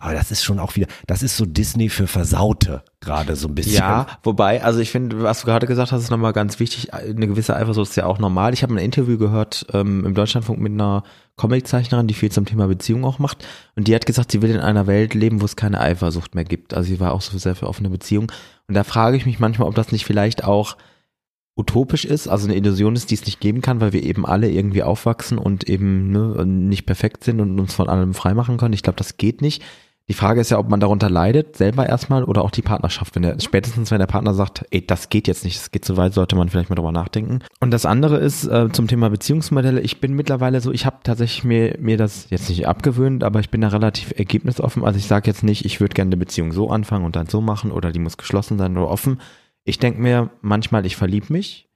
Aber 0.00 0.14
das 0.14 0.30
ist 0.30 0.42
schon 0.42 0.58
auch 0.58 0.76
wieder, 0.76 0.86
das 1.06 1.22
ist 1.22 1.36
so 1.36 1.44
Disney 1.44 1.88
für 1.88 2.06
Versaute, 2.06 2.82
gerade 3.00 3.36
so 3.36 3.48
ein 3.48 3.54
bisschen. 3.54 3.74
Ja, 3.74 4.06
wobei, 4.22 4.62
also 4.64 4.80
ich 4.80 4.90
finde, 4.90 5.22
was 5.22 5.40
du 5.40 5.46
gerade 5.46 5.66
gesagt 5.66 5.92
hast, 5.92 6.02
ist 6.02 6.10
nochmal 6.10 6.32
ganz 6.32 6.58
wichtig. 6.58 6.94
Eine 6.94 7.26
gewisse 7.26 7.54
Eifersucht 7.54 7.90
ist 7.90 7.96
ja 7.96 8.06
auch 8.06 8.18
normal. 8.18 8.54
Ich 8.54 8.62
habe 8.62 8.74
ein 8.74 8.78
Interview 8.78 9.18
gehört 9.18 9.66
ähm, 9.72 10.06
im 10.06 10.14
Deutschlandfunk 10.14 10.58
mit 10.58 10.72
einer 10.72 11.02
Comiczeichnerin, 11.36 12.06
die 12.06 12.14
viel 12.14 12.30
zum 12.30 12.46
Thema 12.46 12.66
Beziehung 12.66 13.04
auch 13.04 13.18
macht. 13.18 13.46
Und 13.76 13.88
die 13.88 13.94
hat 13.94 14.06
gesagt, 14.06 14.32
sie 14.32 14.42
will 14.42 14.50
in 14.50 14.60
einer 14.60 14.86
Welt 14.86 15.14
leben, 15.14 15.40
wo 15.40 15.44
es 15.44 15.56
keine 15.56 15.80
Eifersucht 15.80 16.34
mehr 16.34 16.44
gibt. 16.44 16.74
Also 16.74 16.88
sie 16.88 17.00
war 17.00 17.12
auch 17.12 17.22
so 17.22 17.36
sehr 17.38 17.54
für 17.54 17.66
offene 17.66 17.90
Beziehung. 17.90 18.30
Und 18.68 18.74
da 18.74 18.84
frage 18.84 19.16
ich 19.16 19.26
mich 19.26 19.38
manchmal, 19.38 19.68
ob 19.68 19.74
das 19.74 19.92
nicht 19.92 20.04
vielleicht 20.04 20.44
auch 20.44 20.76
utopisch 21.56 22.04
ist, 22.04 22.28
also 22.28 22.46
eine 22.46 22.56
Illusion 22.56 22.96
ist, 22.96 23.10
die 23.10 23.14
es 23.14 23.26
nicht 23.26 23.40
geben 23.40 23.60
kann, 23.60 23.80
weil 23.80 23.92
wir 23.92 24.02
eben 24.02 24.24
alle 24.24 24.50
irgendwie 24.50 24.82
aufwachsen 24.82 25.38
und 25.38 25.68
eben 25.68 26.10
ne, 26.10 26.46
nicht 26.46 26.86
perfekt 26.86 27.24
sind 27.24 27.40
und 27.40 27.58
uns 27.60 27.74
von 27.74 27.88
allem 27.88 28.14
freimachen 28.14 28.56
können. 28.56 28.74
Ich 28.74 28.82
glaube, 28.82 28.96
das 28.96 29.16
geht 29.18 29.42
nicht. 29.42 29.62
Die 30.08 30.14
Frage 30.14 30.40
ist 30.40 30.50
ja, 30.50 30.58
ob 30.58 30.68
man 30.68 30.80
darunter 30.80 31.08
leidet, 31.08 31.56
selber 31.56 31.88
erstmal 31.88 32.24
oder 32.24 32.42
auch 32.42 32.50
die 32.50 32.60
Partnerschaft. 32.60 33.14
Wenn 33.14 33.22
der, 33.22 33.38
spätestens 33.38 33.90
wenn 33.90 34.00
der 34.00 34.08
Partner 34.08 34.34
sagt, 34.34 34.64
ey, 34.70 34.84
das 34.84 35.10
geht 35.10 35.28
jetzt 35.28 35.44
nicht, 35.44 35.58
das 35.58 35.70
geht 35.70 35.84
zu 35.84 35.96
weit, 35.96 36.12
sollte 36.12 36.34
man 36.34 36.48
vielleicht 36.48 36.70
mal 36.70 36.74
drüber 36.74 36.90
nachdenken. 36.90 37.38
Und 37.60 37.70
das 37.70 37.86
andere 37.86 38.16
ist 38.16 38.44
äh, 38.44 38.68
zum 38.72 38.88
Thema 38.88 39.10
Beziehungsmodelle. 39.10 39.80
Ich 39.80 40.00
bin 40.00 40.14
mittlerweile 40.14 40.60
so, 40.60 40.72
ich 40.72 40.86
habe 40.86 40.98
tatsächlich 41.04 41.44
mir, 41.44 41.76
mir 41.80 41.96
das 41.96 42.28
jetzt 42.30 42.48
nicht 42.48 42.66
abgewöhnt, 42.66 43.22
aber 43.22 43.38
ich 43.38 43.50
bin 43.50 43.60
da 43.60 43.68
relativ 43.68 44.12
ergebnisoffen. 44.16 44.84
Also 44.84 44.98
ich 44.98 45.06
sage 45.06 45.30
jetzt 45.30 45.44
nicht, 45.44 45.64
ich 45.64 45.80
würde 45.80 45.94
gerne 45.94 46.08
eine 46.08 46.16
Beziehung 46.16 46.50
so 46.50 46.68
anfangen 46.68 47.04
und 47.04 47.14
dann 47.14 47.28
so 47.28 47.40
machen 47.40 47.70
oder 47.70 47.92
die 47.92 48.00
muss 48.00 48.16
geschlossen 48.16 48.58
sein 48.58 48.76
oder 48.76 48.88
offen. 48.88 49.20
Ich 49.64 49.78
denke 49.78 50.00
mir 50.00 50.30
manchmal, 50.40 50.86
ich 50.86 50.96
verlieb 50.96 51.30
mich 51.30 51.68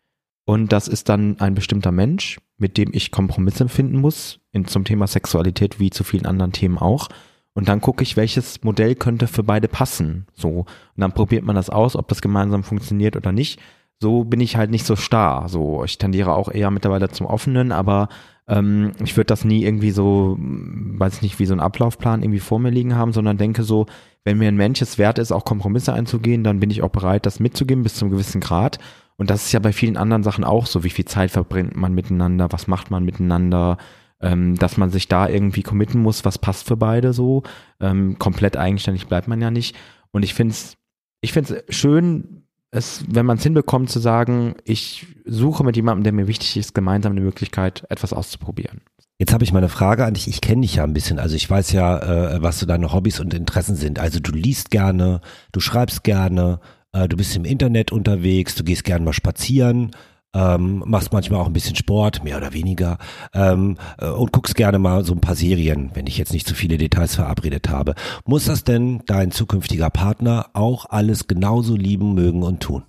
und 0.45 0.73
das 0.73 0.89
ist 0.89 1.09
dann 1.09 1.41
ein 1.41 1.55
bestimmter 1.55 1.93
Mensch, 1.93 2.41
mit 2.59 2.79
dem 2.79 2.91
ich 2.93 3.11
Kompromisse 3.11 3.69
finden 3.69 3.99
muss, 3.99 4.41
in, 4.53 4.67
zum 4.67 4.85
Thema 4.85 5.07
Sexualität 5.07 5.79
wie 5.79 5.91
zu 5.91 6.05
vielen 6.05 6.27
anderen 6.27 6.53
Themen 6.53 6.79
auch. 6.79 7.09
Und 7.53 7.69
dann 7.69 7.81
gucke 7.81 8.03
ich, 8.03 8.17
welches 8.17 8.63
Modell 8.65 8.95
könnte 8.95 9.27
für 9.27 9.43
beide 9.43 9.67
passen. 9.67 10.27
So. 10.35 10.51
Und 10.51 10.67
dann 10.97 11.13
probiert 11.13 11.45
man 11.45 11.57
das 11.57 11.71
aus, 11.71 11.97
ob 11.97 12.07
das 12.09 12.21
gemeinsam 12.21 12.63
funktioniert 12.65 13.17
oder 13.17 13.33
nicht. 13.33 13.61
So 13.99 14.25
bin 14.25 14.41
ich 14.41 14.57
halt 14.57 14.71
nicht 14.71 14.85
so 14.85 14.95
starr. 14.95 15.49
So, 15.49 15.83
ich 15.85 15.99
tendiere 15.99 16.35
auch 16.35 16.51
eher 16.51 16.71
mittlerweile 16.71 17.09
zum 17.09 17.27
Offenen, 17.27 17.73
aber 17.73 18.09
ähm, 18.49 18.93
ich 19.03 19.17
würde 19.17 19.27
das 19.27 19.45
nie 19.45 19.65
irgendwie 19.65 19.91
so, 19.91 20.37
mm, 20.39 20.99
weiß 20.99 21.17
ich 21.17 21.23
nicht, 21.23 21.39
wie 21.39 21.47
so 21.47 21.55
ein 21.55 21.61
Ablaufplan 21.61 22.23
irgendwie 22.23 22.41
vor 22.41 22.59
mir 22.59 22.71
liegen 22.71 22.95
haben, 22.95 23.13
sondern 23.13 23.39
denke 23.39 23.63
so, 23.63 23.87
wenn 24.25 24.39
mir 24.39 24.49
ein 24.49 24.57
Mensch 24.57 24.83
es 24.83 24.99
wert 24.99 25.19
ist, 25.19 25.33
auch 25.33 25.45
Kompromisse 25.45 25.93
einzugehen, 25.93 26.45
dann 26.45 26.61
bin 26.61 26.71
ich 26.71 26.83
auch 26.83 26.91
bereit, 26.91 27.27
das 27.27 27.41
mitzugeben 27.41 27.83
bis 27.83 27.95
zu 27.95 28.05
einem 28.05 28.13
gewissen 28.13 28.41
Grad. 28.41 28.79
Und 29.17 29.31
das 29.31 29.47
ist 29.47 29.53
ja 29.53 29.61
bei 29.61 29.73
vielen 29.73 29.97
anderen 29.97 30.23
Sachen 30.23 30.45
auch 30.45 30.67
so. 30.67 30.85
Wie 30.85 30.91
viel 30.91 31.07
Zeit 31.07 31.31
verbringt 31.31 31.77
man 31.77 31.95
miteinander? 31.95 32.49
Was 32.51 32.67
macht 32.67 32.91
man 32.91 33.05
miteinander? 33.05 33.79
Ähm, 34.21 34.57
dass 34.57 34.77
man 34.77 34.91
sich 34.91 35.09
da 35.09 35.29
irgendwie 35.29 35.63
committen 35.63 36.01
muss, 36.01 36.25
was 36.25 36.39
passt 36.39 36.67
für 36.67 36.77
beide 36.77 37.13
so. 37.13 37.43
Ähm, 37.81 38.19
komplett 38.19 38.57
eigenständig 38.57 39.07
bleibt 39.07 39.29
man 39.29 39.41
ja 39.41 39.51
nicht. 39.51 39.77
Und 40.11 40.23
ich 40.23 40.35
finde 40.35 40.53
es 40.53 40.77
ich 41.21 41.33
find's 41.33 41.55
schön, 41.71 42.46
es, 42.77 43.05
wenn 43.09 43.27
man 43.27 43.39
es 43.39 43.43
hinbekommt, 43.43 43.91
zu 43.91 43.99
sagen, 43.99 44.55
ich 44.65 45.07
suche 45.25 45.65
mit 45.65 45.77
jemandem, 45.77 46.05
der 46.05 46.13
mir 46.13 46.29
wichtig 46.29 46.57
ist, 46.57 46.75
gemeinsam 46.75 47.13
eine 47.13 47.21
Möglichkeit, 47.21 47.85
etwas 47.89 48.13
auszuprobieren. 48.13 48.83
Jetzt 49.19 49.33
habe 49.33 49.45
ich 49.45 49.53
mal 49.53 49.61
eine 49.61 49.71
Frage 49.71 50.05
an 50.05 50.15
dich. 50.15 50.29
Ich 50.29 50.43
kenne 50.43 50.61
dich 50.61 50.77
ja 50.77 50.85
ein 50.85 50.93
bisschen. 50.93 51.19
Also 51.19 51.37
ich 51.37 51.49
weiß 51.49 51.73
ja, 51.73 52.35
äh, 52.35 52.43
was 52.43 52.59
so 52.59 52.67
deine 52.67 52.93
Hobbys 52.93 53.19
und 53.19 53.33
Interessen 53.33 53.75
sind. 53.75 53.99
Also 53.99 54.21
du 54.21 54.33
liest 54.33 54.71
gerne, 54.71 55.21
du 55.53 55.61
schreibst 55.61 56.05
gerne. 56.05 56.61
äh, 56.93 57.09
du 57.09 57.17
bist 57.17 57.35
im 57.35 57.45
Internet 57.45 57.93
unterwegs, 57.93 58.55
du 58.55 58.65
gehst 58.65 58.85
gern 58.85 59.05
mal 59.05 59.13
spazieren, 59.13 59.93
ähm, 60.37 60.83
machst 60.87 61.13
manchmal 61.15 61.41
auch 61.41 61.47
ein 61.47 61.53
bisschen 61.55 61.77
Sport, 61.77 62.23
mehr 62.23 62.37
oder 62.37 62.53
weniger, 62.53 62.99
ähm, 63.33 63.79
äh, 63.99 64.09
und 64.11 64.33
guckst 64.33 64.55
gerne 64.55 64.79
mal 64.79 65.03
so 65.05 65.15
ein 65.15 65.21
paar 65.21 65.35
Serien, 65.35 65.91
wenn 65.95 66.07
ich 66.07 66.19
jetzt 66.19 66.33
nicht 66.35 66.47
zu 66.47 66.55
viele 66.55 66.77
Details 66.77 67.15
verabredet 67.15 67.71
habe. 67.71 67.95
Muss 68.27 68.45
das 68.45 68.63
denn 68.65 69.03
dein 69.07 69.31
zukünftiger 69.31 69.89
Partner 69.89 70.51
auch 70.53 70.85
alles 70.91 71.27
genauso 71.27 71.75
lieben, 71.77 72.15
mögen 72.15 72.43
und 72.43 72.61
tun? 72.61 72.83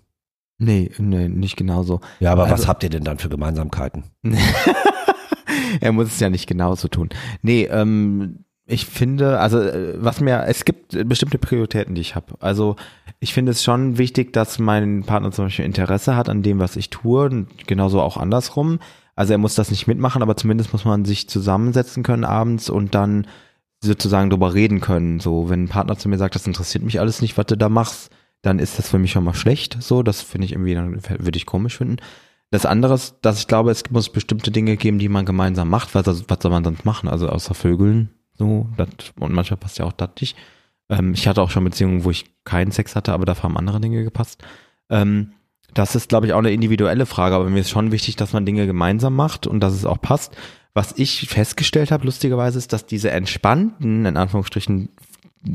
Nee, 0.60 0.92
nee, 0.98 1.30
nicht 1.30 1.56
genauso. 1.56 2.02
Ja, 2.20 2.32
aber 2.34 2.44
was 2.46 2.52
Also- 2.52 2.68
habt 2.68 2.84
ihr 2.84 2.90
denn 2.90 3.04
dann 3.04 3.20
für 3.20 3.30
Gemeinsamkeiten? 3.30 4.04
er 5.82 5.92
muss 5.92 6.08
es 6.08 6.20
ja 6.20 6.30
nicht 6.30 6.48
genauso 6.48 6.88
tun. 6.88 7.10
Nee, 7.42 7.64
ähm, 7.66 8.44
ich 8.68 8.86
finde, 8.86 9.40
also 9.40 9.60
äh, 9.60 9.96
was 9.98 10.20
mir, 10.20 10.44
es 10.46 10.66
gibt 10.66 11.08
bestimmte 11.08 11.38
Prioritäten, 11.38 11.96
die 11.96 12.02
ich 12.02 12.16
habe. 12.16 12.36
Also 12.40 12.76
ich 13.20 13.34
finde 13.34 13.54
es 13.54 13.64
schon 13.64 13.98
wichtig, 13.98 14.34
dass 14.34 14.60
mein 14.60 15.04
Partner 15.04 15.32
zum 15.32 15.46
Beispiel 15.46 15.66
Interesse 15.66 16.16
hat 16.16 16.30
an 16.30 16.44
dem, 16.44 16.60
was 16.60 16.76
ich 16.76 16.90
tue 16.90 17.26
und 17.26 17.68
genauso 17.68 18.02
auch 18.02 18.18
andersrum. 18.18 18.80
Also 19.16 19.34
er 19.34 19.40
muss 19.40 19.56
das 19.56 19.72
nicht 19.72 19.88
mitmachen, 19.88 20.22
aber 20.22 20.36
zumindest 20.36 20.74
muss 20.74 20.86
man 20.86 21.06
sich 21.06 21.30
zusammensetzen 21.30 22.04
können 22.04 22.26
abends 22.26 22.70
und 22.70 22.94
dann 22.94 23.26
sozusagen 23.82 24.30
drüber 24.30 24.54
reden 24.54 24.82
können. 24.82 25.20
So, 25.20 25.50
wenn 25.50 25.64
ein 25.64 25.70
Partner 25.70 25.98
zu 25.98 26.10
mir 26.10 26.18
sagt, 26.18 26.36
das 26.36 26.46
interessiert 26.46 26.84
mich 26.84 27.00
alles 27.00 27.22
nicht, 27.22 27.38
was 27.38 27.46
du 27.46 27.58
da 27.58 27.70
machst, 27.70 28.12
dann 28.42 28.60
ist 28.60 28.78
das 28.78 28.90
für 28.90 29.00
mich 29.00 29.12
schon 29.12 29.24
mal 29.24 29.34
schlecht. 29.34 29.78
So, 29.82 30.04
das 30.04 30.22
finde 30.22 30.46
ich 30.46 30.52
irgendwie, 30.52 30.76
dann 30.76 31.02
würde 31.04 31.38
ich 31.38 31.46
komisch 31.46 31.78
finden. 31.78 31.98
Das 32.52 32.66
andere 32.66 32.94
ist, 32.94 33.16
dass 33.22 33.40
ich 33.40 33.48
glaube, 33.48 33.72
es 33.72 33.84
muss 33.90 34.10
bestimmte 34.10 34.52
Dinge 34.52 34.78
geben, 34.78 35.00
die 35.00 35.10
man 35.10 35.26
gemeinsam 35.26 35.70
macht. 35.70 35.96
Was, 35.96 36.06
was 36.06 36.38
soll 36.42 36.52
man 36.52 36.64
sonst 36.64 36.86
machen? 36.86 37.10
Also 37.10 37.30
außer 37.30 37.54
Vögeln, 37.54 38.10
so, 38.38 38.69
das, 38.78 38.88
und 39.19 39.34
manchmal 39.34 39.58
passt 39.58 39.80
ja 39.80 39.86
auch 39.86 39.93
das 39.93 40.12
nicht. 40.21 40.38
Ähm, 40.89 41.13
ich 41.13 41.28
hatte 41.28 41.41
auch 41.41 41.50
schon 41.50 41.63
Beziehungen, 41.63 42.04
wo 42.04 42.12
ich 42.12 42.26
keinen 42.43 42.71
Sex 42.71 42.95
hatte, 42.95 43.13
aber 43.13 43.26
dafür 43.26 43.43
haben 43.43 43.58
andere 43.58 43.80
Dinge 43.80 44.04
gepasst. 44.04 44.43
Ähm, 44.89 45.32
das 45.73 45.95
ist, 45.95 46.10
glaube 46.10 46.28
ich, 46.28 46.34
auch 46.34 46.39
eine 46.39 46.52
individuelle 46.52 47.06
Frage, 47.06 47.36
aber 47.36 47.50
mir 47.50 47.60
ist 47.60 47.69
schon 47.69 47.91
wichtig, 47.91 48.15
dass 48.15 48.34
man 48.34 48.45
Dinge 48.45 48.65
gemeinsam 48.65 49.15
macht 49.15 49.47
und 49.47 49.60
dass 49.60 49.73
es 49.73 49.86
auch 49.86 50.02
passt. 50.02 50.36
Was 50.73 50.93
ich 50.97 51.28
festgestellt 51.28 51.91
habe, 51.91 52.06
lustigerweise, 52.06 52.58
ist, 52.58 52.71
dass 52.71 52.86
diese 52.86 53.12
entspannten, 53.12 54.06
in 54.06 54.17
Anführungsstrichen, 54.17 54.89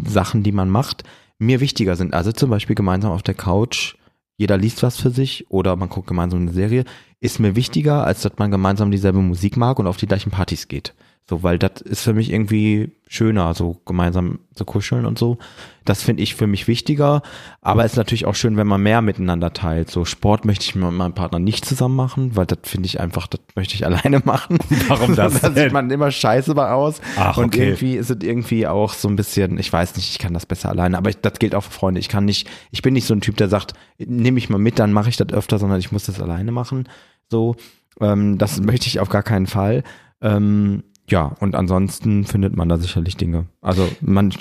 Sachen, 0.06 0.42
die 0.42 0.52
man 0.52 0.70
macht, 0.70 1.04
mir 1.38 1.60
wichtiger 1.60 1.96
sind. 1.96 2.14
Also 2.14 2.32
zum 2.32 2.50
Beispiel 2.50 2.76
gemeinsam 2.76 3.12
auf 3.12 3.22
der 3.22 3.34
Couch, 3.34 3.96
jeder 4.36 4.56
liest 4.56 4.82
was 4.82 4.96
für 4.98 5.10
sich 5.10 5.50
oder 5.50 5.76
man 5.76 5.88
guckt 5.88 6.08
gemeinsam 6.08 6.40
eine 6.40 6.52
Serie, 6.52 6.84
ist 7.20 7.38
mir 7.38 7.54
wichtiger, 7.56 8.04
als 8.04 8.22
dass 8.22 8.32
man 8.38 8.50
gemeinsam 8.50 8.90
dieselbe 8.90 9.20
Musik 9.20 9.56
mag 9.56 9.78
und 9.78 9.86
auf 9.86 9.96
die 9.96 10.06
gleichen 10.06 10.30
Partys 10.30 10.68
geht. 10.68 10.94
So, 11.28 11.42
weil 11.42 11.58
das 11.58 11.80
ist 11.80 12.02
für 12.02 12.14
mich 12.14 12.32
irgendwie 12.32 12.92
schöner, 13.06 13.54
so 13.54 13.80
gemeinsam 13.85 14.40
zu 14.54 14.64
kuscheln 14.64 15.06
und 15.06 15.18
so. 15.18 15.38
Das 15.85 16.02
finde 16.02 16.22
ich 16.22 16.35
für 16.35 16.48
mich 16.48 16.66
wichtiger. 16.66 17.22
Aber 17.61 17.85
es 17.85 17.92
ist 17.92 17.96
natürlich 17.96 18.26
auch 18.26 18.35
schön, 18.35 18.56
wenn 18.56 18.66
man 18.66 18.82
mehr 18.82 19.02
miteinander 19.02 19.52
teilt. 19.52 19.90
So 19.90 20.04
Sport 20.04 20.44
möchte 20.44 20.64
ich 20.64 20.74
mit 20.74 20.90
meinem 20.90 21.14
Partner 21.14 21.38
nicht 21.38 21.64
zusammen 21.64 21.94
machen, 21.94 22.35
weil 22.35 22.46
das 22.46 22.58
finde 22.64 22.87
ich 22.87 22.98
einfach, 23.00 23.28
das 23.28 23.40
möchte 23.54 23.74
ich 23.74 23.87
alleine 23.87 24.20
machen. 24.24 24.58
Warum 24.88 25.14
das 25.16 25.40
da 25.40 25.52
sieht 25.52 25.72
man 25.72 25.90
immer 25.90 26.11
scheiße 26.11 26.54
bei 26.54 26.70
aus. 26.70 27.00
Ach, 27.16 27.37
und 27.37 27.54
okay. 27.54 27.68
irgendwie 27.68 27.96
ist 27.96 28.11
es 28.11 28.18
irgendwie 28.22 28.66
auch 28.66 28.92
so 28.92 29.08
ein 29.08 29.16
bisschen, 29.16 29.58
ich 29.58 29.72
weiß 29.72 29.94
nicht, 29.96 30.11
ich 30.11 30.18
kann 30.18 30.35
das 30.35 30.46
besser 30.46 30.70
alleine, 30.70 30.98
aber 30.98 31.11
ich, 31.11 31.20
das 31.20 31.38
gilt 31.38 31.54
auch 31.54 31.64
für 31.64 31.72
Freunde. 31.72 32.00
Ich 32.00 32.08
kann 32.08 32.24
nicht, 32.24 32.48
ich 32.72 32.82
bin 32.82 32.94
nicht 32.94 33.06
so 33.06 33.14
ein 33.14 33.20
Typ, 33.20 33.37
der 33.37 33.48
sagt, 33.48 33.74
nehme 33.98 34.38
ich 34.38 34.50
mal 34.50 34.58
mit, 34.58 34.78
dann 34.80 34.92
mache 34.92 35.08
ich 35.08 35.16
das 35.16 35.32
öfter, 35.32 35.58
sondern 35.61 35.78
ich 35.78 35.92
muss 35.92 36.06
das 36.06 36.20
alleine 36.20 36.50
machen. 36.50 36.88
So, 37.30 37.54
ähm, 38.00 38.38
das 38.38 38.61
möchte 38.61 38.88
ich 38.88 39.00
auf 39.00 39.08
gar 39.08 39.22
keinen 39.22 39.46
Fall. 39.46 39.85
Ähm, 40.20 40.82
ja, 41.08 41.34
und 41.40 41.54
ansonsten 41.54 42.24
findet 42.24 42.56
man 42.56 42.68
da 42.68 42.78
sicherlich 42.78 43.16
Dinge. 43.16 43.46
Also 43.60 43.88
man 44.00 44.32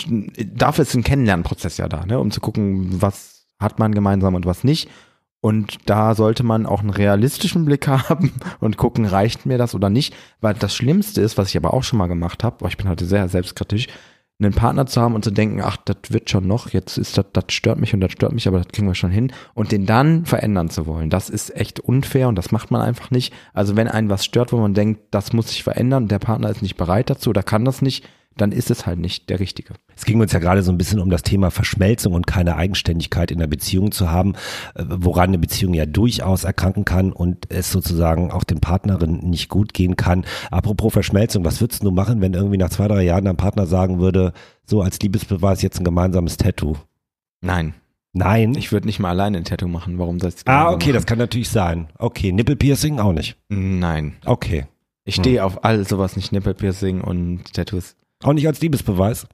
dafür 0.54 0.84
ist 0.84 0.93
ein 0.93 1.04
Kennenlernprozess 1.04 1.78
ja 1.78 1.88
da, 1.88 2.06
ne, 2.06 2.19
um 2.19 2.32
zu 2.32 2.39
gucken, 2.39 3.02
was 3.02 3.47
hat 3.60 3.80
man 3.80 3.93
gemeinsam 3.93 4.36
und 4.36 4.45
was 4.45 4.63
nicht. 4.63 4.89
Und 5.43 5.89
da 5.89 6.13
sollte 6.13 6.43
man 6.43 6.67
auch 6.67 6.82
einen 6.82 6.91
realistischen 6.91 7.65
Blick 7.65 7.88
haben 7.88 8.32
und 8.60 8.78
gucken, 8.78 9.06
reicht 9.06 9.45
mir 9.45 9.58
das 9.58 9.74
oder 9.74 9.89
nicht. 9.89 10.13
Weil 10.39 10.54
das 10.54 10.76
Schlimmste 10.76 11.21
ist, 11.21 11.38
was 11.38 11.50
ich 11.50 11.58
aber 11.58 11.74
auch 11.74 11.84
schon 11.84 11.97
mal 11.97 12.08
gemacht 12.08 12.43
habe, 12.43 12.67
ich 12.67 12.78
bin 12.78 12.88
heute 12.88 13.06
sehr 13.06 13.28
selbstkritisch, 13.28 13.88
einen 14.43 14.54
Partner 14.54 14.86
zu 14.86 15.01
haben 15.01 15.15
und 15.15 15.23
zu 15.23 15.32
denken, 15.32 15.62
ach, 15.62 15.77
das 15.77 15.97
wird 16.10 16.30
schon 16.30 16.47
noch, 16.47 16.69
jetzt 16.69 16.97
ist 16.97 17.17
das, 17.17 17.25
das 17.34 17.45
stört 17.49 17.80
mich 17.80 17.93
und 17.93 18.01
das 18.01 18.12
stört 18.12 18.34
mich, 18.34 18.47
aber 18.47 18.58
das 18.58 18.67
kriegen 18.69 18.88
wir 18.88 18.95
schon 18.95 19.12
hin. 19.12 19.32
Und 19.54 19.71
den 19.71 19.86
dann 19.86 20.25
verändern 20.25 20.69
zu 20.69 20.86
wollen, 20.86 21.10
das 21.10 21.30
ist 21.30 21.56
echt 21.56 21.80
unfair 21.80 22.27
und 22.27 22.36
das 22.36 22.51
macht 22.51 22.71
man 22.71 22.82
einfach 22.82 23.12
nicht. 23.12 23.34
Also 23.54 23.75
wenn 23.75 23.88
einen 23.88 24.10
was 24.10 24.25
stört, 24.25 24.51
wo 24.51 24.58
man 24.58 24.73
denkt, 24.73 25.01
das 25.12 25.34
muss 25.34 25.49
sich 25.49 25.63
verändern, 25.63 26.08
der 26.08 26.19
Partner 26.19 26.49
ist 26.49 26.62
nicht 26.62 26.77
bereit 26.77 27.10
dazu 27.10 27.30
oder 27.30 27.43
kann 27.43 27.65
das 27.65 27.82
nicht, 27.82 28.08
dann 28.38 28.52
ist 28.52 28.72
es 28.72 28.86
halt 28.86 29.00
nicht 29.00 29.30
der 29.30 29.39
Richtige. 29.39 29.74
Es 29.96 30.06
ging 30.06 30.20
uns 30.20 30.32
ja 30.32 30.39
gerade 30.39 30.63
so 30.63 30.72
ein 30.72 30.78
bisschen 30.78 31.00
um 31.00 31.10
das 31.10 31.22
Thema 31.22 31.52
Verschmelzung 31.52 32.13
und 32.13 32.28
keine 32.28 32.56
Eigenständigkeit 32.56 33.30
in 33.32 33.39
der 33.39 33.48
Beziehung 33.48 33.91
zu 33.91 34.10
haben, 34.10 34.34
äh, 34.76 34.84
woran 34.88 35.30
eine 35.30 35.39
Beziehung 35.39 35.74
ja 35.74 35.86
durchaus 35.86 36.44
erkranken 36.44 36.86
kann 36.86 37.12
und 37.12 37.52
es 37.52 37.72
sozusagen 37.72 38.32
auch 38.32 38.44
den 38.44 38.60
Partnerinnen 38.60 39.30
nicht 39.30 39.50
gut 39.50 39.74
gehen 39.74 39.96
kann. 39.96 40.26
Apropos 40.50 40.94
Verschmelzung, 40.94 41.46
was 41.46 41.62
würdest 41.62 41.84
du 41.84 41.91
machen, 41.91 42.22
wenn 42.22 42.34
irgendwie 42.34 42.58
nach 42.58 42.70
zwei, 42.70 42.88
drei 42.88 43.04
Jahren 43.04 43.26
dein 43.26 43.38
Partner 43.38 43.67
sagen 43.67 44.00
würde, 44.00 44.34
so 44.65 44.82
als 44.82 45.00
Liebesbeweis 45.00 45.62
jetzt 45.62 45.80
ein 45.80 45.86
gemeinsames 45.86 46.38
Tattoo? 46.38 46.78
Nein, 47.41 47.74
Nein. 48.13 48.56
ich 48.56 48.72
würde 48.72 48.88
nicht 48.88 49.00
mal 49.00 49.10
alleine 49.10 49.38
ein 49.38 49.46
Tattoo 49.46 49.67
machen. 49.67 49.98
Warum 49.98 50.20
soll 50.20 50.32
ich 50.36 50.48
ah, 50.48 50.72
okay, 50.72 50.91
das 50.91 51.06
kann 51.06 51.17
natürlich 51.17 51.50
sein. 51.50 51.88
Okay, 51.98 52.32
Nippelpiercing 52.32 53.00
auch 53.00 53.13
nicht. 53.13 53.38
Nein. 53.50 54.15
Okay. 54.26 54.65
Ich 55.04 55.15
stehe 55.15 55.44
auf 55.44 55.63
all 55.63 55.86
sowas 55.88 56.15
nicht, 56.15 56.32
Nippelpiercing 56.32 57.02
und 57.02 57.54
Tattoos. 57.54 57.96
Auch 58.24 58.34
nicht 58.34 58.48
als 58.48 58.62
Liebesbeweis. 58.62 59.28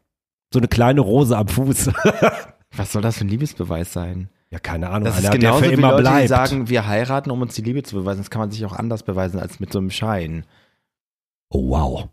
So 0.53 0.59
eine 0.59 0.67
kleine 0.67 1.01
Rose 1.01 1.37
am 1.37 1.47
Fuß. 1.47 1.89
Was 2.75 2.91
soll 2.91 3.01
das 3.01 3.17
für 3.17 3.25
ein 3.25 3.29
Liebesbeweis 3.29 3.91
sein? 3.93 4.29
ja, 4.49 4.59
keine 4.59 4.89
Ahnung. 4.89 5.03
Das 5.05 5.19
ist 5.19 5.29
genauso 5.31 5.59
der 5.59 5.69
für 5.69 5.75
wie 5.75 5.79
immer 5.79 5.91
Leute, 5.91 6.03
bleibt. 6.03 6.23
die 6.23 6.27
sagen, 6.29 6.69
wir 6.69 6.87
heiraten, 6.87 7.31
um 7.31 7.41
uns 7.41 7.55
die 7.55 7.61
Liebe 7.61 7.83
zu 7.83 7.95
beweisen. 7.97 8.19
Das 8.19 8.29
kann 8.29 8.39
man 8.39 8.51
sich 8.51 8.65
auch 8.65 8.71
anders 8.73 9.03
beweisen 9.03 9.39
als 9.41 9.59
mit 9.59 9.73
so 9.73 9.79
einem 9.79 9.89
Schein. 9.91 10.45
Oh, 11.49 11.69
wow. 11.71 12.07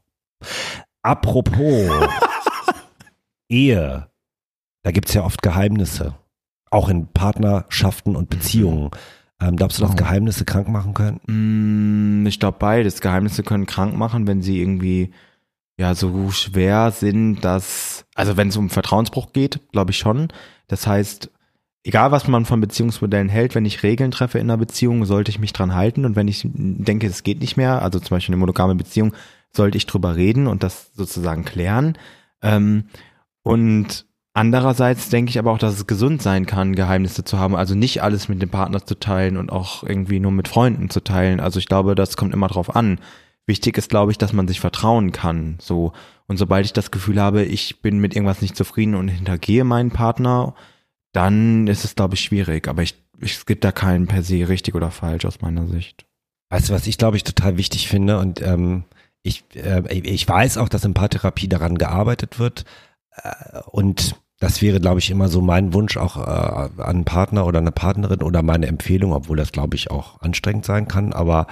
Apropos 1.02 1.90
Ehe, 3.48 4.08
da 4.82 4.90
gibt's 4.90 5.14
ja 5.14 5.22
oft 5.22 5.42
Geheimnisse. 5.42 6.14
Auch 6.70 6.88
in 6.88 7.06
Partnerschaften 7.06 8.16
und 8.16 8.30
Beziehungen. 8.30 8.90
Ähm, 9.40 9.54
glaubst 9.56 9.78
du, 9.78 9.82
dass 9.82 9.92
Oh. 9.92 9.96
Geheimnisse 9.96 10.44
krank 10.44 10.68
machen 10.68 10.94
können? 10.94 11.20
Mm, 12.22 12.26
ich 12.26 12.40
glaube 12.40 12.58
beides. 12.58 13.00
Geheimnisse 13.00 13.42
können 13.44 13.66
krank 13.66 13.96
machen, 13.96 14.26
wenn 14.26 14.42
sie 14.42 14.60
irgendwie 14.60 15.12
ja 15.76 15.94
so 15.94 16.30
schwer 16.30 16.90
sind, 16.92 17.40
dass 17.40 18.04
also 18.14 18.36
wenn 18.36 18.48
es 18.48 18.56
um 18.56 18.70
Vertrauensbruch 18.70 19.32
geht, 19.32 19.60
glaube 19.72 19.90
ich 19.90 19.98
schon. 19.98 20.28
Das 20.68 20.86
heißt, 20.86 21.30
egal 21.82 22.12
was 22.12 22.28
man 22.28 22.44
von 22.44 22.60
Beziehungsmodellen 22.60 23.28
hält, 23.28 23.54
wenn 23.54 23.64
ich 23.64 23.82
Regeln 23.82 24.10
treffe 24.10 24.38
in 24.38 24.50
einer 24.50 24.56
Beziehung, 24.56 25.04
sollte 25.04 25.30
ich 25.30 25.38
mich 25.38 25.52
dran 25.52 25.74
halten 25.74 26.04
und 26.04 26.16
wenn 26.16 26.28
ich 26.28 26.42
denke, 26.44 27.06
es 27.06 27.22
geht 27.22 27.40
nicht 27.40 27.56
mehr, 27.56 27.82
also 27.82 27.98
zum 27.98 28.16
Beispiel 28.16 28.32
eine 28.32 28.40
monogame 28.40 28.74
Beziehung, 28.74 29.14
sollte 29.52 29.76
ich 29.76 29.86
drüber 29.86 30.16
reden 30.16 30.46
und 30.46 30.62
das 30.62 30.92
sozusagen 30.94 31.44
klären. 31.44 31.96
Ähm, 32.42 32.84
und 33.42 34.06
andererseits 34.32 35.10
denke 35.10 35.30
ich 35.30 35.38
aber 35.38 35.52
auch, 35.52 35.58
dass 35.58 35.74
es 35.74 35.86
gesund 35.86 36.22
sein 36.22 36.46
kann, 36.46 36.74
Geheimnisse 36.74 37.24
zu 37.24 37.38
haben, 37.38 37.54
also 37.54 37.74
nicht 37.74 38.02
alles 38.02 38.28
mit 38.28 38.40
dem 38.42 38.50
Partner 38.50 38.84
zu 38.84 38.98
teilen 38.98 39.36
und 39.36 39.50
auch 39.50 39.84
irgendwie 39.84 40.18
nur 40.18 40.32
mit 40.32 40.48
Freunden 40.48 40.90
zu 40.90 41.00
teilen. 41.00 41.40
Also 41.40 41.58
ich 41.58 41.66
glaube, 41.66 41.94
das 41.94 42.16
kommt 42.16 42.32
immer 42.32 42.48
drauf 42.48 42.74
an. 42.74 42.98
Wichtig 43.46 43.76
ist, 43.76 43.90
glaube 43.90 44.12
ich, 44.12 44.18
dass 44.18 44.32
man 44.32 44.48
sich 44.48 44.60
vertrauen 44.60 45.12
kann. 45.12 45.56
So. 45.60 45.92
Und 46.26 46.38
sobald 46.38 46.64
ich 46.64 46.72
das 46.72 46.90
Gefühl 46.90 47.20
habe, 47.20 47.44
ich 47.44 47.82
bin 47.82 47.98
mit 47.98 48.14
irgendwas 48.14 48.40
nicht 48.40 48.56
zufrieden 48.56 48.94
und 48.94 49.08
hintergehe 49.08 49.64
meinen 49.64 49.90
Partner, 49.90 50.54
dann 51.12 51.66
ist 51.66 51.84
es, 51.84 51.94
glaube 51.94 52.14
ich, 52.14 52.20
schwierig. 52.20 52.68
Aber 52.68 52.82
ich, 52.82 52.94
ich, 53.20 53.36
es 53.36 53.46
gibt 53.46 53.64
da 53.64 53.72
keinen 53.72 54.06
per 54.06 54.22
se 54.22 54.48
richtig 54.48 54.74
oder 54.74 54.90
falsch 54.90 55.24
aus 55.26 55.42
meiner 55.42 55.66
Sicht. 55.66 56.06
Weißt 56.50 56.68
du, 56.68 56.72
was 56.72 56.86
ich 56.86 56.98
glaube 56.98 57.16
ich 57.16 57.24
total 57.24 57.56
wichtig 57.56 57.88
finde 57.88 58.18
und 58.18 58.40
ähm, 58.40 58.84
ich, 59.22 59.44
äh, 59.54 59.82
ich 59.92 60.28
weiß 60.28 60.58
auch, 60.58 60.68
dass 60.68 60.84
in 60.84 60.94
Paartherapie 60.94 61.48
daran 61.48 61.78
gearbeitet 61.78 62.38
wird 62.38 62.64
äh, 63.10 63.60
und 63.70 64.14
das 64.40 64.60
wäre, 64.60 64.80
glaube 64.80 64.98
ich, 64.98 65.10
immer 65.10 65.28
so 65.28 65.40
mein 65.40 65.72
Wunsch 65.72 65.96
auch 65.96 66.16
äh, 66.16 66.20
an 66.20 66.72
einen 66.78 67.04
Partner 67.04 67.46
oder 67.46 67.60
eine 67.60 67.72
Partnerin 67.72 68.22
oder 68.22 68.42
meine 68.42 68.66
Empfehlung, 68.66 69.12
obwohl 69.12 69.36
das, 69.36 69.52
glaube 69.52 69.76
ich, 69.76 69.90
auch 69.90 70.20
anstrengend 70.20 70.64
sein 70.64 70.86
kann. 70.86 71.12
Aber 71.12 71.46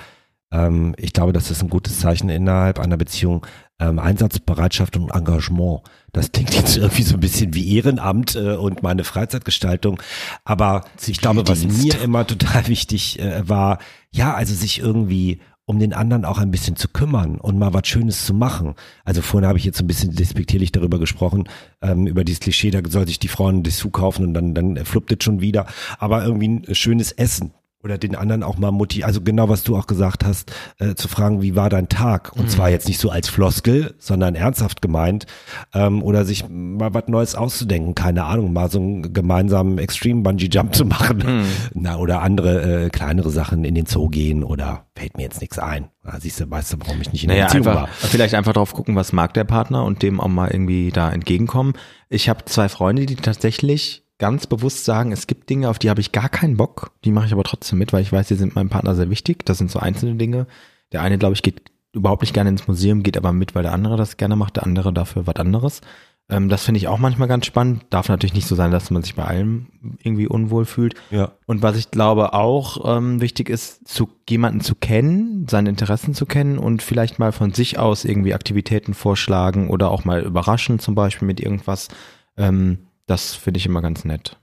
ähm, 0.53 0.95
ich 0.99 1.12
glaube, 1.12 1.33
das 1.33 1.51
ist 1.51 1.62
ein 1.62 1.71
gutes 1.71 1.99
Zeichen 1.99 2.29
innerhalb 2.29 2.79
einer 2.79 2.97
Beziehung. 2.97 3.45
Ähm, 3.81 3.99
Einsatzbereitschaft 3.99 4.97
und 4.97 5.11
Engagement. 5.11 5.81
Das 6.12 6.31
klingt 6.31 6.55
jetzt 6.55 6.77
irgendwie 6.77 7.03
so 7.03 7.15
ein 7.15 7.21
bisschen 7.21 7.55
wie 7.55 7.74
Ehrenamt 7.74 8.37
äh, 8.37 8.55
und 8.55 8.83
meine 8.83 9.03
Freizeitgestaltung. 9.03 10.01
Aber 10.45 10.85
ich 11.05 11.18
glaube, 11.18 11.49
was 11.49 11.64
mir 11.64 12.01
immer 12.01 12.24
total 12.26 12.68
wichtig 12.68 13.18
äh, 13.18 13.49
war, 13.49 13.79
ja, 14.12 14.35
also 14.35 14.55
sich 14.55 14.79
irgendwie 14.79 15.41
um 15.64 15.79
den 15.79 15.95
anderen 15.95 16.24
auch 16.24 16.39
ein 16.39 16.51
bisschen 16.51 16.76
zu 16.76 16.89
kümmern 16.89 17.37
und 17.37 17.59
mal 17.59 17.72
was 17.72 17.87
Schönes 17.87 18.26
zu 18.26 18.35
machen. 18.35 18.74
Also 19.05 19.22
vorhin 19.22 19.49
habe 19.49 19.59
ich 19.59 19.64
jetzt 19.64 19.79
so 19.79 19.85
ein 19.85 19.87
bisschen 19.87 20.14
despektierlich 20.14 20.70
darüber 20.72 20.99
gesprochen, 20.99 21.49
ähm, 21.81 22.07
über 22.07 22.24
dieses 22.24 22.41
Klischee, 22.41 22.70
da 22.70 22.81
soll 22.87 23.07
sich 23.07 23.20
die 23.20 23.29
Frau 23.29 23.49
ein 23.49 23.62
Dessous 23.62 23.93
kaufen 23.93 24.26
und 24.26 24.35
dann, 24.35 24.55
dann 24.55 24.85
fluppt 24.85 25.12
es 25.12 25.24
schon 25.24 25.41
wieder. 25.41 25.66
Aber 25.99 26.24
irgendwie 26.24 26.49
ein 26.49 26.74
schönes 26.74 27.12
Essen 27.12 27.53
Oder 27.85 27.99
den 27.99 28.14
anderen 28.14 28.45
auch 28.45 28.59
mal 28.59 28.70
motivieren, 28.70 29.09
also 29.09 29.20
genau 29.20 29.49
was 29.49 29.64
du 29.64 29.76
auch 29.76 29.89
gesagt 29.89 30.24
hast, 30.24 30.53
äh, 30.78 30.95
zu 30.95 31.09
fragen, 31.09 31.43
wie 31.43 31.57
war 31.57 31.68
dein 31.68 31.89
Tag? 31.89 32.33
Und 32.37 32.49
zwar 32.49 32.70
jetzt 32.70 32.87
nicht 32.87 33.01
so 33.01 33.11
als 33.11 33.28
Floskel, 33.28 33.95
sondern 33.99 34.37
ernsthaft 34.37 34.80
gemeint. 34.83 35.26
Ähm, 35.74 36.01
oder 36.03 36.24
sich 36.24 36.45
mal 36.49 36.95
was 36.95 37.09
Neues 37.09 37.35
auszudenken, 37.35 37.97
keine 37.97 38.24
Ahnung, 38.24 38.53
mal 38.53 38.70
so 38.70 38.78
einen 38.78 39.12
gemeinsamen 39.12 39.78
Extreme 39.78 40.22
Bungee 40.22 40.49
Jump 40.51 40.76
zu 40.76 40.85
machen. 40.85 41.45
Na, 41.74 41.97
oder 41.97 42.22
andere 42.22 42.85
äh, 42.85 42.91
kleinere 42.91 43.30
Sachen 43.30 43.64
in 43.64 43.74
den 43.74 43.87
Zoo 43.87 44.09
gehen 44.09 44.45
oder 44.45 44.87
fällt 44.95 45.16
mir 45.16 45.24
jetzt 45.24 45.41
nichts 45.41 45.59
ein. 45.59 45.89
Na, 46.05 46.20
siehst 46.20 46.39
du, 46.39 46.49
weißt 46.49 46.74
du, 46.74 46.76
warum 46.85 47.01
ich 47.01 47.11
nicht 47.12 47.24
in 47.24 47.30
der 47.30 47.37
Naja, 47.39 47.47
Beziehung 47.47 47.66
einfach, 47.66 47.83
war. 47.83 47.89
vielleicht 47.89 48.35
einfach 48.35 48.53
drauf 48.53 48.74
gucken, 48.74 48.95
was 48.95 49.12
mag 49.12 49.35
der 49.35 49.45
Partner 49.45 49.85
und 49.85 50.03
dem 50.03 50.20
auch 50.20 50.28
mal 50.28 50.51
irgendwie 50.53 50.91
da 50.91 51.11
entgegenkommen. 51.11 51.72
Ich 52.09 52.28
habe 52.28 52.45
zwei 52.45 52.68
Freunde, 52.68 53.07
die 53.07 53.16
tatsächlich 53.16 54.05
ganz 54.19 54.47
bewusst 54.47 54.85
sagen, 54.85 55.13
es 55.13 55.27
gibt 55.27 55.51
Dinge, 55.51 55.69
auf 55.69 55.79
die 55.79 55.91
habe 55.91 56.01
ich 56.01 56.13
gar 56.13 56.29
keinen 56.29 56.57
Bock, 56.57 56.93
die 57.05 57.11
mache 57.11 57.27
ich 57.27 57.33
aber 57.33 57.45
trotzdem 57.45 57.79
mit, 57.79 57.93
weil 57.93 58.03
ich 58.03 58.13
weiß, 58.13 58.29
die 58.29 58.35
sind 58.35 58.55
meinem 58.55 58.69
Partner 58.69 58.95
sehr 58.95 59.11
wichtig. 59.11 59.45
Das 59.45 59.59
sind 59.59 59.71
so 59.71 59.79
einzelne 59.79 60.15
Dinge. 60.15 60.47
Der 60.93 61.03
eine, 61.03 61.19
glaube 61.19 61.35
ich, 61.35 61.43
geht 61.43 61.73
überhaupt 61.93 62.23
nicht 62.23 62.35
gerne 62.35 62.51
ins 62.51 62.69
Museum, 62.69 63.03
geht 63.03 63.17
aber 63.17 63.33
mit, 63.33 63.55
weil 63.55 63.63
der 63.63 63.73
andere 63.73 63.97
das 63.97 64.17
gerne 64.17 64.37
macht, 64.37 64.57
der 64.57 64.65
andere 64.65 64.93
dafür 64.93 65.27
was 65.27 65.37
anderes. 65.37 65.81
Ähm, 66.29 66.49
das 66.49 66.65
finde 66.65 66.79
ich 66.79 66.89
auch 66.89 66.99
manchmal 66.99 67.29
ganz 67.29 67.47
spannend. 67.47 67.85
Darf 67.91 68.09
natürlich 68.09 68.35
nicht 68.35 68.47
so 68.47 68.55
sein, 68.55 68.71
dass 68.71 68.91
man 68.91 69.03
sich 69.03 69.15
bei 69.15 69.25
allem 69.25 69.67
irgendwie 70.03 70.27
unwohl 70.27 70.65
fühlt. 70.65 70.95
Ja. 71.11 71.33
Und 71.47 71.63
was 71.63 71.77
ich 71.77 71.91
glaube 71.91 72.33
auch 72.33 72.97
ähm, 72.97 73.21
wichtig 73.21 73.49
ist, 73.49 73.87
zu 73.87 74.09
jemanden 74.29 74.61
zu 74.61 74.75
kennen, 74.75 75.47
seine 75.49 75.69
Interessen 75.69 76.15
zu 76.15 76.27
kennen 76.27 76.59
und 76.59 76.83
vielleicht 76.83 77.19
mal 77.19 77.33
von 77.33 77.53
sich 77.53 77.79
aus 77.79 78.05
irgendwie 78.05 78.35
Aktivitäten 78.35 78.95
vorschlagen 78.95 79.69
oder 79.69 79.91
auch 79.91 80.05
mal 80.05 80.23
überraschen, 80.23 80.79
zum 80.79 80.95
Beispiel 80.95 81.27
mit 81.27 81.41
irgendwas. 81.41 81.89
Ähm, 82.37 82.87
das 83.07 83.34
finde 83.34 83.59
ich 83.59 83.66
immer 83.66 83.82
ganz 83.82 84.05
nett. 84.05 84.38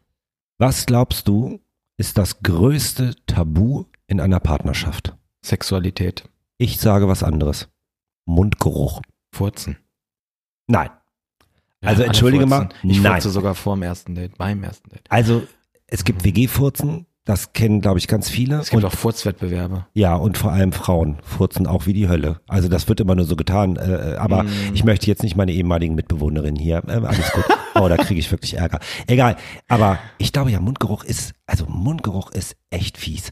Was 0.58 0.86
glaubst 0.86 1.28
du, 1.28 1.60
ist 1.98 2.18
das 2.18 2.42
größte 2.44 3.16
Tabu 3.26 3.86
in 4.08 4.20
einer 4.20 4.40
Partnerschaft? 4.40 5.16
Sexualität. 5.44 6.28
Ich 6.58 6.80
sage 6.80 7.08
was 7.08 7.24
anderes. 7.24 7.70
Mundgeruch. 8.26 9.02
Furzen. 9.34 9.78
Nein. 10.68 10.90
Ja, 11.82 11.90
Also 11.90 12.04
entschuldige 12.04 12.46
mal, 12.46 12.70
furzen. 12.70 12.90
Ich 12.90 13.02
nein. 13.02 13.14
furze 13.14 13.30
sogar 13.30 13.56
vor 13.56 13.76
dem 13.76 13.84
ersten 13.84 14.16
Date, 14.16 14.38
beim 14.38 14.64
ersten 14.64 14.90
Date. 14.90 15.04
Also 15.10 15.48
es 15.88 16.04
gibt 16.04 16.24
WG-Furzen, 16.24 17.06
das 17.30 17.54
kennen, 17.54 17.80
glaube 17.82 18.00
ich, 18.00 18.08
ganz 18.08 18.28
viele. 18.28 18.58
Es 18.60 18.72
gibt 18.72 18.84
und, 18.84 18.90
auch 18.90 18.96
Furzwettbewerbe. 18.98 19.86
ja, 19.94 20.16
und 20.16 20.38
vor 20.38 20.52
allem 20.52 20.72
Frauen 20.72 21.18
furzen 21.24 21.68
auch 21.68 21.86
wie 21.86 21.94
die 21.94 22.10
Hölle. 22.10 22.40
Also 22.48 22.68
das 22.70 22.88
wird 22.90 23.00
immer 23.00 23.14
nur 23.16 23.26
so 23.26 23.36
getan. 23.36 23.76
Äh, 23.76 24.16
aber 24.18 24.44
Mm. 24.44 24.50
ich 24.74 24.84
möchte 24.84 25.06
jetzt 25.08 25.22
nicht 25.22 25.36
meine 25.36 25.52
ehemaligen 25.52 25.94
Mitbewohnerin 25.96 26.56
hier. 26.56 26.82
Äh, 26.88 26.94
alles 27.06 27.32
gut. 27.32 27.44
oh, 27.76 27.88
da 27.88 27.98
kriege 27.98 28.20
ich 28.20 28.32
wirklich 28.32 28.56
Ärger. 28.58 28.80
Egal. 29.08 29.36
Aber 29.68 30.00
ich 30.18 30.34
glaube 30.34 30.50
ja, 30.52 30.60
Mundgeruch 30.60 31.04
ist, 31.04 31.34
also 31.46 31.66
Mundgeruch 31.68 32.32
ist 32.32 32.56
echt 32.72 32.98
fies. 32.98 33.32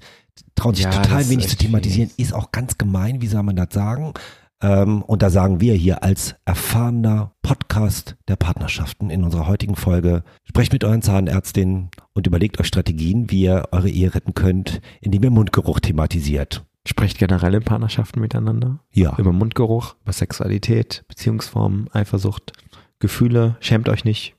Trauen 0.55 0.75
sich 0.75 0.85
Ja, 0.85 0.91
total 0.91 1.27
wenig 1.29 1.47
zu 1.47 1.55
thematisieren. 1.57 2.09
fies. 2.09 2.27
Ist 2.27 2.33
auch 2.33 2.51
ganz 2.51 2.77
gemein, 2.77 3.21
wie 3.21 3.27
soll 3.27 3.41
man 3.43 3.55
das 3.55 3.69
sagen? 3.71 4.13
Ähm, 4.61 5.03
und 5.03 5.21
da 5.21 5.29
sagen 5.29 5.61
wir 5.61 5.73
hier 5.75 6.03
als 6.03 6.35
erfahrener 6.45 7.33
Podcast 7.41 8.15
der 8.27 8.35
Partnerschaften 8.35 9.09
in 9.09 9.23
unserer 9.23 9.47
heutigen 9.47 9.75
Folge, 9.75 10.23
sprecht 10.43 10.73
mit 10.73 10.83
euren 10.83 11.01
Zahnärztinnen 11.01 11.89
und 12.13 12.27
überlegt 12.27 12.59
euch 12.59 12.67
Strategien, 12.67 13.29
wie 13.29 13.43
ihr 13.43 13.65
eure 13.71 13.89
Ehe 13.89 14.13
retten 14.15 14.33
könnt, 14.33 14.81
indem 15.01 15.23
ihr 15.23 15.31
Mundgeruch 15.31 15.79
thematisiert. 15.79 16.65
Sprecht 16.87 17.17
generell 17.19 17.53
in 17.53 17.63
Partnerschaften 17.63 18.19
miteinander. 18.19 18.79
Ja. 18.91 19.15
Über 19.17 19.33
Mundgeruch, 19.33 19.95
über 20.03 20.13
Sexualität, 20.13 21.03
Beziehungsformen, 21.07 21.89
Eifersucht, 21.91 22.53
Gefühle. 22.99 23.57
Schämt 23.59 23.89
euch 23.89 24.05
nicht. 24.05 24.35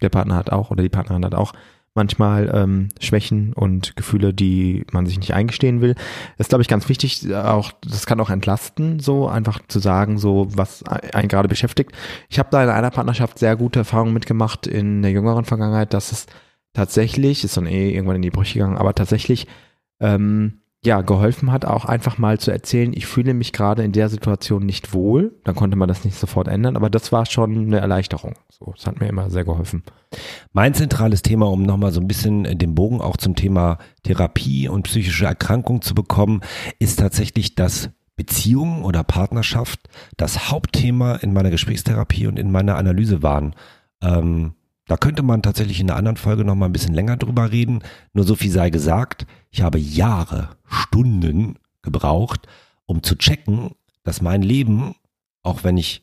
Der 0.00 0.08
Partner 0.08 0.36
hat 0.36 0.50
auch 0.50 0.70
oder 0.70 0.82
die 0.82 0.88
Partnerin 0.88 1.24
hat 1.24 1.34
auch 1.34 1.52
manchmal 1.94 2.50
ähm, 2.54 2.88
Schwächen 3.00 3.52
und 3.52 3.96
Gefühle, 3.96 4.32
die 4.32 4.84
man 4.92 5.06
sich 5.06 5.18
nicht 5.18 5.34
eingestehen 5.34 5.80
will. 5.80 5.94
Das 6.38 6.46
ist, 6.46 6.48
glaube 6.50 6.62
ich, 6.62 6.68
ganz 6.68 6.88
wichtig. 6.88 7.34
Auch 7.34 7.72
das 7.82 8.06
kann 8.06 8.20
auch 8.20 8.30
entlasten, 8.30 9.00
so 9.00 9.28
einfach 9.28 9.60
zu 9.66 9.80
sagen, 9.80 10.18
so 10.18 10.48
was 10.54 10.84
einen 10.84 11.28
gerade 11.28 11.48
beschäftigt. 11.48 11.92
Ich 12.28 12.38
habe 12.38 12.48
da 12.52 12.62
in 12.62 12.70
einer 12.70 12.90
Partnerschaft 12.90 13.38
sehr 13.38 13.56
gute 13.56 13.80
Erfahrungen 13.80 14.14
mitgemacht 14.14 14.66
in 14.66 15.02
der 15.02 15.10
jüngeren 15.10 15.44
Vergangenheit, 15.44 15.92
dass 15.92 16.12
es 16.12 16.26
tatsächlich, 16.72 17.44
ist 17.44 17.56
dann 17.56 17.66
eh 17.66 17.90
irgendwann 17.90 18.16
in 18.16 18.22
die 18.22 18.30
Brüche 18.30 18.54
gegangen, 18.54 18.78
aber 18.78 18.94
tatsächlich 18.94 19.46
ähm, 19.98 20.60
ja, 20.82 21.02
geholfen 21.02 21.52
hat, 21.52 21.66
auch 21.66 21.84
einfach 21.84 22.16
mal 22.16 22.38
zu 22.38 22.50
erzählen, 22.50 22.92
ich 22.94 23.06
fühle 23.06 23.34
mich 23.34 23.52
gerade 23.52 23.82
in 23.82 23.92
der 23.92 24.08
Situation 24.08 24.64
nicht 24.64 24.94
wohl. 24.94 25.38
Dann 25.44 25.54
konnte 25.54 25.76
man 25.76 25.88
das 25.88 26.04
nicht 26.04 26.16
sofort 26.16 26.48
ändern, 26.48 26.76
aber 26.76 26.88
das 26.88 27.12
war 27.12 27.26
schon 27.26 27.66
eine 27.66 27.80
Erleichterung. 27.80 28.34
So, 28.48 28.72
das 28.74 28.86
hat 28.86 28.98
mir 28.98 29.08
immer 29.08 29.28
sehr 29.28 29.44
geholfen. 29.44 29.82
Mein 30.52 30.72
zentrales 30.72 31.20
Thema, 31.20 31.50
um 31.50 31.64
nochmal 31.64 31.92
so 31.92 32.00
ein 32.00 32.08
bisschen 32.08 32.46
äh, 32.46 32.56
den 32.56 32.74
Bogen 32.74 33.02
auch 33.02 33.18
zum 33.18 33.36
Thema 33.36 33.76
Therapie 34.04 34.68
und 34.68 34.84
psychische 34.84 35.26
Erkrankung 35.26 35.82
zu 35.82 35.94
bekommen, 35.94 36.40
ist 36.78 36.98
tatsächlich, 36.98 37.54
dass 37.54 37.90
Beziehungen 38.16 38.82
oder 38.82 39.04
Partnerschaft 39.04 39.80
das 40.16 40.50
Hauptthema 40.50 41.16
in 41.16 41.32
meiner 41.34 41.50
Gesprächstherapie 41.50 42.26
und 42.26 42.38
in 42.38 42.50
meiner 42.50 42.76
Analyse 42.76 43.22
waren. 43.22 43.54
Ähm, 44.02 44.54
da 44.90 44.96
könnte 44.96 45.22
man 45.22 45.40
tatsächlich 45.40 45.78
in 45.78 45.88
einer 45.88 45.96
anderen 45.96 46.16
Folge 46.16 46.44
nochmal 46.44 46.68
ein 46.68 46.72
bisschen 46.72 46.94
länger 46.94 47.16
drüber 47.16 47.52
reden. 47.52 47.80
Nur 48.12 48.24
so 48.24 48.34
viel 48.34 48.50
sei 48.50 48.70
gesagt, 48.70 49.24
ich 49.50 49.62
habe 49.62 49.78
Jahre, 49.78 50.48
Stunden 50.68 51.54
gebraucht, 51.82 52.48
um 52.86 53.04
zu 53.04 53.14
checken, 53.14 53.70
dass 54.02 54.20
mein 54.20 54.42
Leben, 54.42 54.96
auch 55.44 55.62
wenn 55.62 55.76
ich 55.76 56.02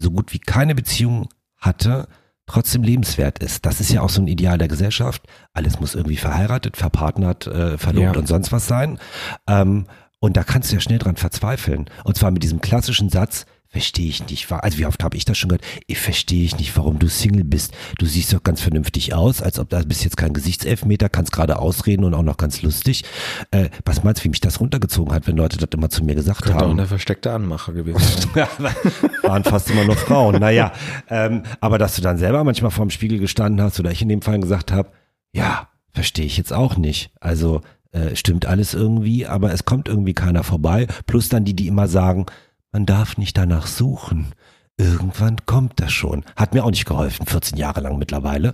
so 0.00 0.10
gut 0.10 0.32
wie 0.32 0.40
keine 0.40 0.74
Beziehung 0.74 1.28
hatte, 1.58 2.08
trotzdem 2.46 2.82
lebenswert 2.82 3.38
ist. 3.38 3.64
Das 3.64 3.80
ist 3.80 3.92
ja 3.92 4.00
auch 4.02 4.10
so 4.10 4.20
ein 4.20 4.26
Ideal 4.26 4.58
der 4.58 4.66
Gesellschaft. 4.68 5.22
Alles 5.52 5.78
muss 5.78 5.94
irgendwie 5.94 6.16
verheiratet, 6.16 6.76
verpartnert, 6.76 7.46
äh, 7.46 7.78
verlobt 7.78 8.14
Ja. 8.16 8.20
und 8.20 8.26
sonst 8.26 8.50
was 8.50 8.66
sein. 8.66 8.98
Ähm, 9.46 9.86
und 10.18 10.36
da 10.36 10.42
kannst 10.42 10.72
du 10.72 10.74
ja 10.74 10.80
schnell 10.80 10.98
dran 10.98 11.14
verzweifeln. 11.14 11.88
Und 12.02 12.16
zwar 12.16 12.32
mit 12.32 12.42
diesem 12.42 12.60
klassischen 12.60 13.10
Satz, 13.10 13.46
verstehe 13.70 14.08
ich 14.08 14.26
nicht. 14.28 14.50
Also 14.50 14.78
wie 14.78 14.86
oft 14.86 15.04
habe 15.04 15.16
ich 15.16 15.24
das 15.24 15.36
schon 15.36 15.50
gehört? 15.50 15.64
Ich 15.86 15.98
verstehe 15.98 16.44
ich 16.44 16.56
nicht, 16.56 16.76
warum 16.76 16.98
du 16.98 17.08
Single 17.08 17.44
bist. 17.44 17.74
Du 17.98 18.06
siehst 18.06 18.32
doch 18.32 18.42
ganz 18.42 18.60
vernünftig 18.62 19.14
aus, 19.14 19.42
als 19.42 19.58
ob 19.58 19.68
da 19.68 19.80
bist 19.82 20.04
jetzt 20.04 20.16
kein 20.16 20.32
Gesichtselfmeter, 20.32 21.08
kannst 21.08 21.32
gerade 21.32 21.58
ausreden 21.58 22.04
und 22.04 22.14
auch 22.14 22.22
noch 22.22 22.38
ganz 22.38 22.62
lustig. 22.62 23.04
Äh, 23.50 23.68
was 23.84 24.04
meinst 24.04 24.20
du, 24.20 24.24
wie 24.24 24.30
mich 24.30 24.40
das 24.40 24.60
runtergezogen 24.60 25.14
hat, 25.14 25.26
wenn 25.26 25.36
Leute 25.36 25.58
das 25.58 25.68
immer 25.74 25.90
zu 25.90 26.02
mir 26.02 26.14
gesagt 26.14 26.42
Könnte 26.42 26.58
auch 26.58 26.62
haben? 26.62 26.72
eine 26.72 26.86
versteckte 26.86 27.30
Anmache 27.30 27.74
gewesen 27.74 28.00
sein. 28.34 28.48
waren 29.22 29.44
fast 29.44 29.70
immer 29.70 29.84
nur 29.84 29.96
Frauen. 29.96 30.40
Naja, 30.40 30.72
ähm, 31.10 31.42
aber 31.60 31.78
dass 31.78 31.94
du 31.96 32.02
dann 32.02 32.16
selber 32.16 32.44
manchmal 32.44 32.70
vorm 32.70 32.90
Spiegel 32.90 33.18
gestanden 33.18 33.62
hast 33.62 33.78
oder 33.78 33.90
ich 33.90 34.00
in 34.00 34.08
dem 34.08 34.22
Fall 34.22 34.40
gesagt 34.40 34.72
habe, 34.72 34.92
ja, 35.32 35.68
verstehe 35.92 36.24
ich 36.24 36.38
jetzt 36.38 36.52
auch 36.52 36.76
nicht. 36.76 37.10
Also 37.20 37.60
äh, 37.92 38.16
stimmt 38.16 38.46
alles 38.46 38.74
irgendwie, 38.74 39.26
aber 39.26 39.52
es 39.52 39.64
kommt 39.64 39.88
irgendwie 39.88 40.14
keiner 40.14 40.42
vorbei. 40.42 40.86
Plus 41.06 41.28
dann 41.28 41.44
die, 41.44 41.54
die 41.54 41.66
immer 41.68 41.88
sagen, 41.88 42.26
man 42.72 42.86
darf 42.86 43.16
nicht 43.18 43.36
danach 43.36 43.66
suchen. 43.66 44.32
Irgendwann 44.76 45.44
kommt 45.46 45.80
das 45.80 45.92
schon. 45.92 46.24
Hat 46.36 46.54
mir 46.54 46.64
auch 46.64 46.70
nicht 46.70 46.86
geholfen, 46.86 47.26
14 47.26 47.58
Jahre 47.58 47.80
lang 47.80 47.98
mittlerweile. 47.98 48.52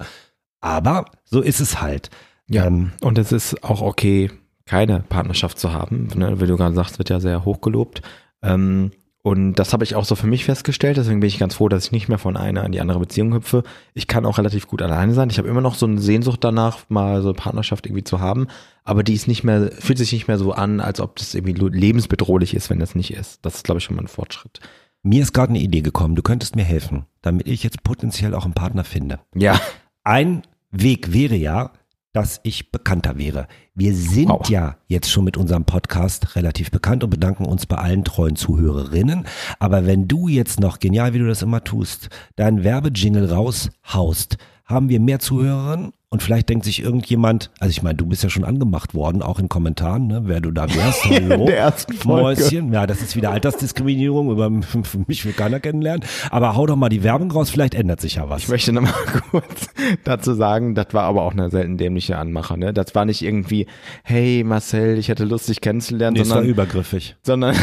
Aber 0.61 1.05
so 1.25 1.41
ist 1.41 1.61
es 1.61 1.81
halt. 1.81 2.11
Ja, 2.49 2.67
Ähm, 2.67 2.93
und 3.03 3.19
es 3.19 3.33
ist 3.33 3.63
auch 3.63 3.83
okay, 3.83 4.31
keine 4.67 5.01
Partnerschaft 5.01 5.59
zu 5.59 5.73
haben. 5.73 6.09
Ne? 6.15 6.41
Wie 6.41 6.47
du 6.47 6.57
gerade 6.57 6.75
sagst, 6.75 6.99
wird 6.99 7.11
ja 7.11 7.21
sehr 7.21 7.45
hochgelobt. 7.45 8.01
Ähm, 8.43 8.93
und 9.27 9.55
das 9.55 9.73
habe 9.73 9.85
ich 9.85 9.95
auch 9.95 10.05
so 10.05 10.17
für 10.17 10.27
mich 10.27 10.45
festgestellt. 10.45 10.99
Deswegen 10.99 11.21
bin 11.21 11.29
ich 11.29 11.39
ganz 11.39 11.55
froh, 11.55 11.71
dass 11.71 11.87
ich 11.87 11.93
nicht 11.93 12.11
mehr 12.11 12.19
von 12.19 12.37
einer 12.37 12.63
in 12.63 12.73
die 12.73 12.83
andere 12.83 13.01
Beziehung 13.01 13.33
hüpfe. 13.33 13.63
Ich 13.95 14.07
kann 14.07 14.27
auch 14.27 14.37
relativ 14.37 14.67
gut 14.67 14.83
alleine 14.83 15.15
sein. 15.15 15.31
Ich 15.31 15.39
habe 15.39 15.49
immer 15.49 15.63
noch 15.63 15.77
so 15.77 15.87
eine 15.87 15.99
Sehnsucht 15.99 16.45
danach, 16.45 16.81
mal 16.91 17.23
so 17.23 17.29
eine 17.29 17.35
Partnerschaft 17.35 17.87
irgendwie 17.87 18.05
zu 18.05 18.21
haben. 18.21 18.49
Aber 18.85 19.03
die 19.03 19.15
ist 19.15 19.27
nicht 19.27 19.43
mehr, 19.43 19.73
fühlt 19.73 19.97
sich 19.97 20.13
nicht 20.13 20.29
mehr 20.29 20.37
so 20.37 20.53
an, 20.53 20.79
als 20.79 21.01
ob 21.01 21.17
das 21.17 21.35
irgendwie 21.35 21.55
lebensbedrohlich 21.55 22.53
ist, 22.53 22.69
wenn 22.69 22.81
das 22.81 22.95
nicht 22.95 23.15
ist. 23.15 23.39
Das 23.47 23.55
ist, 23.55 23.65
glaube 23.65 23.79
ich, 23.79 23.85
schon 23.85 23.97
mal 23.97 24.03
ein 24.03 24.09
Fortschritt. 24.09 24.61
mir 25.03 25.23
ist 25.23 25.33
gerade 25.33 25.51
eine 25.51 25.61
Idee 25.61 25.81
gekommen. 25.81 26.17
Du 26.17 26.23
könntest 26.23 26.55
mir 26.55 26.65
helfen, 26.65 27.07
damit 27.23 27.49
ich 27.49 27.63
jetzt 27.63 27.83
potenziell 27.83 28.35
auch 28.35 28.45
einen 28.45 28.53
Partner 28.53 28.85
finde. 28.85 29.21
Ja. 29.35 29.59
Ein 30.03 30.43
Weg 30.71 31.15
wäre 31.15 31.37
ja, 31.37 31.73
dass 32.13 32.41
ich 32.43 32.71
bekannter 32.73 33.17
wäre. 33.17 33.49
Wir 33.77 33.93
sind 33.93 34.29
Wow. 34.29 34.49
ja 34.49 34.77
jetzt 34.87 35.11
schon 35.11 35.25
mit 35.25 35.37
unserem 35.37 35.65
Podcast 35.65 36.37
relativ 36.37 36.71
bekannt 36.71 37.03
und 37.03 37.11
bedanken 37.11 37.45
uns 37.45 37.67
bei 37.67 37.75
allen 37.77 38.05
treuen 38.05 38.37
Zuhörerinnen. 38.37 39.27
Aber 39.59 39.85
wenn 39.85 40.07
du 40.07 40.29
jetzt 40.29 40.61
noch, 40.61 40.79
genial 40.79 41.13
wie 41.13 41.19
du 41.19 41.27
das 41.27 41.43
immer 41.43 41.65
tust, 41.65 42.09
deinen 42.37 42.63
Werbejingle 42.63 43.33
raushaust, 43.33 44.37
haben 44.65 44.89
wir 44.89 45.01
mehr 45.01 45.19
Zuhörerinnen 45.19 45.93
und 46.09 46.23
vielleicht 46.23 46.49
denkt 46.49 46.65
sich 46.65 46.81
irgendjemand, 46.81 47.51
also 47.59 47.71
ich 47.71 47.83
meine, 47.83 47.97
du 47.97 48.07
bist 48.07 48.23
ja 48.23 48.31
schon 48.31 48.45
angemacht 48.45 48.95
worden, 48.95 49.21
auch 49.21 49.39
in 49.39 49.49
Kommentaren, 49.51 50.07
ne, 50.07 50.23
wer 50.25 50.41
du 50.41 50.53
da 50.53 50.73
wärst. 50.75 51.05
Hallo. 51.11 51.45
der 51.45 51.59
ersten 51.59 51.93
Folge. 51.93 52.23
Mäuschen. 52.23 52.73
Ja, 52.73 52.87
das 52.87 53.03
ist 53.03 53.15
wieder 53.17 53.31
Altersdiskriminierung, 53.33 54.31
über 54.31 54.49
mich 55.07 55.25
will 55.27 55.33
keiner 55.35 55.61
kennenlernen. 55.61 56.05
Aber 56.31 56.57
hau 56.57 56.67
doch 56.67 56.77
mal 56.77 56.89
die 56.89 57.03
Werbung 57.03 57.31
raus, 57.33 57.51
vielleicht 57.51 57.75
ändert 57.75 58.01
sich 58.01 58.15
ja 58.15 58.31
was. 58.31 58.45
Ich 58.45 58.49
möchte 58.49 58.73
nochmal 58.73 58.93
kurz 59.31 59.67
dazu 60.05 60.33
sagen, 60.35 60.75
das 60.75 60.87
war 60.93 61.03
aber 61.03 61.23
auch 61.25 61.33
eine 61.33 61.51
selten 61.51 61.77
dämliche 61.77 62.17
Anmache. 62.17 62.57
Ne? 62.57 62.73
Das 62.73 62.95
war 62.95 63.05
nicht 63.05 63.21
irgendwie, 63.21 63.64
hey 64.03 64.45
Marcel, 64.45 64.99
ich 64.99 65.09
hätte 65.09 65.25
Lust, 65.25 65.49
dich 65.49 65.61
kennenzulernen, 65.61 66.15
Nee, 66.15 66.21
es 66.23 66.29
war 66.29 66.37
sondern, 66.37 66.51
übergriffig. 66.51 67.17
sondern 67.23 67.57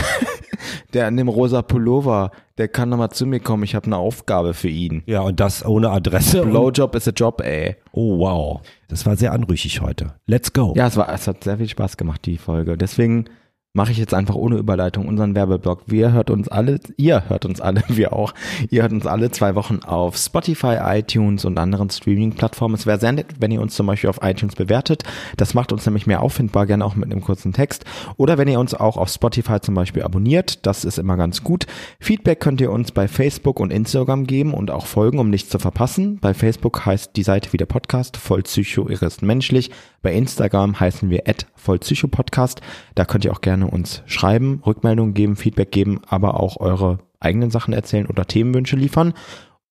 der 0.93 1.07
an 1.07 1.17
dem 1.17 1.27
rosa 1.27 1.61
Pullover, 1.61 2.31
der 2.57 2.67
kann 2.67 2.89
nochmal 2.89 3.09
zu 3.11 3.25
mir 3.25 3.39
kommen, 3.39 3.63
ich 3.63 3.75
habe 3.75 3.85
eine 3.87 3.97
Aufgabe 3.97 4.53
für 4.53 4.67
ihn. 4.69 5.03
Ja, 5.05 5.21
und 5.21 5.39
das 5.39 5.65
ohne 5.65 5.89
Adresse. 5.89 6.41
Blowjob 6.43 6.95
is 6.95 7.07
a 7.07 7.11
job, 7.11 7.41
ey. 7.41 7.75
Oh, 7.91 8.19
wow. 8.19 8.61
Das 8.87 9.05
war 9.05 9.15
sehr 9.15 9.31
anrüchig 9.31 9.81
heute. 9.81 10.13
Let's 10.25 10.53
go. 10.53 10.73
Ja, 10.75 10.87
es, 10.87 10.97
war, 10.97 11.11
es 11.13 11.27
hat 11.27 11.43
sehr 11.43 11.57
viel 11.57 11.69
Spaß 11.69 11.97
gemacht, 11.97 12.25
die 12.25 12.37
Folge. 12.37 12.77
Deswegen 12.77 13.25
mache 13.73 13.93
ich 13.93 13.97
jetzt 13.97 14.13
einfach 14.13 14.35
ohne 14.35 14.57
Überleitung 14.57 15.07
unseren 15.07 15.33
Werbeblock. 15.33 15.83
Wir 15.85 16.11
hört 16.11 16.29
uns 16.29 16.49
alle, 16.49 16.79
ihr 16.97 17.29
hört 17.29 17.45
uns 17.45 17.61
alle, 17.61 17.83
wir 17.87 18.13
auch. 18.13 18.33
Ihr 18.69 18.81
hört 18.81 18.91
uns 18.91 19.05
alle 19.05 19.31
zwei 19.31 19.55
Wochen 19.55 19.79
auf 19.85 20.17
Spotify, 20.17 20.77
iTunes 20.81 21.45
und 21.45 21.57
anderen 21.57 21.89
Streaming-Plattformen. 21.89 22.75
Es 22.75 22.85
wäre 22.85 22.99
sehr 22.99 23.13
nett, 23.13 23.27
wenn 23.39 23.51
ihr 23.51 23.61
uns 23.61 23.75
zum 23.75 23.87
Beispiel 23.87 24.09
auf 24.09 24.19
iTunes 24.21 24.55
bewertet. 24.55 25.03
Das 25.37 25.53
macht 25.53 25.71
uns 25.71 25.85
nämlich 25.85 26.05
mehr 26.05 26.21
auffindbar, 26.21 26.65
gerne 26.65 26.83
auch 26.83 26.95
mit 26.95 27.11
einem 27.11 27.21
kurzen 27.21 27.53
Text. 27.53 27.85
Oder 28.17 28.37
wenn 28.37 28.49
ihr 28.49 28.59
uns 28.59 28.73
auch 28.73 28.97
auf 28.97 29.09
Spotify 29.09 29.61
zum 29.61 29.75
Beispiel 29.75 30.03
abonniert, 30.03 30.65
das 30.65 30.83
ist 30.83 30.99
immer 30.99 31.15
ganz 31.15 31.43
gut. 31.43 31.65
Feedback 31.99 32.41
könnt 32.41 32.59
ihr 32.59 32.71
uns 32.71 32.91
bei 32.91 33.07
Facebook 33.07 33.59
und 33.59 33.71
Instagram 33.71 34.27
geben 34.27 34.53
und 34.53 34.69
auch 34.69 34.85
folgen, 34.85 35.19
um 35.19 35.29
nichts 35.29 35.49
zu 35.49 35.59
verpassen. 35.59 36.19
Bei 36.19 36.33
Facebook 36.33 36.85
heißt 36.85 37.15
die 37.15 37.23
Seite 37.23 37.53
wieder 37.53 37.65
Podcast, 37.65 38.17
voll 38.17 38.43
Psycho, 38.43 38.89
menschlich. 39.21 39.71
Bei 40.01 40.13
Instagram 40.13 40.79
heißen 40.79 41.09
wir 41.09 41.23
vollpsychopodcast. 41.55 42.61
Da 42.95 43.05
könnt 43.05 43.23
ihr 43.23 43.31
auch 43.31 43.41
gerne 43.41 43.60
uns 43.69 44.03
schreiben, 44.05 44.61
Rückmeldungen 44.65 45.13
geben, 45.13 45.35
Feedback 45.35 45.71
geben, 45.71 46.01
aber 46.07 46.39
auch 46.39 46.57
eure 46.57 46.99
eigenen 47.19 47.51
Sachen 47.51 47.73
erzählen 47.73 48.07
oder 48.07 48.25
Themenwünsche 48.25 48.75
liefern. 48.75 49.13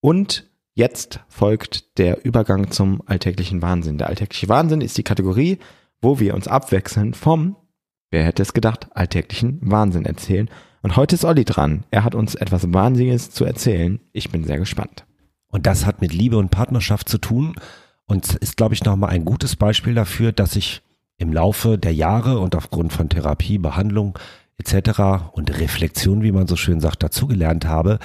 Und 0.01 0.51
jetzt 0.74 1.20
folgt 1.28 1.99
der 1.99 2.24
Übergang 2.24 2.70
zum 2.70 3.03
alltäglichen 3.07 3.62
Wahnsinn. 3.62 3.99
Der 3.99 4.09
alltägliche 4.09 4.49
Wahnsinn 4.49 4.80
ist 4.80 4.97
die 4.97 5.03
Kategorie, 5.03 5.59
wo 6.01 6.18
wir 6.20 6.34
uns 6.34 6.49
abwechseln 6.49 7.14
vom, 7.14 7.57
wer 8.11 8.24
hätte 8.24 8.43
es 8.43 8.55
gedacht, 8.55 8.88
alltäglichen 8.95 9.59
Wahnsinn 9.62 10.07
erzählen. 10.07 10.49
Und 10.82 10.97
heute 10.97 11.14
ist 11.14 11.24
Olli 11.24 11.45
dran. 11.45 11.84
Er 11.91 12.05
hat 12.05 12.14
uns 12.14 12.34
etwas 12.34 12.72
Wahnsinniges 12.72 13.30
zu 13.30 13.45
erzählen. 13.45 14.01
Ich 14.12 14.30
bin 14.30 14.45
sehr 14.45 14.59
gespannt. 14.59 15.05
Und 15.49 15.66
das 15.66 15.84
hat 15.84 16.01
mit 16.01 16.14
Liebe 16.14 16.38
und 16.38 16.51
Partnerschaft 16.51 17.09
zu 17.09 17.18
tun 17.18 17.55
und 18.07 18.36
ist, 18.36 18.57
glaube 18.57 18.74
ich, 18.74 18.84
nochmal 18.84 19.11
ein 19.11 19.24
gutes 19.24 19.57
Beispiel 19.57 19.95
dafür, 19.95 20.32
dass 20.32 20.57
ich 20.57 20.82
im 21.20 21.32
Laufe 21.32 21.76
der 21.78 21.92
Jahre 21.92 22.40
und 22.40 22.56
aufgrund 22.56 22.92
von 22.92 23.10
Therapie, 23.10 23.58
Behandlung 23.58 24.18
etc. 24.56 25.28
und 25.32 25.58
Reflexion, 25.60 26.22
wie 26.22 26.32
man 26.32 26.46
so 26.46 26.56
schön 26.56 26.80
sagt, 26.80 27.02
dazugelernt 27.02 27.66
habe. 27.66 27.98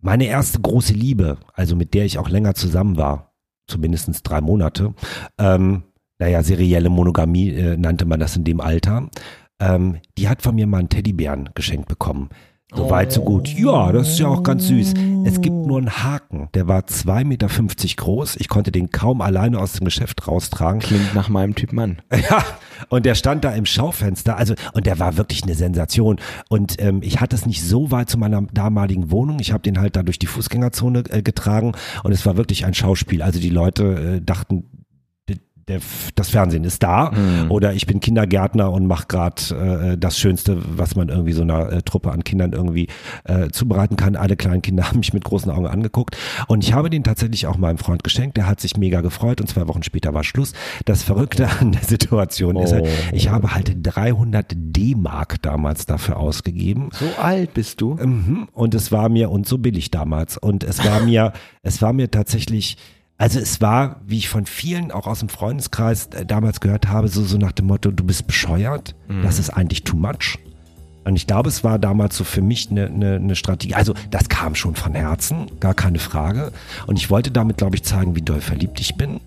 Meine 0.00 0.24
erste 0.24 0.58
große 0.58 0.94
Liebe, 0.94 1.36
also 1.52 1.76
mit 1.76 1.92
der 1.92 2.06
ich 2.06 2.18
auch 2.18 2.30
länger 2.30 2.54
zusammen 2.54 2.96
war, 2.96 3.34
zumindest 3.66 4.08
drei 4.24 4.40
Monate, 4.40 4.94
ähm, 5.38 5.82
naja, 6.18 6.42
serielle 6.42 6.88
Monogamie 6.88 7.50
äh, 7.50 7.76
nannte 7.76 8.06
man 8.06 8.20
das 8.20 8.36
in 8.36 8.44
dem 8.44 8.60
Alter, 8.60 9.10
ähm, 9.60 9.98
die 10.16 10.28
hat 10.28 10.40
von 10.40 10.54
mir 10.54 10.66
mal 10.66 10.78
einen 10.78 10.88
Teddybären 10.88 11.50
geschenkt 11.54 11.88
bekommen. 11.88 12.30
So 12.74 12.88
weit, 12.88 13.10
so 13.12 13.22
gut. 13.22 13.48
Ja, 13.48 13.90
das 13.90 14.10
ist 14.10 14.20
ja 14.20 14.28
auch 14.28 14.44
ganz 14.44 14.68
süß. 14.68 14.94
Es 15.24 15.40
gibt 15.40 15.56
nur 15.66 15.78
einen 15.78 15.90
Haken. 15.90 16.48
Der 16.54 16.68
war 16.68 16.82
2,50 16.82 17.24
Meter 17.24 17.48
groß. 17.96 18.36
Ich 18.36 18.48
konnte 18.48 18.70
den 18.70 18.90
kaum 18.90 19.20
alleine 19.20 19.58
aus 19.58 19.72
dem 19.72 19.84
Geschäft 19.84 20.28
raustragen. 20.28 20.80
Klingt 20.80 21.14
nach 21.14 21.28
meinem 21.28 21.54
Typ 21.54 21.72
Mann. 21.72 21.98
Ja, 22.30 22.44
und 22.90 23.06
der 23.06 23.14
stand 23.14 23.44
da 23.44 23.52
im 23.52 23.66
Schaufenster, 23.66 24.36
also 24.36 24.54
und 24.72 24.86
der 24.86 24.98
war 24.98 25.16
wirklich 25.16 25.42
eine 25.42 25.54
Sensation. 25.54 26.20
Und 26.48 26.80
ähm, 26.80 27.00
ich 27.02 27.20
hatte 27.20 27.34
es 27.34 27.46
nicht 27.46 27.62
so 27.62 27.90
weit 27.90 28.10
zu 28.10 28.18
meiner 28.18 28.42
damaligen 28.52 29.10
Wohnung. 29.10 29.38
Ich 29.40 29.52
habe 29.52 29.62
den 29.62 29.80
halt 29.80 29.96
da 29.96 30.02
durch 30.02 30.18
die 30.18 30.26
Fußgängerzone 30.26 31.04
äh, 31.08 31.22
getragen 31.22 31.72
und 32.04 32.12
es 32.12 32.24
war 32.26 32.36
wirklich 32.36 32.66
ein 32.66 32.74
Schauspiel. 32.74 33.22
Also 33.22 33.40
die 33.40 33.50
Leute 33.50 34.18
äh, 34.18 34.20
dachten, 34.20 34.64
der, 35.70 35.80
das 36.14 36.30
Fernsehen 36.30 36.64
ist 36.64 36.82
da 36.82 37.12
oder 37.48 37.72
ich 37.72 37.86
bin 37.86 38.00
Kindergärtner 38.00 38.70
und 38.70 38.86
mache 38.86 39.06
gerade 39.08 39.92
äh, 39.92 39.98
das 39.98 40.18
Schönste, 40.18 40.58
was 40.76 40.96
man 40.96 41.08
irgendwie 41.08 41.32
so 41.32 41.42
einer 41.42 41.72
äh, 41.72 41.82
Truppe 41.82 42.10
an 42.10 42.24
Kindern 42.24 42.52
irgendwie 42.52 42.88
äh, 43.24 43.48
zubereiten 43.48 43.96
kann. 43.96 44.16
Alle 44.16 44.36
kleinen 44.36 44.62
Kinder 44.62 44.84
haben 44.88 44.98
mich 44.98 45.12
mit 45.12 45.24
großen 45.24 45.50
Augen 45.50 45.66
angeguckt 45.66 46.16
und 46.48 46.64
ich 46.64 46.72
habe 46.72 46.90
den 46.90 47.04
tatsächlich 47.04 47.46
auch 47.46 47.56
meinem 47.56 47.78
Freund 47.78 48.04
geschenkt. 48.04 48.36
Der 48.36 48.46
hat 48.46 48.60
sich 48.60 48.76
mega 48.76 49.00
gefreut 49.00 49.40
und 49.40 49.46
zwei 49.46 49.68
Wochen 49.68 49.82
später 49.82 50.14
war 50.14 50.24
Schluss. 50.24 50.52
Das 50.84 51.02
Verrückte 51.02 51.48
an 51.60 51.72
der 51.72 51.82
Situation 51.82 52.56
ist 52.56 52.72
halt, 52.72 52.88
ich 53.12 53.30
habe 53.30 53.54
halt 53.54 53.76
300 53.82 54.52
D-Mark 54.54 55.42
damals 55.42 55.86
dafür 55.86 56.18
ausgegeben. 56.18 56.90
So 56.92 57.06
alt 57.20 57.54
bist 57.54 57.80
du? 57.80 57.94
Mhm. 57.94 58.48
Und 58.52 58.74
es 58.74 58.92
war 58.92 59.08
mir, 59.08 59.30
und 59.30 59.46
so 59.46 59.58
billig 59.58 59.90
damals, 59.90 60.36
und 60.36 60.64
es 60.64 60.84
war 60.84 61.00
mir, 61.00 61.32
es 61.62 61.82
war 61.82 61.92
mir 61.92 62.10
tatsächlich, 62.10 62.76
also 63.20 63.38
es 63.38 63.60
war, 63.60 64.00
wie 64.06 64.16
ich 64.16 64.30
von 64.30 64.46
vielen 64.46 64.90
auch 64.90 65.06
aus 65.06 65.18
dem 65.18 65.28
Freundeskreis 65.28 66.06
äh, 66.06 66.24
damals 66.24 66.60
gehört 66.60 66.88
habe, 66.88 67.08
so, 67.08 67.22
so 67.22 67.36
nach 67.36 67.52
dem 67.52 67.66
Motto, 67.66 67.90
du 67.90 68.02
bist 68.02 68.26
bescheuert, 68.26 68.94
das 69.22 69.38
ist 69.38 69.50
eigentlich 69.50 69.84
too 69.84 69.94
much. 69.94 70.38
Und 71.04 71.16
ich 71.16 71.26
glaube, 71.26 71.50
es 71.50 71.62
war 71.62 71.78
damals 71.78 72.16
so 72.16 72.24
für 72.24 72.40
mich 72.40 72.70
eine, 72.70 72.86
eine, 72.86 73.16
eine 73.16 73.36
Strategie. 73.36 73.74
Also 73.74 73.92
das 74.10 74.30
kam 74.30 74.54
schon 74.54 74.74
von 74.74 74.94
Herzen, 74.94 75.50
gar 75.60 75.74
keine 75.74 75.98
Frage. 75.98 76.50
Und 76.86 76.96
ich 76.96 77.10
wollte 77.10 77.30
damit, 77.30 77.58
glaube 77.58 77.76
ich, 77.76 77.82
zeigen, 77.82 78.16
wie 78.16 78.22
doll 78.22 78.40
verliebt 78.40 78.80
ich 78.80 78.94
bin. 78.94 79.20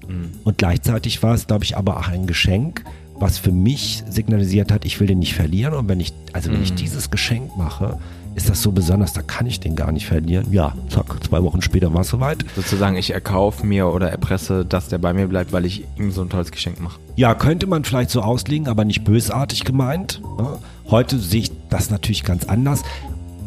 Und 0.43 0.57
gleichzeitig 0.57 1.21
war 1.21 1.35
es, 1.35 1.45
glaube 1.45 1.63
ich, 1.63 1.77
aber 1.77 1.97
auch 1.97 2.07
ein 2.07 2.25
Geschenk, 2.25 2.83
was 3.19 3.37
für 3.37 3.51
mich 3.51 4.03
signalisiert 4.09 4.71
hat, 4.71 4.85
ich 4.85 4.99
will 4.99 5.07
den 5.07 5.19
nicht 5.19 5.35
verlieren. 5.35 5.75
Und 5.75 5.87
wenn 5.87 5.99
ich, 5.99 6.13
also 6.31 6.51
wenn 6.51 6.63
ich 6.63 6.73
dieses 6.73 7.11
Geschenk 7.11 7.55
mache, 7.57 7.99
ist 8.35 8.49
das 8.49 8.61
so 8.61 8.71
besonders, 8.71 9.13
da 9.13 9.21
kann 9.21 9.45
ich 9.45 9.59
den 9.59 9.75
gar 9.75 9.91
nicht 9.91 10.07
verlieren. 10.07 10.47
Ja, 10.51 10.73
zack, 10.89 11.23
zwei 11.23 11.43
Wochen 11.43 11.61
später 11.61 11.93
war 11.93 12.01
es 12.01 12.09
soweit. 12.09 12.45
Sozusagen, 12.55 12.95
ich 12.95 13.11
erkaufe 13.11 13.65
mir 13.65 13.87
oder 13.87 14.09
erpresse, 14.09 14.65
dass 14.65 14.87
der 14.87 14.97
bei 14.97 15.13
mir 15.13 15.27
bleibt, 15.27 15.51
weil 15.53 15.65
ich 15.65 15.85
ihm 15.97 16.11
so 16.11 16.21
ein 16.21 16.29
tolles 16.29 16.51
Geschenk 16.51 16.79
mache. 16.79 16.99
Ja, 17.15 17.35
könnte 17.35 17.67
man 17.67 17.83
vielleicht 17.83 18.09
so 18.09 18.21
auslegen, 18.21 18.67
aber 18.67 18.85
nicht 18.85 19.03
bösartig 19.03 19.63
gemeint. 19.65 20.21
ne? 20.37 20.57
Heute 20.89 21.19
sehe 21.19 21.41
ich 21.41 21.51
das 21.69 21.89
natürlich 21.89 22.23
ganz 22.23 22.45
anders. 22.45 22.83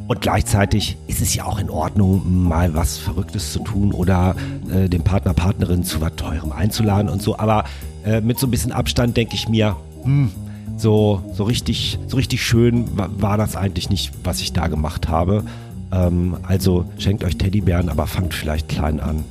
Und 0.08 0.20
gleichzeitig 0.20 0.96
ist 1.08 1.20
es 1.20 1.34
ja 1.34 1.46
auch 1.46 1.58
in 1.58 1.68
Ordnung, 1.68 2.44
mal 2.44 2.74
was 2.74 2.96
Verrücktes 2.96 3.52
zu 3.52 3.58
tun 3.58 3.92
oder 3.92 4.36
äh, 4.72 4.88
den 4.88 5.02
Partner, 5.02 5.34
Partnerin 5.34 5.82
zu 5.82 6.00
was 6.00 6.14
Teurem 6.14 6.52
einzuladen 6.52 7.10
und 7.10 7.20
so. 7.20 7.38
Aber 7.38 7.64
äh, 8.04 8.20
mit 8.20 8.38
so 8.38 8.46
ein 8.46 8.52
bisschen 8.52 8.70
Abstand 8.70 9.16
denke 9.16 9.34
ich 9.34 9.48
mir, 9.48 9.76
hm, 10.04 10.30
so, 10.76 11.22
so 11.34 11.44
richtig, 11.44 11.98
so 12.08 12.16
richtig 12.16 12.44
schön 12.44 12.96
wa- 12.96 13.08
war 13.18 13.36
das 13.36 13.56
eigentlich 13.56 13.90
nicht, 13.90 14.12
was 14.24 14.40
ich 14.40 14.52
da 14.52 14.66
gemacht 14.66 15.08
habe. 15.08 15.44
Ähm, 15.92 16.36
also 16.42 16.84
schenkt 16.98 17.24
euch 17.24 17.36
Teddybären, 17.38 17.88
aber 17.88 18.06
fangt 18.06 18.34
vielleicht 18.34 18.68
klein 18.68 19.00
an. 19.00 19.24